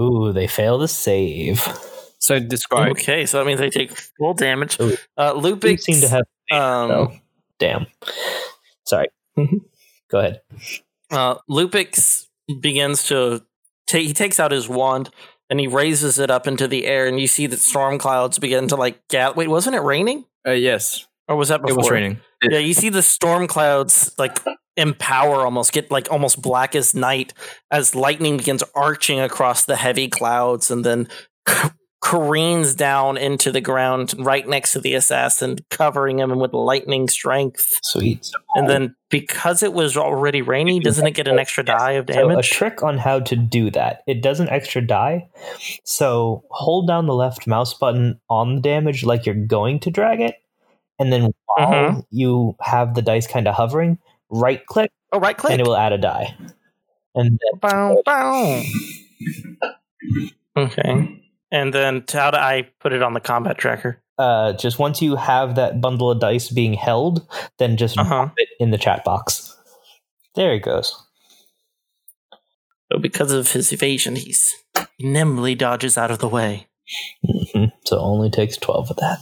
Ooh, 0.00 0.32
they 0.32 0.46
fail 0.46 0.78
to 0.78 0.88
save. 0.88 1.66
So 2.20 2.38
describe. 2.38 2.90
Okay, 2.92 3.26
so 3.26 3.38
that 3.38 3.46
means 3.46 3.60
they 3.60 3.70
take 3.70 3.90
full 3.96 4.34
damage. 4.34 4.78
Uh, 4.80 4.86
You 4.86 5.40
Lupix 5.40 5.80
seem 5.80 6.00
to 6.00 6.08
have. 6.08 6.22
um, 6.52 6.90
Oh, 6.90 7.12
damn. 7.58 7.86
Sorry. 8.86 9.08
Mhm. 9.38 9.60
Go 10.10 10.18
ahead. 10.18 10.40
uh, 11.10 11.36
Lupix 11.48 12.26
begins 12.60 13.04
to 13.08 13.42
take. 13.86 14.06
He 14.06 14.12
takes 14.12 14.38
out 14.40 14.52
his 14.52 14.68
wand 14.68 15.10
and 15.48 15.58
he 15.60 15.66
raises 15.66 16.18
it 16.18 16.30
up 16.30 16.46
into 16.46 16.68
the 16.68 16.86
air, 16.86 17.06
and 17.06 17.18
you 17.18 17.26
see 17.26 17.46
that 17.46 17.58
storm 17.58 17.98
clouds 17.98 18.38
begin 18.38 18.68
to 18.68 18.76
like 18.76 19.00
gather. 19.08 19.34
Wait, 19.34 19.48
wasn't 19.48 19.74
it 19.76 19.80
raining? 19.80 20.24
Uh, 20.46 20.52
yes, 20.52 21.06
Or 21.28 21.36
was 21.36 21.48
that 21.48 21.60
before? 21.62 21.72
it 21.72 21.76
was 21.76 21.90
raining. 21.90 22.20
Yeah, 22.42 22.58
you 22.58 22.74
see 22.74 22.88
the 22.88 23.02
storm 23.02 23.46
clouds 23.46 24.12
like 24.18 24.38
empower 24.76 25.44
almost 25.44 25.72
get 25.72 25.90
like 25.90 26.10
almost 26.10 26.40
black 26.40 26.74
as 26.74 26.94
night 26.94 27.34
as 27.70 27.94
lightning 27.94 28.36
begins 28.36 28.62
arching 28.74 29.20
across 29.20 29.64
the 29.64 29.76
heavy 29.76 30.08
clouds 30.08 30.70
and 30.70 30.84
then 30.84 31.08
careens 32.02 32.74
down 32.74 33.16
into 33.18 33.52
the 33.52 33.60
ground 33.60 34.14
right 34.18 34.48
next 34.48 34.72
to 34.72 34.80
the 34.80 34.94
assassin, 34.94 35.58
covering 35.70 36.18
him 36.18 36.38
with 36.38 36.52
lightning 36.54 37.08
strength. 37.08 37.68
Sweet. 37.82 38.30
And 38.54 38.68
then 38.70 38.94
because 39.10 39.62
it 39.62 39.72
was 39.74 39.96
already 39.96 40.40
rainy, 40.40 40.80
doesn't 40.80 41.06
it 41.06 41.10
get 41.12 41.28
an 41.28 41.38
extra 41.38 41.62
die 41.62 41.92
of 41.92 42.06
damage? 42.06 42.32
So 42.34 42.38
a 42.38 42.42
trick 42.42 42.82
on 42.82 42.96
how 42.98 43.20
to 43.20 43.36
do 43.36 43.70
that. 43.72 44.02
It 44.06 44.22
does 44.22 44.40
an 44.40 44.48
extra 44.48 44.80
die. 44.80 45.28
So 45.84 46.44
hold 46.50 46.88
down 46.88 47.06
the 47.06 47.14
left 47.14 47.46
mouse 47.46 47.74
button 47.74 48.18
on 48.30 48.56
the 48.56 48.60
damage 48.62 49.04
like 49.04 49.26
you're 49.26 49.34
going 49.34 49.78
to 49.80 49.90
drag 49.90 50.20
it. 50.20 50.36
And 50.98 51.12
then 51.12 51.32
while 51.56 51.68
Mhm. 51.72 52.04
you 52.10 52.56
have 52.60 52.94
the 52.94 53.02
dice 53.02 53.26
kind 53.26 53.46
of 53.46 53.54
hovering, 53.54 53.98
right 54.30 54.64
click 54.66 54.90
oh, 55.12 55.18
right 55.20 55.36
click. 55.36 55.52
and 55.52 55.60
it 55.60 55.66
will 55.66 55.76
add 55.76 55.92
a 55.92 55.98
die. 55.98 56.34
And 57.14 57.38
then 57.40 57.60
Bow, 57.60 58.02
bow. 58.06 58.62
Okay. 60.56 61.19
And 61.52 61.74
then 61.74 62.04
how 62.12 62.30
do 62.30 62.36
I 62.38 62.68
put 62.80 62.92
it 62.92 63.02
on 63.02 63.12
the 63.14 63.20
combat 63.20 63.58
tracker? 63.58 64.02
uh, 64.18 64.52
just 64.52 64.78
once 64.78 65.00
you 65.00 65.16
have 65.16 65.54
that 65.54 65.80
bundle 65.80 66.10
of 66.10 66.20
dice 66.20 66.50
being 66.50 66.74
held, 66.74 67.26
then 67.58 67.76
just 67.78 67.98
Uh 67.98 68.04
huh. 68.04 68.08
drop 68.26 68.34
it 68.36 68.48
in 68.60 68.70
the 68.70 68.76
chat 68.78 69.02
box. 69.02 69.56
There 70.34 70.52
it 70.52 70.60
goes. 70.60 70.94
So 72.92 72.98
because 72.98 73.32
of 73.32 73.52
his 73.52 73.72
evasion, 73.72 74.16
he's 74.16 74.54
he 74.98 75.06
nimbly 75.06 75.54
dodges 75.54 75.96
out 75.96 76.10
of 76.10 76.18
the 76.18 76.28
way. 76.28 76.66
hmm 77.24 77.64
So 77.86 77.96
it 77.96 78.00
only 78.00 78.28
takes 78.30 78.56
12 78.58 78.90
of 78.90 78.96
that. 78.96 79.18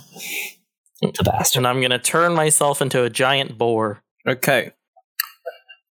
The 1.01 1.23
bastard. 1.23 1.59
And 1.61 1.67
I'm 1.69 1.81
gonna 1.81 1.99
turn 2.01 2.35
myself 2.35 2.83
into 2.83 3.05
a 3.05 3.11
giant 3.11 3.57
boar. 3.57 4.03
Okay. 4.27 4.73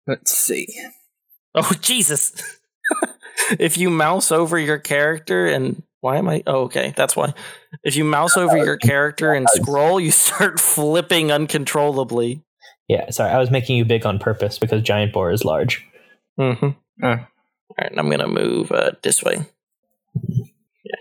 Let's 0.06 0.38
see. 0.38 0.68
Oh 1.56 1.72
Jesus! 1.82 2.34
if 3.60 3.78
you 3.78 3.90
mouse 3.90 4.32
over 4.34 4.60
your 4.60 4.80
character 4.80 5.48
and 5.48 5.82
why 6.08 6.16
am 6.16 6.30
I? 6.30 6.42
Oh, 6.48 6.62
okay, 6.62 6.94
that's 6.96 7.18
why. 7.18 7.34
If 7.84 7.98
you 7.98 8.06
mouse 8.06 8.38
over 8.38 8.56
your 8.56 8.78
character 8.78 9.34
and 9.34 9.46
scroll, 9.50 10.00
you 10.00 10.12
start 10.28 10.58
flipping 10.58 11.34
uncontrollably. 11.34 12.44
Yeah, 12.88 13.10
sorry, 13.10 13.32
I 13.32 13.40
was 13.40 13.52
making 13.52 13.76
you 13.76 13.84
big 13.84 14.06
on 14.06 14.18
purpose 14.18 14.58
because 14.58 14.82
giant 14.84 15.12
boar 15.12 15.32
is 15.32 15.44
large. 15.44 15.86
Mm-hmm. 16.40 16.66
Oh. 17.04 17.08
All 17.10 17.18
right, 17.78 17.92
and 17.92 18.00
I'm 18.00 18.10
gonna 18.10 18.30
move 18.30 18.72
uh, 18.72 18.92
this 19.04 19.22
way. 19.22 19.48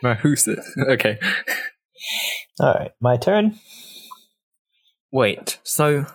Uh, 0.04 0.16
who's 0.16 0.44
this? 0.44 0.68
Okay. 0.88 1.20
All 2.58 2.74
right, 2.74 2.90
my 3.00 3.16
turn. 3.16 3.60
Wait. 5.12 5.60
So, 5.62 6.06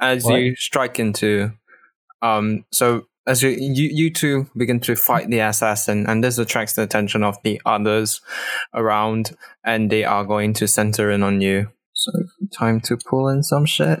as 0.00 0.24
What? 0.24 0.40
you 0.40 0.56
strike 0.56 0.98
into, 0.98 1.52
um, 2.20 2.64
so 2.72 3.06
as 3.26 3.42
you, 3.42 3.50
you 3.50 3.88
you 3.92 4.10
two 4.12 4.46
begin 4.56 4.80
to 4.80 4.96
fight 4.96 5.28
the 5.28 5.40
assassin, 5.40 6.06
and 6.06 6.22
this 6.22 6.38
attracts 6.38 6.74
the 6.74 6.82
attention 6.82 7.22
of 7.22 7.36
the 7.42 7.60
others 7.64 8.20
around, 8.74 9.36
and 9.64 9.90
they 9.90 10.04
are 10.04 10.24
going 10.24 10.52
to 10.54 10.68
center 10.68 11.10
in 11.10 11.22
on 11.22 11.40
you. 11.40 11.68
So, 11.94 12.12
time 12.56 12.80
to 12.82 12.96
pull 12.96 13.28
in 13.28 13.42
some 13.42 13.66
shit. 13.66 14.00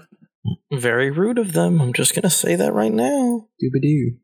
Very 0.72 1.10
rude 1.10 1.38
of 1.38 1.52
them. 1.52 1.80
I'm 1.80 1.92
just 1.92 2.14
gonna 2.14 2.30
say 2.30 2.54
that 2.56 2.74
right 2.74 2.92
now. 2.92 3.48
Doobie 3.62 3.80
doo. 3.80 4.16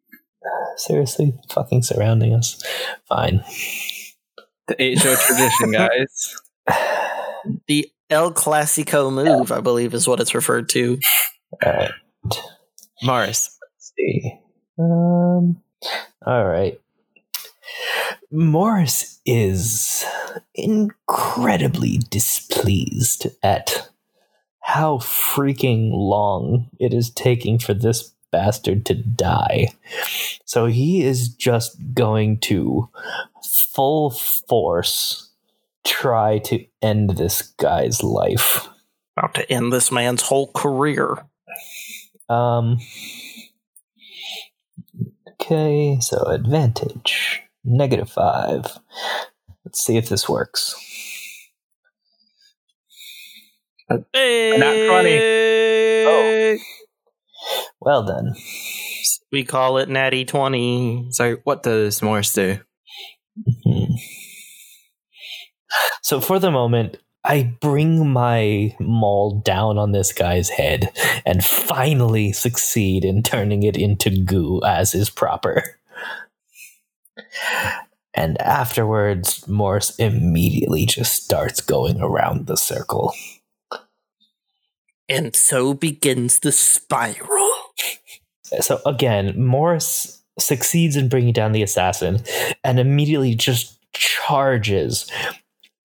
Seriously, 0.77 1.35
fucking 1.51 1.83
surrounding 1.83 2.35
us. 2.35 2.63
Fine. 3.09 3.43
The 4.69 4.77
HO 4.79 5.15
tradition, 5.17 5.73
guys. 5.73 6.35
The 7.67 7.91
El 8.09 8.33
Clasico 8.33 9.13
move, 9.13 9.53
I 9.53 9.61
believe, 9.61 9.95
is 9.95 10.07
what 10.07 10.21
it's 10.21 10.35
referred 10.35 10.69
to. 10.71 10.99
All 11.65 11.73
right. 11.73 11.93
Morris. 13.03 13.59
Let's 13.63 13.93
see. 13.97 14.41
Um. 14.81 15.63
All 16.27 16.45
right. 16.45 16.81
Morris 18.31 19.21
is 19.27 20.05
incredibly 20.55 21.99
displeased 22.11 23.27
at 23.43 23.89
how 24.61 24.99
freaking 24.99 25.91
long 25.93 26.71
it 26.79 26.95
is 26.95 27.11
taking 27.11 27.59
for 27.59 27.75
this 27.75 28.13
bastard 28.31 28.87
to 28.87 28.95
die. 28.95 29.69
So 30.45 30.67
he 30.67 31.03
is 31.03 31.29
just 31.29 31.77
going 31.93 32.39
to 32.41 32.89
full 33.73 34.11
force 34.11 35.31
try 35.85 36.39
to 36.39 36.65
end 36.83 37.11
this 37.11 37.43
guy's 37.43 38.03
life. 38.03 38.69
About 39.17 39.35
to 39.35 39.53
end 39.53 39.73
this 39.73 39.91
man's 39.91 40.23
whole 40.23 40.53
career. 40.53 41.25
Um. 42.29 42.79
Okay, 45.29 45.99
so 46.01 46.25
advantage 46.25 47.43
negative 47.65 48.11
five. 48.11 48.67
Let's 49.65 49.85
see 49.85 49.97
if 49.97 50.09
this 50.09 50.29
works. 50.29 50.75
Hey! 54.13 54.57
Not 54.57 54.77
funny. 54.89 55.19
Oh. 56.07 56.57
Well 57.81 58.03
then, 58.05 58.35
We 59.33 59.45
call 59.45 59.79
it 59.79 59.89
Natty 59.89 60.25
20. 60.25 61.09
So, 61.11 61.37
what 61.45 61.63
does 61.63 62.03
Morris 62.03 62.33
do? 62.33 62.59
Hmm. 63.65 63.95
So 66.03 66.21
for 66.21 66.39
the 66.39 66.51
moment, 66.51 66.99
I 67.25 67.55
bring 67.61 68.09
my 68.09 68.75
maul 68.81 69.41
down 69.41 69.77
on 69.77 69.93
this 69.93 70.13
guy's 70.13 70.49
head 70.49 70.91
and 71.27 71.45
finally 71.45 72.33
succeed 72.33 73.05
in 73.05 73.23
turning 73.23 73.63
it 73.63 73.77
into 73.77 74.11
goo 74.11 74.63
as 74.65 74.95
is 74.95 75.11
proper. 75.11 75.63
And 78.15 78.41
afterwards, 78.41 79.47
Morris 79.47 79.95
immediately 79.97 80.87
just 80.87 81.25
starts 81.25 81.61
going 81.61 82.01
around 82.01 82.47
the 82.47 82.57
circle. 82.57 83.15
And 85.09 85.35
so 85.35 85.75
begins 85.75 86.39
the 86.41 86.53
spiral. 86.53 87.51
So 88.61 88.81
again, 88.87 89.41
Morris 89.41 90.23
succeeds 90.39 90.97
in 90.97 91.09
bringing 91.09 91.33
down 91.33 91.53
the 91.53 91.63
assassin 91.63 92.23
and 92.65 92.81
immediately 92.81 93.35
just 93.35 93.79
charges. 93.93 95.11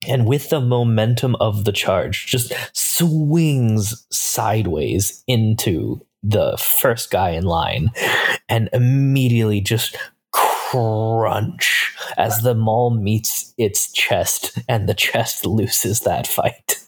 And 0.07 0.25
with 0.25 0.49
the 0.49 0.61
momentum 0.61 1.35
of 1.35 1.65
the 1.65 1.71
charge, 1.71 2.25
just 2.25 2.53
swings 2.73 4.05
sideways 4.11 5.23
into 5.27 6.05
the 6.23 6.57
first 6.57 7.11
guy 7.11 7.31
in 7.31 7.43
line 7.43 7.91
and 8.49 8.69
immediately 8.73 9.61
just 9.61 9.95
crunch 10.31 11.93
as 12.17 12.41
the 12.41 12.55
maul 12.55 12.89
meets 12.89 13.53
its 13.57 13.91
chest 13.91 14.57
and 14.67 14.89
the 14.89 14.93
chest 14.93 15.45
loses 15.45 16.01
that 16.01 16.27
fight. 16.27 16.79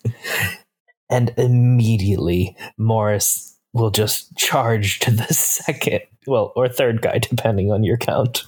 and 1.09 1.33
immediately 1.37 2.57
Morris 2.77 3.57
will 3.73 3.91
just 3.91 4.35
charge 4.37 4.99
to 4.99 5.11
the 5.11 5.23
second, 5.33 6.01
well, 6.25 6.51
or 6.55 6.67
third 6.67 7.01
guy, 7.01 7.19
depending 7.19 7.71
on 7.71 7.83
your 7.83 7.97
count. 7.97 8.45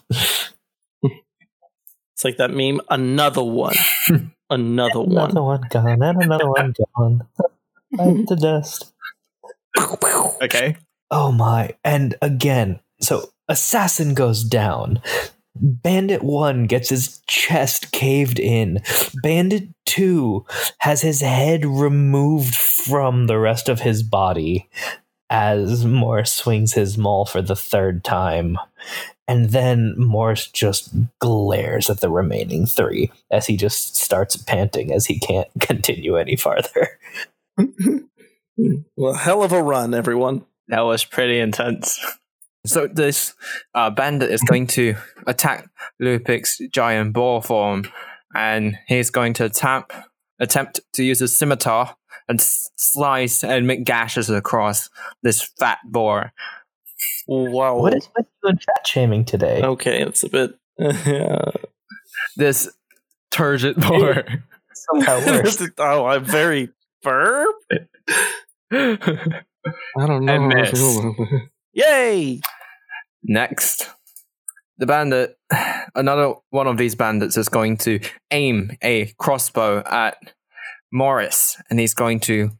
It's 2.19 2.25
like 2.25 2.37
that 2.37 2.51
meme. 2.51 2.81
Another 2.89 3.41
one. 3.41 3.75
Another 4.49 5.01
one. 5.01 5.31
Another 5.31 5.43
one 5.43 5.61
gone, 5.69 6.01
and 6.01 6.23
another 6.23 6.49
one 6.49 6.73
gone. 6.95 7.27
Like 7.91 8.25
the 8.27 8.35
dust. 8.35 8.93
Okay. 10.41 10.75
Oh 11.11 11.31
my. 11.31 11.75
And 11.83 12.15
again, 12.21 12.79
so 13.01 13.29
Assassin 13.47 14.13
goes 14.13 14.43
down. 14.43 15.01
Bandit 15.55 16.23
1 16.23 16.67
gets 16.67 16.89
his 16.89 17.21
chest 17.27 17.91
caved 17.91 18.39
in. 18.39 18.81
Bandit 19.23 19.67
2 19.87 20.45
has 20.79 21.01
his 21.01 21.21
head 21.21 21.65
removed 21.65 22.55
from 22.55 23.27
the 23.27 23.37
rest 23.37 23.67
of 23.67 23.81
his 23.81 24.03
body 24.03 24.69
as 25.29 25.85
Morris 25.85 26.33
swings 26.33 26.73
his 26.73 26.97
maul 26.97 27.25
for 27.25 27.41
the 27.41 27.55
third 27.55 28.03
time. 28.03 28.57
And 29.27 29.51
then 29.51 29.93
Morris 29.97 30.47
just 30.47 30.89
glares 31.19 31.89
at 31.89 32.01
the 32.01 32.09
remaining 32.09 32.65
three 32.65 33.11
as 33.29 33.45
he 33.45 33.57
just 33.57 33.95
starts 33.95 34.35
panting 34.35 34.91
as 34.91 35.05
he 35.05 35.19
can't 35.19 35.49
continue 35.59 36.15
any 36.15 36.35
farther. 36.35 36.99
well, 38.97 39.13
hell 39.13 39.43
of 39.43 39.51
a 39.51 39.61
run, 39.61 39.93
everyone. 39.93 40.45
That 40.67 40.81
was 40.81 41.03
pretty 41.03 41.39
intense. 41.39 41.99
So 42.65 42.87
this 42.87 43.35
uh, 43.73 43.89
bandit 43.89 44.31
is 44.31 44.41
going 44.41 44.67
to 44.67 44.95
attack 45.25 45.69
Lupic's 46.01 46.59
giant 46.71 47.13
boar 47.13 47.41
form, 47.41 47.85
and 48.35 48.77
he's 48.87 49.09
going 49.09 49.33
to 49.35 49.49
tap, 49.49 49.93
attempt 50.39 50.79
to 50.93 51.03
use 51.03 51.19
his 51.19 51.37
scimitar 51.37 51.95
and 52.29 52.39
slice 52.39 53.43
and 53.43 53.67
make 53.67 53.83
gashes 53.83 54.29
across 54.29 54.89
this 55.23 55.41
fat 55.59 55.79
boar. 55.85 56.31
Wow. 57.27 57.79
What 57.79 57.95
is 57.95 58.07
with 58.15 58.27
you 58.43 58.49
and 58.49 58.61
fat 58.63 58.87
shaming 58.87 59.25
today? 59.25 59.61
Okay, 59.61 60.01
it's 60.01 60.23
a 60.23 60.29
bit. 60.29 60.55
yeah. 60.77 61.41
This 62.35 62.69
turgid 63.31 63.75
boar. 63.77 64.23
Somehow 64.73 65.19
worse. 65.25 65.61
oh, 65.77 66.05
I'm 66.05 66.23
very 66.23 66.69
firm. 67.01 67.47
I 68.71 68.97
don't 69.97 70.25
know. 70.25 70.33
And 70.33 70.47
miss. 70.47 71.03
Yay! 71.73 72.41
Next, 73.23 73.89
the 74.77 74.85
bandit, 74.85 75.37
another 75.95 76.33
one 76.49 76.67
of 76.67 76.77
these 76.77 76.95
bandits 76.95 77.37
is 77.37 77.49
going 77.49 77.77
to 77.77 77.99
aim 78.31 78.71
a 78.81 79.13
crossbow 79.17 79.83
at 79.85 80.17
Morris, 80.91 81.57
and 81.69 81.79
he's 81.79 81.93
going 81.93 82.19
to 82.21 82.51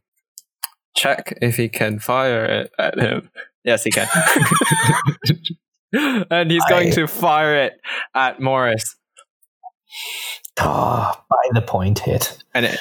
check 0.96 1.36
if 1.40 1.56
he 1.56 1.68
can 1.68 1.98
fire 1.98 2.44
it 2.44 2.72
at 2.78 2.98
him. 2.98 3.30
Yes, 3.64 3.84
he 3.84 3.90
can. 3.90 4.08
and 6.30 6.50
he's 6.50 6.64
going 6.66 6.88
I- 6.88 6.92
to 6.92 7.06
fire 7.06 7.54
it 7.56 7.80
at 8.14 8.40
Morris, 8.40 8.96
Ah, 10.58 11.24
by 11.28 11.36
the 11.60 11.62
point 11.62 12.00
hit. 12.00 12.42
and 12.54 12.66
it, 12.66 12.78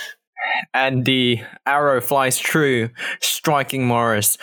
and 0.74 1.06
the 1.06 1.40
arrow 1.66 2.02
flies 2.02 2.38
true, 2.38 2.90
striking 3.22 3.86
Morris, 3.88 4.38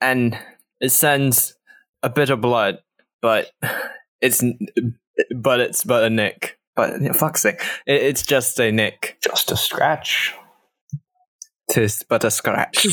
and 0.00 0.36
it 0.80 0.90
sends 0.90 1.54
a 2.02 2.08
bit 2.10 2.30
of 2.30 2.40
blood, 2.40 2.78
but 3.22 3.50
it's 4.20 4.42
but 5.36 5.60
it's 5.60 5.84
but 5.84 6.04
a 6.04 6.10
nick. 6.10 6.58
But 6.76 7.00
fuck's 7.16 7.42
sake, 7.42 7.60
it, 7.86 8.02
it's 8.02 8.22
just 8.22 8.58
a 8.60 8.70
nick. 8.72 9.18
Just 9.22 9.50
a 9.50 9.56
scratch. 9.56 10.34
Tis 11.70 12.04
but 12.08 12.24
a 12.24 12.30
scratch. 12.30 12.86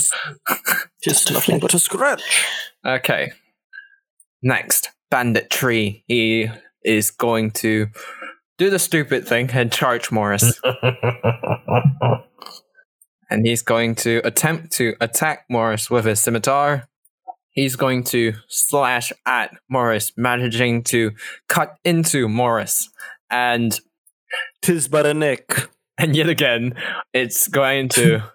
Just 1.03 1.31
nothing 1.31 1.59
but 1.59 1.73
a 1.73 1.79
scratch. 1.79 2.45
Okay. 2.85 3.31
Next, 4.43 4.89
Bandit 5.09 5.49
Tree. 5.49 6.03
He 6.07 6.49
is 6.83 7.11
going 7.11 7.51
to 7.51 7.87
do 8.57 8.69
the 8.69 8.79
stupid 8.79 9.27
thing 9.27 9.49
and 9.51 9.71
charge 9.71 10.11
Morris. 10.11 10.59
and 13.29 13.45
he's 13.45 13.61
going 13.61 13.95
to 13.95 14.21
attempt 14.23 14.71
to 14.73 14.95
attack 15.01 15.45
Morris 15.49 15.89
with 15.89 16.05
his 16.05 16.19
scimitar. 16.19 16.87
He's 17.51 17.75
going 17.75 18.03
to 18.05 18.33
slash 18.49 19.11
at 19.25 19.55
Morris, 19.69 20.11
managing 20.17 20.83
to 20.85 21.11
cut 21.47 21.75
into 21.83 22.27
Morris. 22.27 22.89
And 23.29 23.79
Tis 24.61 24.87
but 24.87 25.05
a 25.05 25.13
nick. 25.13 25.69
and 25.97 26.15
yet 26.15 26.29
again, 26.29 26.75
it's 27.13 27.47
going 27.47 27.89
to 27.89 28.23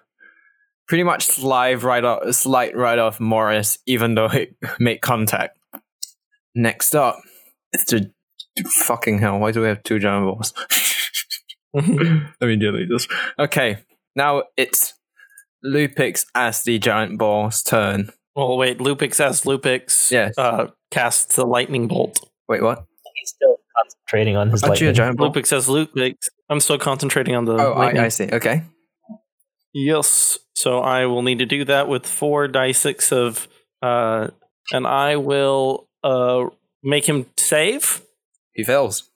pretty 0.91 1.03
much 1.05 1.23
slide 1.25 1.81
right 1.83 2.03
off, 2.03 2.35
slide 2.35 2.75
right 2.75 2.99
off 2.99 3.17
Morris, 3.17 3.77
even 3.85 4.13
though 4.15 4.27
he 4.27 4.47
made 4.79 4.99
contact. 4.99 5.57
Next 6.53 6.93
up, 6.95 7.21
it's 7.71 7.85
the 7.85 8.11
fucking 8.83 9.19
hell. 9.19 9.39
Why 9.39 9.53
do 9.53 9.61
we 9.61 9.67
have 9.67 9.81
two 9.83 9.99
giant 9.99 10.25
balls? 10.25 10.53
Let 11.73 11.85
me 12.41 12.57
delete 12.57 12.89
this. 12.89 13.07
Okay, 13.39 13.77
now 14.17 14.43
it's 14.57 14.93
Lupix 15.65 16.25
as 16.35 16.63
the 16.63 16.77
giant 16.77 17.17
ball's 17.17 17.63
turn. 17.63 18.11
Well, 18.35 18.57
wait. 18.57 18.79
Lupix 18.79 19.21
as 19.25 19.43
Lupix 19.43 20.11
Yes. 20.11 20.37
uh, 20.37 20.67
casts 20.91 21.37
the 21.37 21.45
lightning 21.45 21.87
bolt. 21.87 22.19
Wait, 22.49 22.61
what? 22.61 22.83
He's 23.15 23.29
still 23.29 23.55
concentrating 23.77 24.35
on 24.35 24.49
his 24.49 24.61
Aren't 24.61 24.81
you 24.81 24.87
a 24.87 24.89
lightning. 24.89 24.95
giant 24.97 25.17
ball? 25.19 25.31
Lupix 25.31 25.53
as 25.53 25.67
Lupix. 25.67 26.15
I'm 26.49 26.59
still 26.59 26.77
concentrating 26.77 27.33
on 27.35 27.45
the. 27.45 27.53
Oh, 27.53 27.75
lightning. 27.77 28.01
I, 28.03 28.07
I 28.07 28.09
see. 28.09 28.27
Okay. 28.29 28.63
Yes. 29.73 30.39
So 30.55 30.79
I 30.79 31.05
will 31.05 31.21
need 31.21 31.39
to 31.39 31.45
do 31.45 31.65
that 31.65 31.87
with 31.87 32.05
four 32.05 32.47
die 32.47 32.71
six 32.71 33.11
of, 33.11 33.47
uh, 33.81 34.27
and 34.71 34.85
I 34.85 35.15
will 35.15 35.87
uh 36.03 36.45
make 36.83 37.07
him 37.07 37.25
save. 37.37 38.01
He 38.53 38.63
fails. 38.63 39.09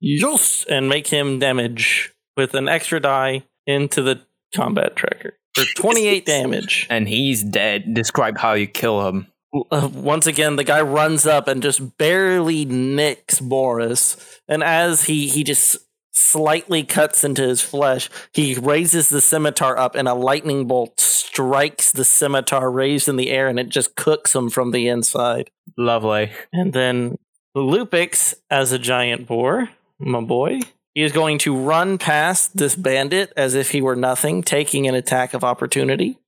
Yes, 0.00 0.64
and 0.68 0.88
make 0.88 1.06
him 1.08 1.38
damage 1.38 2.12
with 2.36 2.54
an 2.54 2.68
extra 2.68 3.00
die 3.00 3.44
into 3.66 4.02
the 4.02 4.20
combat 4.54 4.96
tracker 4.96 5.38
for 5.54 5.64
28 5.76 6.26
damage. 6.26 6.86
And 6.90 7.08
he's 7.08 7.42
dead. 7.42 7.94
Describe 7.94 8.38
how 8.38 8.52
you 8.52 8.66
kill 8.66 9.08
him. 9.08 9.28
Uh, 9.70 9.88
once 9.94 10.26
again, 10.26 10.56
the 10.56 10.64
guy 10.64 10.80
runs 10.82 11.26
up 11.26 11.46
and 11.46 11.62
just 11.62 11.96
barely 11.96 12.64
nicks 12.64 13.40
Boris, 13.40 14.40
and 14.48 14.64
as 14.64 15.04
he 15.04 15.28
he 15.28 15.44
just 15.44 15.78
slightly 16.14 16.84
cuts 16.84 17.24
into 17.24 17.42
his 17.42 17.60
flesh, 17.60 18.08
he 18.32 18.54
raises 18.54 19.08
the 19.08 19.20
scimitar 19.20 19.76
up, 19.76 19.94
and 19.94 20.08
a 20.08 20.14
lightning 20.14 20.66
bolt 20.66 20.98
strikes 21.00 21.90
the 21.92 22.04
scimitar 22.04 22.70
raised 22.70 23.08
in 23.08 23.16
the 23.16 23.30
air, 23.30 23.48
and 23.48 23.58
it 23.58 23.68
just 23.68 23.96
cooks 23.96 24.34
him 24.34 24.48
from 24.48 24.70
the 24.70 24.88
inside. 24.88 25.50
Lovely. 25.76 26.32
And 26.52 26.72
then 26.72 27.18
Lupix, 27.56 28.34
as 28.50 28.72
a 28.72 28.78
giant 28.78 29.26
boar, 29.26 29.68
my 29.98 30.20
boy, 30.20 30.60
he 30.94 31.02
is 31.02 31.12
going 31.12 31.38
to 31.38 31.56
run 31.56 31.98
past 31.98 32.56
this 32.56 32.76
bandit 32.76 33.32
as 33.36 33.54
if 33.54 33.72
he 33.72 33.82
were 33.82 33.96
nothing, 33.96 34.42
taking 34.42 34.86
an 34.86 34.94
attack 34.94 35.34
of 35.34 35.42
opportunity 35.42 36.18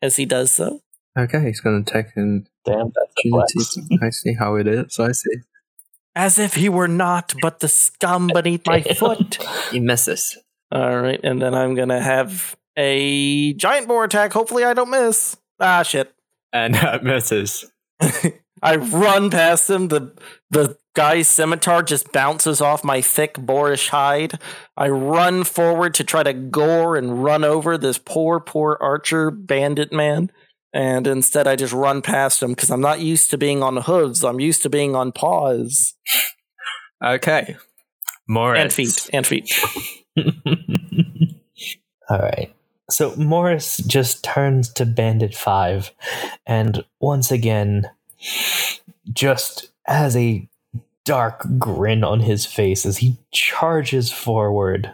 as 0.00 0.16
he 0.16 0.24
does 0.24 0.52
so. 0.52 0.80
Okay, 1.18 1.42
he's 1.42 1.60
going 1.60 1.84
to 1.84 1.92
take 1.92 2.06
an 2.16 2.46
Damn, 2.64 2.92
that's 2.94 3.12
a 3.26 3.34
opportunity. 3.34 3.98
I 4.02 4.10
see 4.10 4.34
how 4.34 4.56
it 4.56 4.66
is. 4.66 4.98
I 4.98 5.12
see. 5.12 5.30
As 6.16 6.38
if 6.38 6.54
he 6.54 6.68
were 6.68 6.88
not 6.88 7.34
but 7.42 7.60
the 7.60 7.68
scum 7.68 8.28
beneath 8.32 8.66
my 8.66 8.82
foot. 8.82 9.38
He 9.70 9.80
misses. 9.80 10.36
All 10.70 11.00
right, 11.00 11.20
and 11.22 11.40
then 11.40 11.54
I'm 11.54 11.74
going 11.74 11.88
to 11.88 12.00
have 12.00 12.56
a 12.76 13.52
giant 13.54 13.88
boar 13.88 14.04
attack. 14.04 14.32
Hopefully, 14.32 14.64
I 14.64 14.74
don't 14.74 14.90
miss. 14.90 15.36
Ah, 15.60 15.82
shit. 15.82 16.12
And 16.52 16.76
uh, 16.76 17.00
misses. 17.02 17.68
I 18.62 18.76
run 18.76 19.28
past 19.28 19.68
him. 19.68 19.88
The 19.88 20.12
the 20.50 20.78
guy's 20.94 21.26
scimitar 21.26 21.82
just 21.82 22.12
bounces 22.12 22.60
off 22.60 22.84
my 22.84 23.00
thick 23.00 23.34
boarish 23.34 23.88
hide. 23.88 24.38
I 24.76 24.88
run 24.88 25.42
forward 25.42 25.94
to 25.94 26.04
try 26.04 26.22
to 26.22 26.32
gore 26.32 26.96
and 26.96 27.24
run 27.24 27.42
over 27.42 27.76
this 27.76 27.98
poor, 27.98 28.38
poor 28.38 28.78
archer 28.80 29.32
bandit 29.32 29.92
man. 29.92 30.30
And 30.74 31.06
instead, 31.06 31.46
I 31.46 31.54
just 31.54 31.72
run 31.72 32.02
past 32.02 32.42
him 32.42 32.50
because 32.50 32.68
I'm 32.70 32.80
not 32.80 32.98
used 33.00 33.30
to 33.30 33.38
being 33.38 33.62
on 33.62 33.76
hooves. 33.76 34.24
I'm 34.24 34.40
used 34.40 34.62
to 34.64 34.68
being 34.68 34.96
on 34.96 35.12
paws 35.12 35.94
Okay. 37.02 37.56
Morris. 38.26 38.60
and 38.60 38.72
feet 38.72 39.10
and 39.12 39.26
feet. 39.26 39.52
All 42.10 42.18
right. 42.18 42.52
So 42.90 43.14
Morris 43.16 43.76
just 43.78 44.24
turns 44.24 44.70
to 44.74 44.84
Bandit 44.84 45.34
5 45.34 45.90
and 46.46 46.84
once 47.00 47.30
again 47.30 47.88
just 49.12 49.70
has 49.86 50.16
a 50.16 50.48
dark 51.04 51.46
grin 51.58 52.02
on 52.04 52.20
his 52.20 52.46
face 52.46 52.84
as 52.84 52.98
he 52.98 53.16
charges 53.32 54.10
forward 54.12 54.92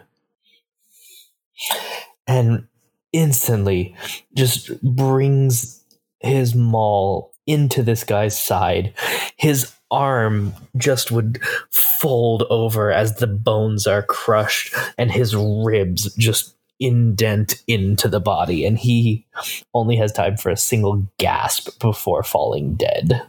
and 2.27 2.67
instantly 3.13 3.95
just 4.35 4.81
brings 4.83 5.83
his 6.19 6.55
maul 6.55 7.33
into 7.47 7.83
this 7.83 8.03
guy's 8.03 8.39
side. 8.39 8.93
His 9.37 9.73
arm 9.89 10.53
just 10.77 11.11
would 11.11 11.41
fold 11.71 12.43
over 12.49 12.91
as 12.91 13.15
the 13.15 13.27
bones 13.27 13.85
are 13.87 14.03
crushed 14.03 14.73
and 14.97 15.11
his 15.11 15.35
ribs 15.35 16.13
just 16.15 16.55
indent 16.79 17.61
into 17.67 18.07
the 18.07 18.19
body 18.19 18.65
and 18.65 18.79
he 18.79 19.27
only 19.73 19.95
has 19.95 20.11
time 20.11 20.35
for 20.37 20.49
a 20.49 20.57
single 20.57 21.07
gasp 21.17 21.79
before 21.79 22.23
falling 22.23 22.75
dead. 22.75 23.21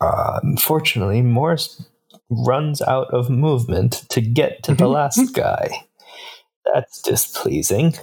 Uh, 0.00 0.40
unfortunately, 0.42 1.22
Morris 1.22 1.84
runs 2.28 2.82
out 2.82 3.08
of 3.12 3.30
movement 3.30 4.04
to 4.08 4.20
get 4.20 4.62
to 4.64 4.74
the 4.74 4.88
last 4.88 5.32
guy. 5.34 5.84
That's 6.72 7.00
displeasing. 7.02 7.94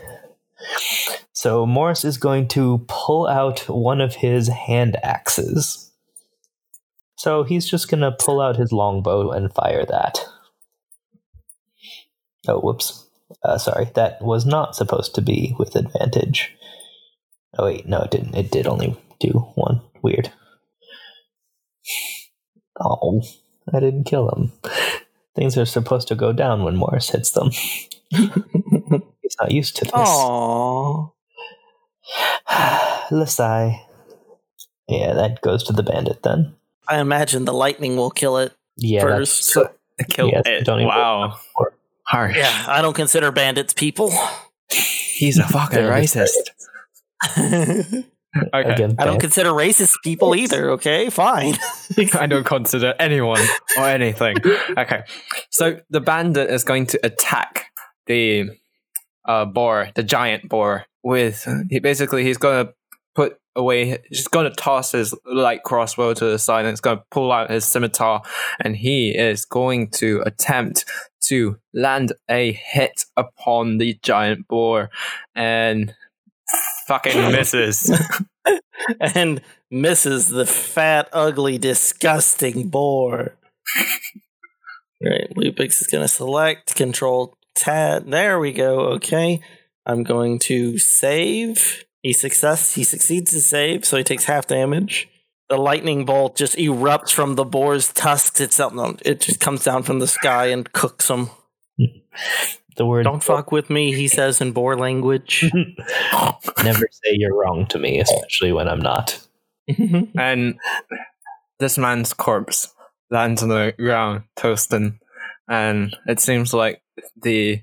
So 1.33 1.65
Morris 1.65 2.05
is 2.05 2.17
going 2.17 2.47
to 2.49 2.85
pull 2.87 3.27
out 3.27 3.67
one 3.67 3.99
of 3.99 4.15
his 4.15 4.47
hand 4.47 4.97
axes. 5.03 5.91
So 7.17 7.43
he's 7.43 7.69
just 7.69 7.89
going 7.89 8.01
to 8.01 8.11
pull 8.11 8.39
out 8.41 8.55
his 8.55 8.71
longbow 8.71 9.31
and 9.31 9.53
fire 9.53 9.85
that. 9.85 10.19
Oh, 12.47 12.59
whoops. 12.59 13.07
Uh, 13.43 13.57
sorry, 13.57 13.89
that 13.95 14.21
was 14.21 14.45
not 14.45 14.75
supposed 14.75 15.15
to 15.15 15.21
be 15.21 15.55
with 15.57 15.75
advantage. 15.75 16.55
Oh, 17.57 17.65
wait, 17.65 17.87
no, 17.87 18.01
it 18.01 18.11
didn't. 18.11 18.35
It 18.35 18.51
did 18.51 18.67
only 18.67 18.97
do 19.19 19.29
one. 19.55 19.81
Weird. 20.01 20.31
Oh, 22.79 23.21
I 23.73 23.79
didn't 23.79 24.05
kill 24.05 24.29
him. 24.29 24.51
Things 25.35 25.57
are 25.57 25.65
supposed 25.65 26.07
to 26.09 26.15
go 26.15 26.33
down 26.33 26.63
when 26.63 26.75
Morris 26.75 27.09
hits 27.09 27.31
them. 27.31 27.51
He's 29.23 29.35
not 29.41 29.51
used 29.51 29.75
to 29.77 29.85
this. 29.85 29.93
Aww. 29.93 31.11
Lasai. 33.09 33.79
Yeah, 34.87 35.13
that 35.13 35.41
goes 35.41 35.63
to 35.63 35.73
the 35.73 35.81
bandit 35.83 36.21
then. 36.23 36.55
I 36.87 36.99
imagine 36.99 37.45
the 37.45 37.53
lightning 37.53 37.95
will 37.95 38.11
kill 38.11 38.37
it 38.37 38.53
Yeah, 38.77 39.05
that's- 39.05 39.17
first. 39.19 39.43
So, 39.45 39.69
kill 40.09 40.27
Yes, 40.29 40.43
it. 40.45 40.65
don't 40.65 40.79
even- 40.79 40.89
Wow. 40.89 41.39
Harsh. 42.05 42.35
yeah, 42.37 42.65
I 42.67 42.81
don't 42.81 42.93
consider 42.93 43.31
bandits 43.31 43.73
people. 43.73 44.11
He's 44.69 45.37
a 45.39 45.43
fucking 45.47 45.79
racist. 45.79 46.35
I 47.21 48.03
Okay. 48.53 48.73
Again, 48.73 48.95
don't 48.95 49.19
consider 49.19 49.51
racist 49.51 49.93
people 50.03 50.35
either, 50.35 50.71
okay? 50.71 51.09
Fine. 51.11 51.53
I 52.19 52.25
don't 52.25 52.43
consider 52.43 52.95
anyone 52.99 53.39
or 53.77 53.85
anything. 53.85 54.37
Okay. 54.75 55.03
So 55.51 55.79
the 55.91 56.01
bandit 56.01 56.49
is 56.49 56.63
going 56.63 56.87
to 56.87 56.99
attack 57.05 57.67
the 58.07 58.49
uh, 59.25 59.45
boar, 59.45 59.89
the 59.95 60.03
giant 60.03 60.49
boar, 60.49 60.85
with 61.03 61.47
he 61.69 61.79
basically 61.79 62.23
he's 62.23 62.37
going 62.37 62.65
to 62.65 62.73
put 63.15 63.37
away. 63.55 63.99
He's 64.09 64.27
going 64.27 64.49
to 64.49 64.55
toss 64.55 64.91
his 64.91 65.13
light 65.25 65.63
crossbow 65.63 66.13
to 66.13 66.25
the 66.25 66.39
side 66.39 66.65
and 66.65 66.71
he's 66.71 66.81
going 66.81 66.97
to 66.97 67.03
pull 67.11 67.31
out 67.31 67.49
his 67.49 67.65
scimitar 67.65 68.21
and 68.59 68.75
he 68.75 69.11
is 69.11 69.45
going 69.45 69.89
to 69.91 70.23
attempt 70.25 70.85
to 71.25 71.57
land 71.73 72.13
a 72.29 72.51
hit 72.51 73.05
upon 73.15 73.77
the 73.77 73.97
giant 74.01 74.47
boar 74.47 74.89
and 75.35 75.93
fucking 76.87 77.21
misses. 77.31 77.91
and 78.99 79.41
misses 79.71 80.27
the 80.27 80.45
fat, 80.45 81.09
ugly, 81.13 81.57
disgusting 81.57 82.69
boar. 82.69 83.35
right, 85.01 85.33
Lupix 85.35 85.81
is 85.81 85.87
going 85.87 86.03
to 86.03 86.07
select 86.07 86.75
Control 86.75 87.37
Tab. 87.55 88.09
There 88.09 88.39
we 88.39 88.51
go. 88.51 88.81
Okay, 88.93 89.41
I'm 89.85 90.03
going 90.03 90.39
to 90.39 90.77
save. 90.77 91.85
He 92.01 92.13
success. 92.13 92.75
He 92.75 92.83
succeeds 92.83 93.31
to 93.31 93.39
save, 93.39 93.85
so 93.85 93.97
he 93.97 94.03
takes 94.03 94.25
half 94.25 94.47
damage. 94.47 95.09
The 95.49 95.57
lightning 95.57 96.05
bolt 96.05 96.35
just 96.35 96.57
erupts 96.57 97.13
from 97.13 97.35
the 97.35 97.45
boar's 97.45 97.91
tusks 97.93 98.41
itself. 98.41 98.73
No, 98.73 98.95
it 99.05 99.21
just 99.21 99.39
comes 99.39 99.63
down 99.63 99.83
from 99.83 99.99
the 99.99 100.07
sky 100.07 100.47
and 100.47 100.71
cooks 100.73 101.09
him. 101.09 101.29
The 102.75 102.85
word 102.85 103.03
Don't 103.03 103.23
fuck 103.23 103.51
with 103.51 103.69
me, 103.69 103.93
he 103.93 104.07
says 104.07 104.41
in 104.41 104.51
boar 104.51 104.75
language. 104.77 105.47
never 106.63 106.87
say 106.91 107.11
you're 107.13 107.35
wrong 107.35 107.67
to 107.67 107.77
me, 107.77 107.99
especially 107.99 108.51
when 108.51 108.67
I'm 108.67 108.79
not. 108.79 109.25
and 110.17 110.57
this 111.59 111.77
man's 111.77 112.13
corpse 112.13 112.73
lands 113.11 113.43
on 113.43 113.49
the 113.49 113.73
ground, 113.77 114.23
toasting. 114.35 114.99
And 115.49 115.95
it 116.07 116.19
seems 116.19 116.53
like 116.53 116.81
the 117.21 117.61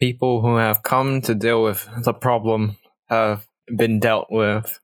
people 0.00 0.40
who 0.42 0.56
have 0.56 0.82
come 0.82 1.22
to 1.22 1.34
deal 1.34 1.62
with 1.62 1.88
the 2.04 2.14
problem 2.14 2.76
have 3.08 3.46
been 3.74 4.00
dealt 4.00 4.28
with. 4.30 4.80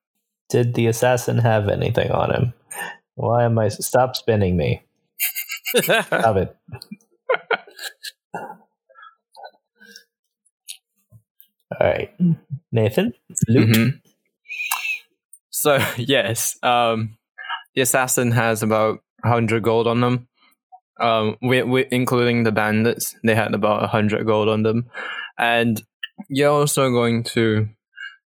Did 0.50 0.74
the 0.74 0.86
assassin 0.86 1.38
have 1.38 1.68
anything 1.68 2.10
on 2.10 2.32
him? 2.34 2.54
Why 3.14 3.44
am 3.44 3.58
I 3.58 3.68
stop 3.68 4.16
spinning 4.16 4.56
me? 4.56 4.82
Stop 5.82 6.36
it. 6.36 6.56
All 11.80 11.86
right, 11.86 12.10
Nathan. 12.70 13.14
Loot. 13.48 13.68
Mhm. 13.68 14.00
So 15.50 15.78
yes, 15.96 16.58
um, 16.62 17.16
the 17.74 17.82
assassin 17.82 18.32
has 18.32 18.62
about 18.62 19.00
hundred 19.24 19.62
gold 19.62 19.86
on 19.86 20.00
them. 20.00 20.28
Um, 21.02 21.36
we, 21.42 21.62
we 21.62 21.86
including 21.90 22.44
the 22.44 22.52
bandits, 22.52 23.14
they 23.24 23.34
had 23.34 23.54
about 23.54 23.90
hundred 23.90 24.26
gold 24.26 24.48
on 24.48 24.62
them, 24.62 24.86
and 25.38 25.82
you're 26.28 26.50
also 26.50 26.90
going 26.90 27.24
to 27.24 27.68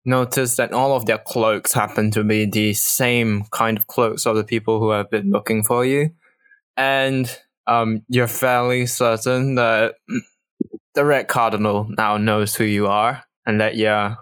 notice 0.04 0.56
that 0.56 0.72
all 0.72 0.94
of 0.94 1.06
their 1.06 1.18
cloaks 1.18 1.72
happen 1.72 2.10
to 2.12 2.22
be 2.22 2.46
the 2.46 2.72
same 2.74 3.44
kind 3.50 3.76
of 3.76 3.86
cloaks 3.88 4.24
of 4.24 4.36
the 4.36 4.44
people 4.44 4.78
who 4.78 4.90
have 4.90 5.10
been 5.10 5.30
looking 5.30 5.64
for 5.64 5.84
you, 5.84 6.10
and 6.76 7.38
um, 7.66 8.02
you're 8.08 8.28
fairly 8.28 8.86
certain 8.86 9.56
that 9.56 9.94
the 10.94 11.04
Red 11.04 11.28
Cardinal 11.28 11.88
now 11.96 12.16
knows 12.16 12.54
who 12.54 12.64
you 12.64 12.86
are 12.86 13.24
and 13.46 13.60
that 13.60 13.76
you're 13.76 14.16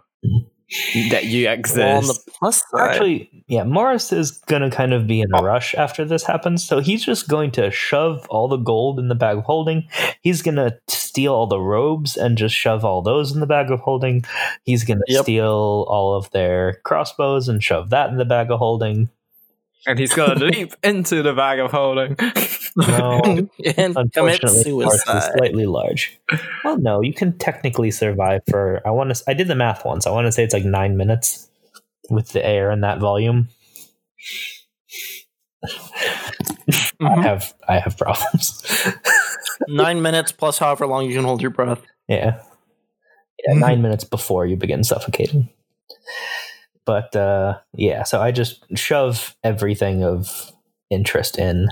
that 1.10 1.24
you 1.24 1.48
exist. 1.48 1.78
Well, 1.78 1.96
on 1.98 2.06
the 2.06 2.20
plus 2.38 2.62
side, 2.70 2.90
Actually, 2.90 3.44
yeah, 3.46 3.64
Morris 3.64 4.12
is 4.12 4.32
going 4.32 4.62
to 4.62 4.70
kind 4.70 4.92
of 4.92 5.06
be 5.06 5.20
in 5.20 5.28
a 5.34 5.42
rush 5.42 5.74
after 5.74 6.04
this 6.04 6.24
happens. 6.24 6.62
So 6.64 6.80
he's 6.80 7.04
just 7.04 7.28
going 7.28 7.50
to 7.52 7.70
shove 7.70 8.26
all 8.28 8.48
the 8.48 8.56
gold 8.58 8.98
in 8.98 9.08
the 9.08 9.14
bag 9.14 9.38
of 9.38 9.44
holding. 9.44 9.88
He's 10.20 10.42
going 10.42 10.56
to 10.56 10.78
steal 10.88 11.32
all 11.32 11.46
the 11.46 11.60
robes 11.60 12.16
and 12.16 12.36
just 12.36 12.54
shove 12.54 12.84
all 12.84 13.00
those 13.02 13.32
in 13.32 13.40
the 13.40 13.46
bag 13.46 13.70
of 13.70 13.80
holding. 13.80 14.24
He's 14.64 14.84
going 14.84 14.98
to 14.98 15.04
Yep. 15.08 15.22
steal 15.22 15.86
all 15.88 16.14
of 16.14 16.30
their 16.32 16.74
crossbows 16.84 17.48
and 17.48 17.62
shove 17.62 17.90
that 17.90 18.10
in 18.10 18.18
the 18.18 18.24
bag 18.26 18.50
of 18.50 18.58
holding. 18.58 19.08
And 19.86 19.98
he's 19.98 20.12
gonna 20.12 20.34
leap 20.44 20.72
into 20.82 21.22
the 21.22 21.32
bag 21.34 21.58
of 21.60 21.70
holding. 21.70 22.16
No, 22.76 23.20
and 23.24 23.50
commit 23.58 23.96
unfortunately, 23.96 24.70
Morris 24.70 24.94
is 24.94 25.02
suicide. 25.02 25.32
slightly 25.36 25.66
large. 25.66 26.16
Well, 26.62 26.78
no, 26.78 27.00
you 27.00 27.12
can 27.12 27.36
technically 27.36 27.90
survive 27.90 28.42
for. 28.48 28.80
I 28.86 28.90
want 28.90 29.12
to. 29.16 29.20
I 29.26 29.34
did 29.34 29.48
the 29.48 29.56
math 29.56 29.84
once. 29.84 30.06
I 30.06 30.10
want 30.12 30.26
to 30.26 30.32
say 30.32 30.44
it's 30.44 30.54
like 30.54 30.64
nine 30.64 30.96
minutes 30.96 31.48
with 32.08 32.28
the 32.32 32.44
air 32.46 32.70
and 32.70 32.84
that 32.84 33.00
volume. 33.00 33.48
I 35.64 35.68
Mhm. 37.00 37.22
have 37.24 37.54
I 37.68 37.78
have 37.80 37.96
problems. 37.96 38.62
Nine 39.66 40.02
minutes 40.02 40.30
plus 40.30 40.58
however 40.58 40.86
long 40.86 41.06
you 41.06 41.14
can 41.14 41.24
hold 41.24 41.42
your 41.42 41.50
breath. 41.50 41.82
yeah, 42.06 42.40
yeah, 43.46 43.54
nine 43.54 43.82
minutes 43.82 44.04
before 44.04 44.46
you 44.46 44.54
begin 44.56 44.84
suffocating. 44.84 45.48
But 46.88 47.14
uh, 47.14 47.58
yeah, 47.74 48.04
so 48.04 48.22
I 48.22 48.32
just 48.32 48.64
shove 48.74 49.36
everything 49.44 50.02
of 50.04 50.50
interest 50.88 51.38
in. 51.38 51.68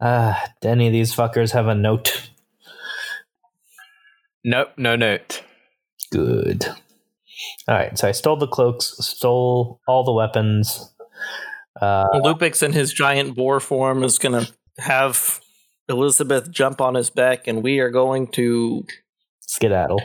Uh, 0.00 0.34
do 0.60 0.68
any 0.68 0.86
of 0.86 0.92
these 0.92 1.12
fuckers 1.12 1.50
have 1.50 1.66
a 1.66 1.74
note? 1.74 2.30
nope, 4.44 4.68
no 4.76 4.94
note. 4.94 5.42
Good. 6.12 6.66
All 7.66 7.74
right, 7.74 7.98
so 7.98 8.06
I 8.06 8.12
stole 8.12 8.36
the 8.36 8.46
cloaks, 8.46 8.94
stole 9.00 9.80
all 9.88 10.04
the 10.04 10.12
weapons. 10.12 10.94
Uh, 11.80 12.06
Lupix 12.20 12.62
in 12.62 12.72
his 12.72 12.92
giant 12.92 13.34
boar 13.34 13.58
form 13.58 14.04
is 14.04 14.20
going 14.20 14.44
to 14.44 14.52
have 14.78 15.40
Elizabeth 15.88 16.48
jump 16.48 16.80
on 16.80 16.94
his 16.94 17.10
back, 17.10 17.48
and 17.48 17.64
we 17.64 17.80
are 17.80 17.90
going 17.90 18.28
to. 18.28 18.86
skedaddle. 19.40 20.00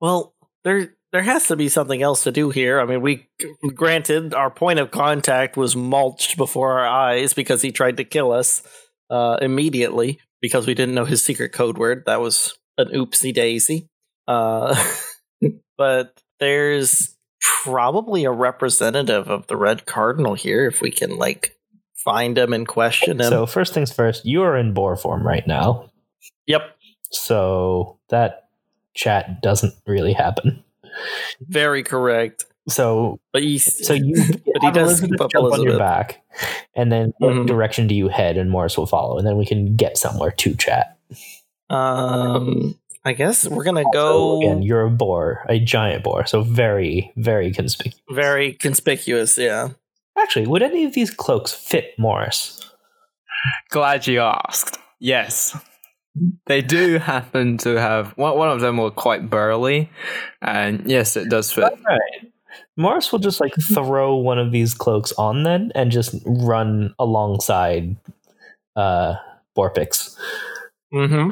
Well, 0.00 0.32
there 0.64 0.94
there 1.12 1.22
has 1.22 1.46
to 1.48 1.56
be 1.56 1.68
something 1.68 2.02
else 2.02 2.24
to 2.24 2.32
do 2.32 2.50
here. 2.50 2.80
I 2.80 2.84
mean, 2.84 3.00
we 3.00 3.28
granted 3.74 4.34
our 4.34 4.50
point 4.50 4.78
of 4.78 4.90
contact 4.90 5.56
was 5.56 5.74
mulched 5.74 6.36
before 6.36 6.78
our 6.78 6.86
eyes 6.86 7.34
because 7.34 7.62
he 7.62 7.72
tried 7.72 7.96
to 7.96 8.04
kill 8.04 8.32
us 8.32 8.62
uh, 9.10 9.38
immediately 9.40 10.18
because 10.40 10.66
we 10.66 10.74
didn't 10.74 10.94
know 10.94 11.04
his 11.04 11.22
secret 11.22 11.52
code 11.52 11.78
word. 11.78 12.04
That 12.06 12.20
was 12.20 12.54
an 12.76 12.88
oopsie 12.88 13.34
daisy. 13.34 13.88
Uh, 14.26 14.76
but 15.78 16.20
there's 16.40 17.16
probably 17.64 18.24
a 18.24 18.30
representative 18.30 19.28
of 19.28 19.46
the 19.46 19.56
Red 19.56 19.86
Cardinal 19.86 20.34
here 20.34 20.66
if 20.66 20.80
we 20.80 20.90
can 20.90 21.16
like 21.16 21.56
find 21.96 22.36
him 22.36 22.52
and 22.52 22.66
question 22.66 23.20
him. 23.20 23.28
So 23.28 23.46
first 23.46 23.74
things 23.74 23.92
first, 23.92 24.24
you 24.24 24.42
are 24.42 24.56
in 24.56 24.74
boar 24.74 24.96
form 24.96 25.26
right 25.26 25.46
now, 25.46 25.90
yep, 26.46 26.76
so 27.10 27.98
that 28.10 28.48
chat 28.94 29.42
doesn't 29.42 29.74
really 29.86 30.12
happen. 30.12 30.64
Very 31.40 31.82
correct. 31.82 32.44
So 32.68 33.18
But 33.32 33.42
you, 33.44 33.58
so 33.58 33.94
you 33.94 34.14
But 34.52 34.62
he 34.62 34.70
does 34.70 35.00
Elizabeth 35.00 35.10
keep 35.10 35.20
up 35.22 35.30
jump 35.30 35.52
on 35.52 35.62
your 35.62 35.78
back, 35.78 36.22
and 36.74 36.90
then 36.92 37.12
what 37.18 37.32
Mhm. 37.34 37.46
direction 37.46 37.86
do 37.86 37.94
you 37.94 38.08
head? 38.08 38.36
And 38.36 38.50
Morris 38.50 38.76
will 38.76 38.86
follow, 38.86 39.16
and 39.18 39.26
then 39.26 39.36
we 39.36 39.46
can 39.46 39.74
get 39.76 39.96
somewhere 39.96 40.30
to 40.32 40.54
chat. 40.54 40.96
um, 41.70 42.74
I 43.04 43.12
guess 43.12 43.46
we're 43.48 43.64
gonna 43.64 43.84
So 43.84 43.90
go 43.92 44.38
again, 44.40 44.62
you're 44.62 44.82
a 44.84 44.90
boar, 44.90 45.44
a 45.48 45.58
giant 45.58 46.02
boar, 46.04 46.26
so 46.26 46.42
very 46.42 47.12
very 47.16 47.52
conspicuous. 47.52 48.00
very 48.10 48.52
conspicuous. 48.52 49.38
Yeah. 49.38 49.70
Actually, 50.18 50.46
would 50.46 50.62
any 50.62 50.84
of 50.84 50.94
these 50.94 51.10
cloaks 51.10 51.52
fit 51.54 51.94
Morris? 51.98 52.60
Glad 53.70 54.06
you 54.06 54.20
asked. 54.20 54.78
Yes. 54.98 55.56
They 56.46 56.62
do 56.62 56.98
happen 56.98 57.58
to 57.58 57.80
have 57.80 58.12
one, 58.16 58.36
one 58.36 58.48
of 58.50 58.60
them 58.60 58.78
were 58.78 58.90
quite 58.90 59.30
burly, 59.30 59.90
and 60.42 60.90
yes, 60.90 61.16
it 61.16 61.28
does 61.28 61.52
fit. 61.52 61.62
Right. 61.62 62.32
Morris 62.76 63.12
will 63.12 63.18
just 63.18 63.40
like 63.40 63.54
throw 63.74 64.16
one 64.16 64.38
of 64.38 64.52
these 64.52 64.74
cloaks 64.74 65.12
on 65.12 65.42
then 65.42 65.72
and 65.74 65.90
just 65.90 66.14
run 66.24 66.94
alongside 66.98 67.96
uh 68.76 69.14
Borpix. 69.56 70.16
Mm-hmm. 70.92 71.30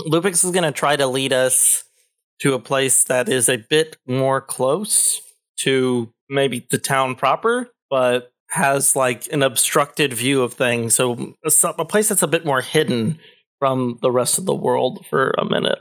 Lupix 0.00 0.44
is 0.44 0.50
gonna 0.50 0.72
try 0.72 0.96
to 0.96 1.06
lead 1.06 1.32
us 1.32 1.84
to 2.40 2.54
a 2.54 2.58
place 2.58 3.04
that 3.04 3.28
is 3.28 3.48
a 3.48 3.56
bit 3.56 3.96
more 4.06 4.40
close 4.40 5.20
to 5.60 6.12
maybe 6.30 6.66
the 6.70 6.78
town 6.78 7.16
proper, 7.16 7.68
but 7.90 8.30
has 8.50 8.94
like 8.94 9.30
an 9.32 9.42
obstructed 9.42 10.12
view 10.12 10.42
of 10.42 10.54
things. 10.54 10.94
So 10.94 11.34
a 11.64 11.84
place 11.84 12.08
that's 12.08 12.22
a 12.22 12.28
bit 12.28 12.46
more 12.46 12.60
hidden 12.60 13.18
from 13.58 13.98
the 14.02 14.10
rest 14.10 14.38
of 14.38 14.46
the 14.46 14.54
world 14.54 15.04
for 15.10 15.30
a 15.38 15.44
minute. 15.44 15.78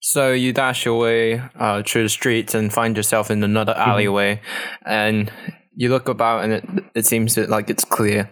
So 0.00 0.32
you 0.32 0.52
dash 0.52 0.84
your 0.84 0.98
way 0.98 1.40
uh, 1.58 1.82
through 1.86 2.02
the 2.04 2.08
streets 2.08 2.54
and 2.54 2.72
find 2.72 2.96
yourself 2.96 3.30
in 3.30 3.42
another 3.44 3.72
alleyway, 3.74 4.40
and 4.84 5.30
you 5.76 5.88
look 5.90 6.08
about, 6.08 6.44
and 6.44 6.52
it 6.52 6.64
it 6.94 7.06
seems 7.06 7.36
like 7.38 7.70
it's 7.70 7.84
clear. 7.84 8.28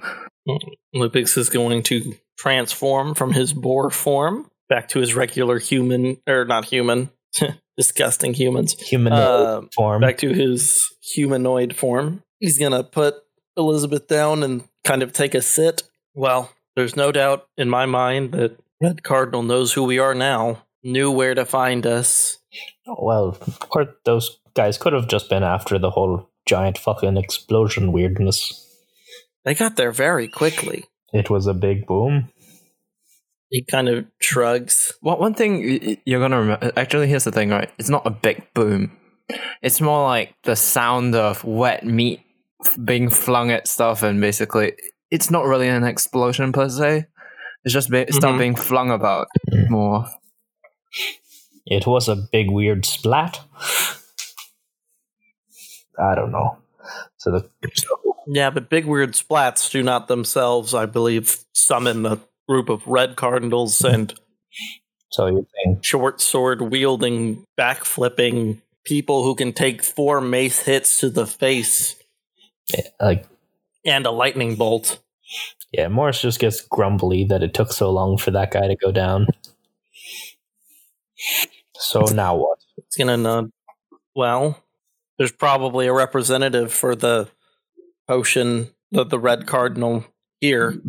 Lupix 0.95 1.37
is 1.39 1.49
going 1.49 1.83
to 1.85 2.15
transform 2.39 3.15
from 3.15 3.33
his 3.33 3.53
boar 3.53 3.91
form 3.91 4.51
back 4.69 4.89
to 4.89 4.99
his 5.01 5.15
regular 5.15 5.59
human, 5.59 6.17
or 6.29 6.45
not 6.45 6.65
human, 6.65 7.11
disgusting 7.77 8.35
humans. 8.35 8.73
Human 8.81 9.13
Uh, 9.13 9.63
form. 9.75 10.01
back 10.01 10.19
to 10.19 10.33
his 10.33 10.85
humanoid 11.15 11.77
form. 11.77 12.23
He's 12.41 12.59
gonna 12.59 12.83
put 12.83 13.15
Elizabeth 13.57 14.09
down 14.09 14.43
and 14.43 14.65
kind 14.85 15.03
of 15.03 15.13
take 15.13 15.35
a 15.35 15.43
sit. 15.43 15.83
Well, 16.15 16.51
there's 16.75 16.97
no 16.97 17.13
doubt 17.13 17.47
in 17.57 17.69
my 17.71 17.87
mind 17.87 18.33
that 18.33 18.57
Red 18.83 19.03
Cardinal 19.03 19.43
knows 19.43 19.73
who 19.73 19.85
we 19.85 19.99
are 19.99 20.15
now, 20.15 20.65
knew 20.83 21.11
where 21.11 21.35
to 21.35 21.45
find 21.45 21.87
us. 21.87 22.39
Oh, 22.87 22.97
well, 23.01 23.39
or 23.71 23.95
those 24.05 24.39
guys 24.55 24.79
could 24.79 24.93
have 24.93 25.07
just 25.09 25.29
been 25.29 25.43
after 25.43 25.79
the 25.79 25.91
whole 25.91 26.31
giant 26.47 26.79
fucking 26.79 27.17
explosion 27.17 27.93
weirdness. 27.93 28.67
They 29.45 29.55
got 29.55 29.77
there 29.77 29.93
very 29.93 30.29
quickly. 30.29 30.85
It 31.13 31.31
was 31.31 31.47
a 31.47 31.55
big 31.55 31.87
boom. 31.87 32.31
He 33.51 33.65
kind 33.65 33.89
of 33.89 34.07
shrugs. 34.21 34.93
Well, 35.03 35.19
one 35.19 35.35
thing 35.35 35.61
y- 35.63 35.81
y- 35.83 35.97
you're 36.05 36.21
gonna 36.21 36.41
remember. 36.41 36.73
Actually, 36.77 37.09
here's 37.09 37.25
the 37.25 37.33
thing, 37.33 37.51
right? 37.51 37.71
It's 37.79 37.89
not 37.89 38.07
a 38.07 38.11
big 38.11 38.47
boom. 38.55 38.97
It's 39.63 39.81
more 39.81 40.05
like 40.07 40.35
the 40.45 40.57
sound 40.57 41.15
of 41.15 41.45
wet 41.45 41.85
meat 41.85 42.21
being 42.85 43.11
flung 43.11 43.51
at 43.51 43.67
stuff, 43.69 44.03
and 44.03 44.21
basically, 44.21 44.75
it's 45.11 45.31
not 45.31 45.47
really 45.47 45.69
an 45.69 45.85
explosion 45.85 46.53
per 46.53 46.69
se. 46.69 47.07
It's 47.65 47.75
just 47.75 47.91
be- 47.91 48.07
stuff 48.11 48.35
Mhm. 48.35 48.39
being 48.39 48.57
flung 48.57 48.91
about 48.91 49.29
more. 49.69 50.07
It 51.67 51.87
was 51.87 52.09
a 52.09 52.17
big 52.17 52.51
weird 52.51 52.85
splat. 52.87 53.41
I 55.99 56.15
don't 56.15 56.33
know. 56.33 56.57
So 57.19 57.31
the 57.31 57.51
Yeah, 58.27 58.51
but 58.51 58.71
big 58.71 58.87
weird 58.87 59.13
splats 59.13 59.71
do 59.71 59.83
not 59.83 60.09
themselves, 60.09 60.75
I 60.75 60.87
believe, 60.87 61.39
summon 61.55 62.07
a 62.07 62.19
group 62.49 62.69
of 62.69 62.87
red 62.87 63.17
cardinals 63.17 63.85
and 63.85 64.13
so 65.11 65.27
you 65.27 65.47
think 65.65 65.85
short 65.85 66.21
sword 66.21 66.63
wielding, 66.63 67.45
backflipping 67.59 68.61
people 68.85 69.23
who 69.25 69.35
can 69.35 69.53
take 69.53 69.83
four 69.85 70.21
mace 70.21 70.61
hits 70.61 70.99
to 71.01 71.11
the 71.11 71.27
face 71.27 71.97
like 73.01 73.27
and 73.85 74.07
a 74.07 74.11
lightning 74.11 74.57
bolt. 74.57 74.99
Yeah, 75.73 75.89
Morris 75.89 76.21
just 76.21 76.41
gets 76.41 76.61
grumbly 76.61 77.25
that 77.25 77.43
it 77.43 77.55
took 77.55 77.73
so 77.73 77.91
long 77.91 78.19
for 78.19 78.31
that 78.33 78.51
guy 78.51 78.67
to 78.67 78.77
go 78.77 78.91
down. 78.91 79.29
So 81.75 82.01
now 82.03 82.37
what? 82.37 82.59
It's 82.79 82.97
gonna 82.97 83.17
nod. 83.17 83.51
Well, 84.15 84.63
there's 85.19 85.33
probably 85.33 85.87
a 85.87 85.93
representative 85.93 86.73
for 86.73 86.97
the 86.97 87.29
potion, 88.09 88.71
the, 88.91 89.05
the 89.05 89.19
red 89.19 89.47
cardinal 89.47 90.05
here. 90.41 90.81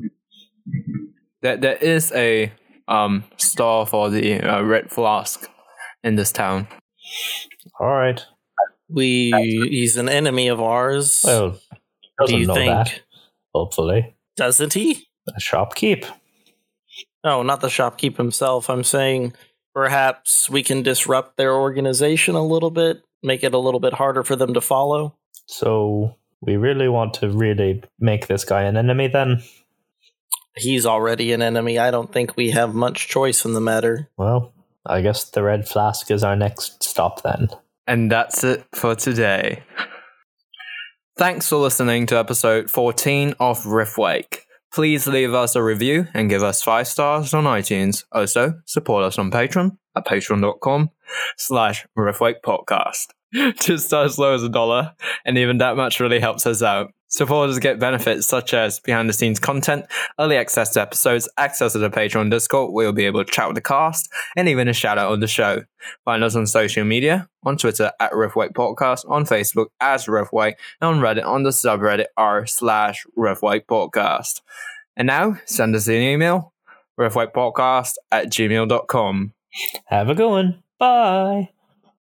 There, 1.41 1.57
there 1.57 1.75
is 1.75 2.11
a 2.13 2.51
um 2.87 3.23
store 3.37 3.85
for 3.85 4.09
the 4.09 4.41
uh, 4.41 4.61
red 4.63 4.89
flask 4.89 5.47
in 6.03 6.15
this 6.15 6.31
town. 6.31 6.67
All 7.79 7.87
right. 7.87 8.25
We 8.89 9.31
he's 9.69 9.95
an 9.95 10.09
enemy 10.09 10.47
of 10.47 10.59
ours. 10.59 11.21
Well, 11.23 11.51
do 11.51 11.59
doesn't 12.19 12.39
you 12.39 12.47
know 12.47 12.55
think? 12.55 12.71
that. 12.71 13.01
Hopefully, 13.53 14.15
Doesn't 14.35 14.73
he? 14.73 15.07
a 15.27 15.39
shopkeep. 15.39 16.05
No, 17.23 17.43
not 17.43 17.61
the 17.61 17.67
shopkeep 17.67 18.17
himself. 18.17 18.69
I'm 18.69 18.83
saying 18.83 19.33
perhaps 19.73 20.49
we 20.49 20.63
can 20.63 20.81
disrupt 20.81 21.37
their 21.37 21.53
organization 21.53 22.35
a 22.35 22.45
little 22.45 22.71
bit, 22.71 23.03
make 23.21 23.43
it 23.43 23.53
a 23.53 23.59
little 23.59 23.79
bit 23.79 23.93
harder 23.93 24.23
for 24.23 24.35
them 24.35 24.53
to 24.53 24.61
follow. 24.61 25.15
So 25.45 26.15
we 26.41 26.57
really 26.57 26.89
want 26.89 27.13
to 27.15 27.29
really 27.29 27.83
make 27.99 28.27
this 28.27 28.43
guy 28.43 28.63
an 28.63 28.77
enemy 28.77 29.07
then? 29.07 29.43
He's 30.55 30.85
already 30.85 31.31
an 31.31 31.41
enemy. 31.41 31.79
I 31.79 31.91
don't 31.91 32.11
think 32.11 32.35
we 32.35 32.51
have 32.51 32.73
much 32.73 33.07
choice 33.07 33.45
in 33.45 33.53
the 33.53 33.61
matter. 33.61 34.09
Well, 34.17 34.53
I 34.85 35.01
guess 35.01 35.29
the 35.29 35.43
red 35.43 35.67
flask 35.67 36.11
is 36.11 36.23
our 36.23 36.35
next 36.35 36.83
stop 36.83 37.21
then. 37.21 37.49
And 37.87 38.11
that's 38.11 38.43
it 38.43 38.65
for 38.73 38.95
today. 38.95 39.63
Thanks 41.21 41.47
for 41.47 41.57
listening 41.57 42.07
to 42.07 42.17
episode 42.17 42.71
14 42.71 43.35
of 43.39 43.59
Riftwake. 43.65 44.39
Please 44.73 45.05
leave 45.05 45.35
us 45.35 45.55
a 45.55 45.61
review 45.61 46.07
and 46.15 46.31
give 46.31 46.41
us 46.41 46.63
5 46.63 46.87
stars 46.87 47.31
on 47.35 47.43
iTunes. 47.43 48.05
Also, 48.11 48.55
support 48.65 49.03
us 49.03 49.19
on 49.19 49.29
Patreon 49.29 49.77
at 49.95 50.07
patreon.com 50.07 50.89
slash 51.37 51.85
Riftwake 51.95 52.41
Podcast. 52.43 53.09
Just 53.59 53.93
as 53.93 54.17
low 54.17 54.33
as 54.33 54.43
a 54.43 54.49
dollar, 54.49 54.93
and 55.25 55.37
even 55.37 55.57
that 55.59 55.77
much 55.77 55.99
really 55.99 56.19
helps 56.19 56.45
us 56.45 56.61
out. 56.61 56.93
Supporters 57.07 57.59
get 57.59 57.77
benefits 57.77 58.25
such 58.25 58.53
as 58.53 58.79
behind 58.79 59.09
the 59.09 59.13
scenes 59.13 59.37
content, 59.37 59.85
early 60.17 60.37
access 60.37 60.69
to 60.71 60.81
episodes, 60.81 61.27
access 61.37 61.73
to 61.73 61.79
the 61.79 61.89
Patreon 61.89 62.31
Discord 62.31 62.71
where 62.71 62.85
you'll 62.85 62.93
be 62.93 63.05
able 63.05 63.23
to 63.23 63.29
chat 63.29 63.47
with 63.47 63.55
the 63.55 63.61
cast, 63.61 64.09
and 64.37 64.47
even 64.47 64.69
a 64.69 64.73
shout 64.73 64.97
out 64.97 65.11
on 65.11 65.19
the 65.19 65.27
show. 65.27 65.63
Find 66.05 66.23
us 66.23 66.35
on 66.35 66.47
social 66.47 66.85
media, 66.85 67.27
on 67.43 67.57
Twitter 67.57 67.91
at 67.99 68.13
Riftwake 68.13 68.53
Podcast, 68.53 69.09
on 69.09 69.25
Facebook 69.25 69.67
as 69.81 70.05
Riftwake, 70.05 70.55
and 70.79 70.89
on 70.89 70.99
Reddit 70.99 71.25
on 71.25 71.43
the 71.43 71.49
subreddit 71.49 72.07
r 72.15 72.45
slash 72.45 73.05
Riftwake 73.17 73.65
Podcast. 73.65 74.41
And 74.95 75.07
now, 75.07 75.37
send 75.45 75.75
us 75.75 75.87
an 75.87 75.95
email, 75.95 76.53
riftwakepodcast 76.99 77.93
at 78.11 78.27
gmail.com. 78.27 79.33
Have 79.87 80.09
a 80.09 80.15
good 80.15 80.29
one. 80.29 80.63
Bye. 80.79 81.49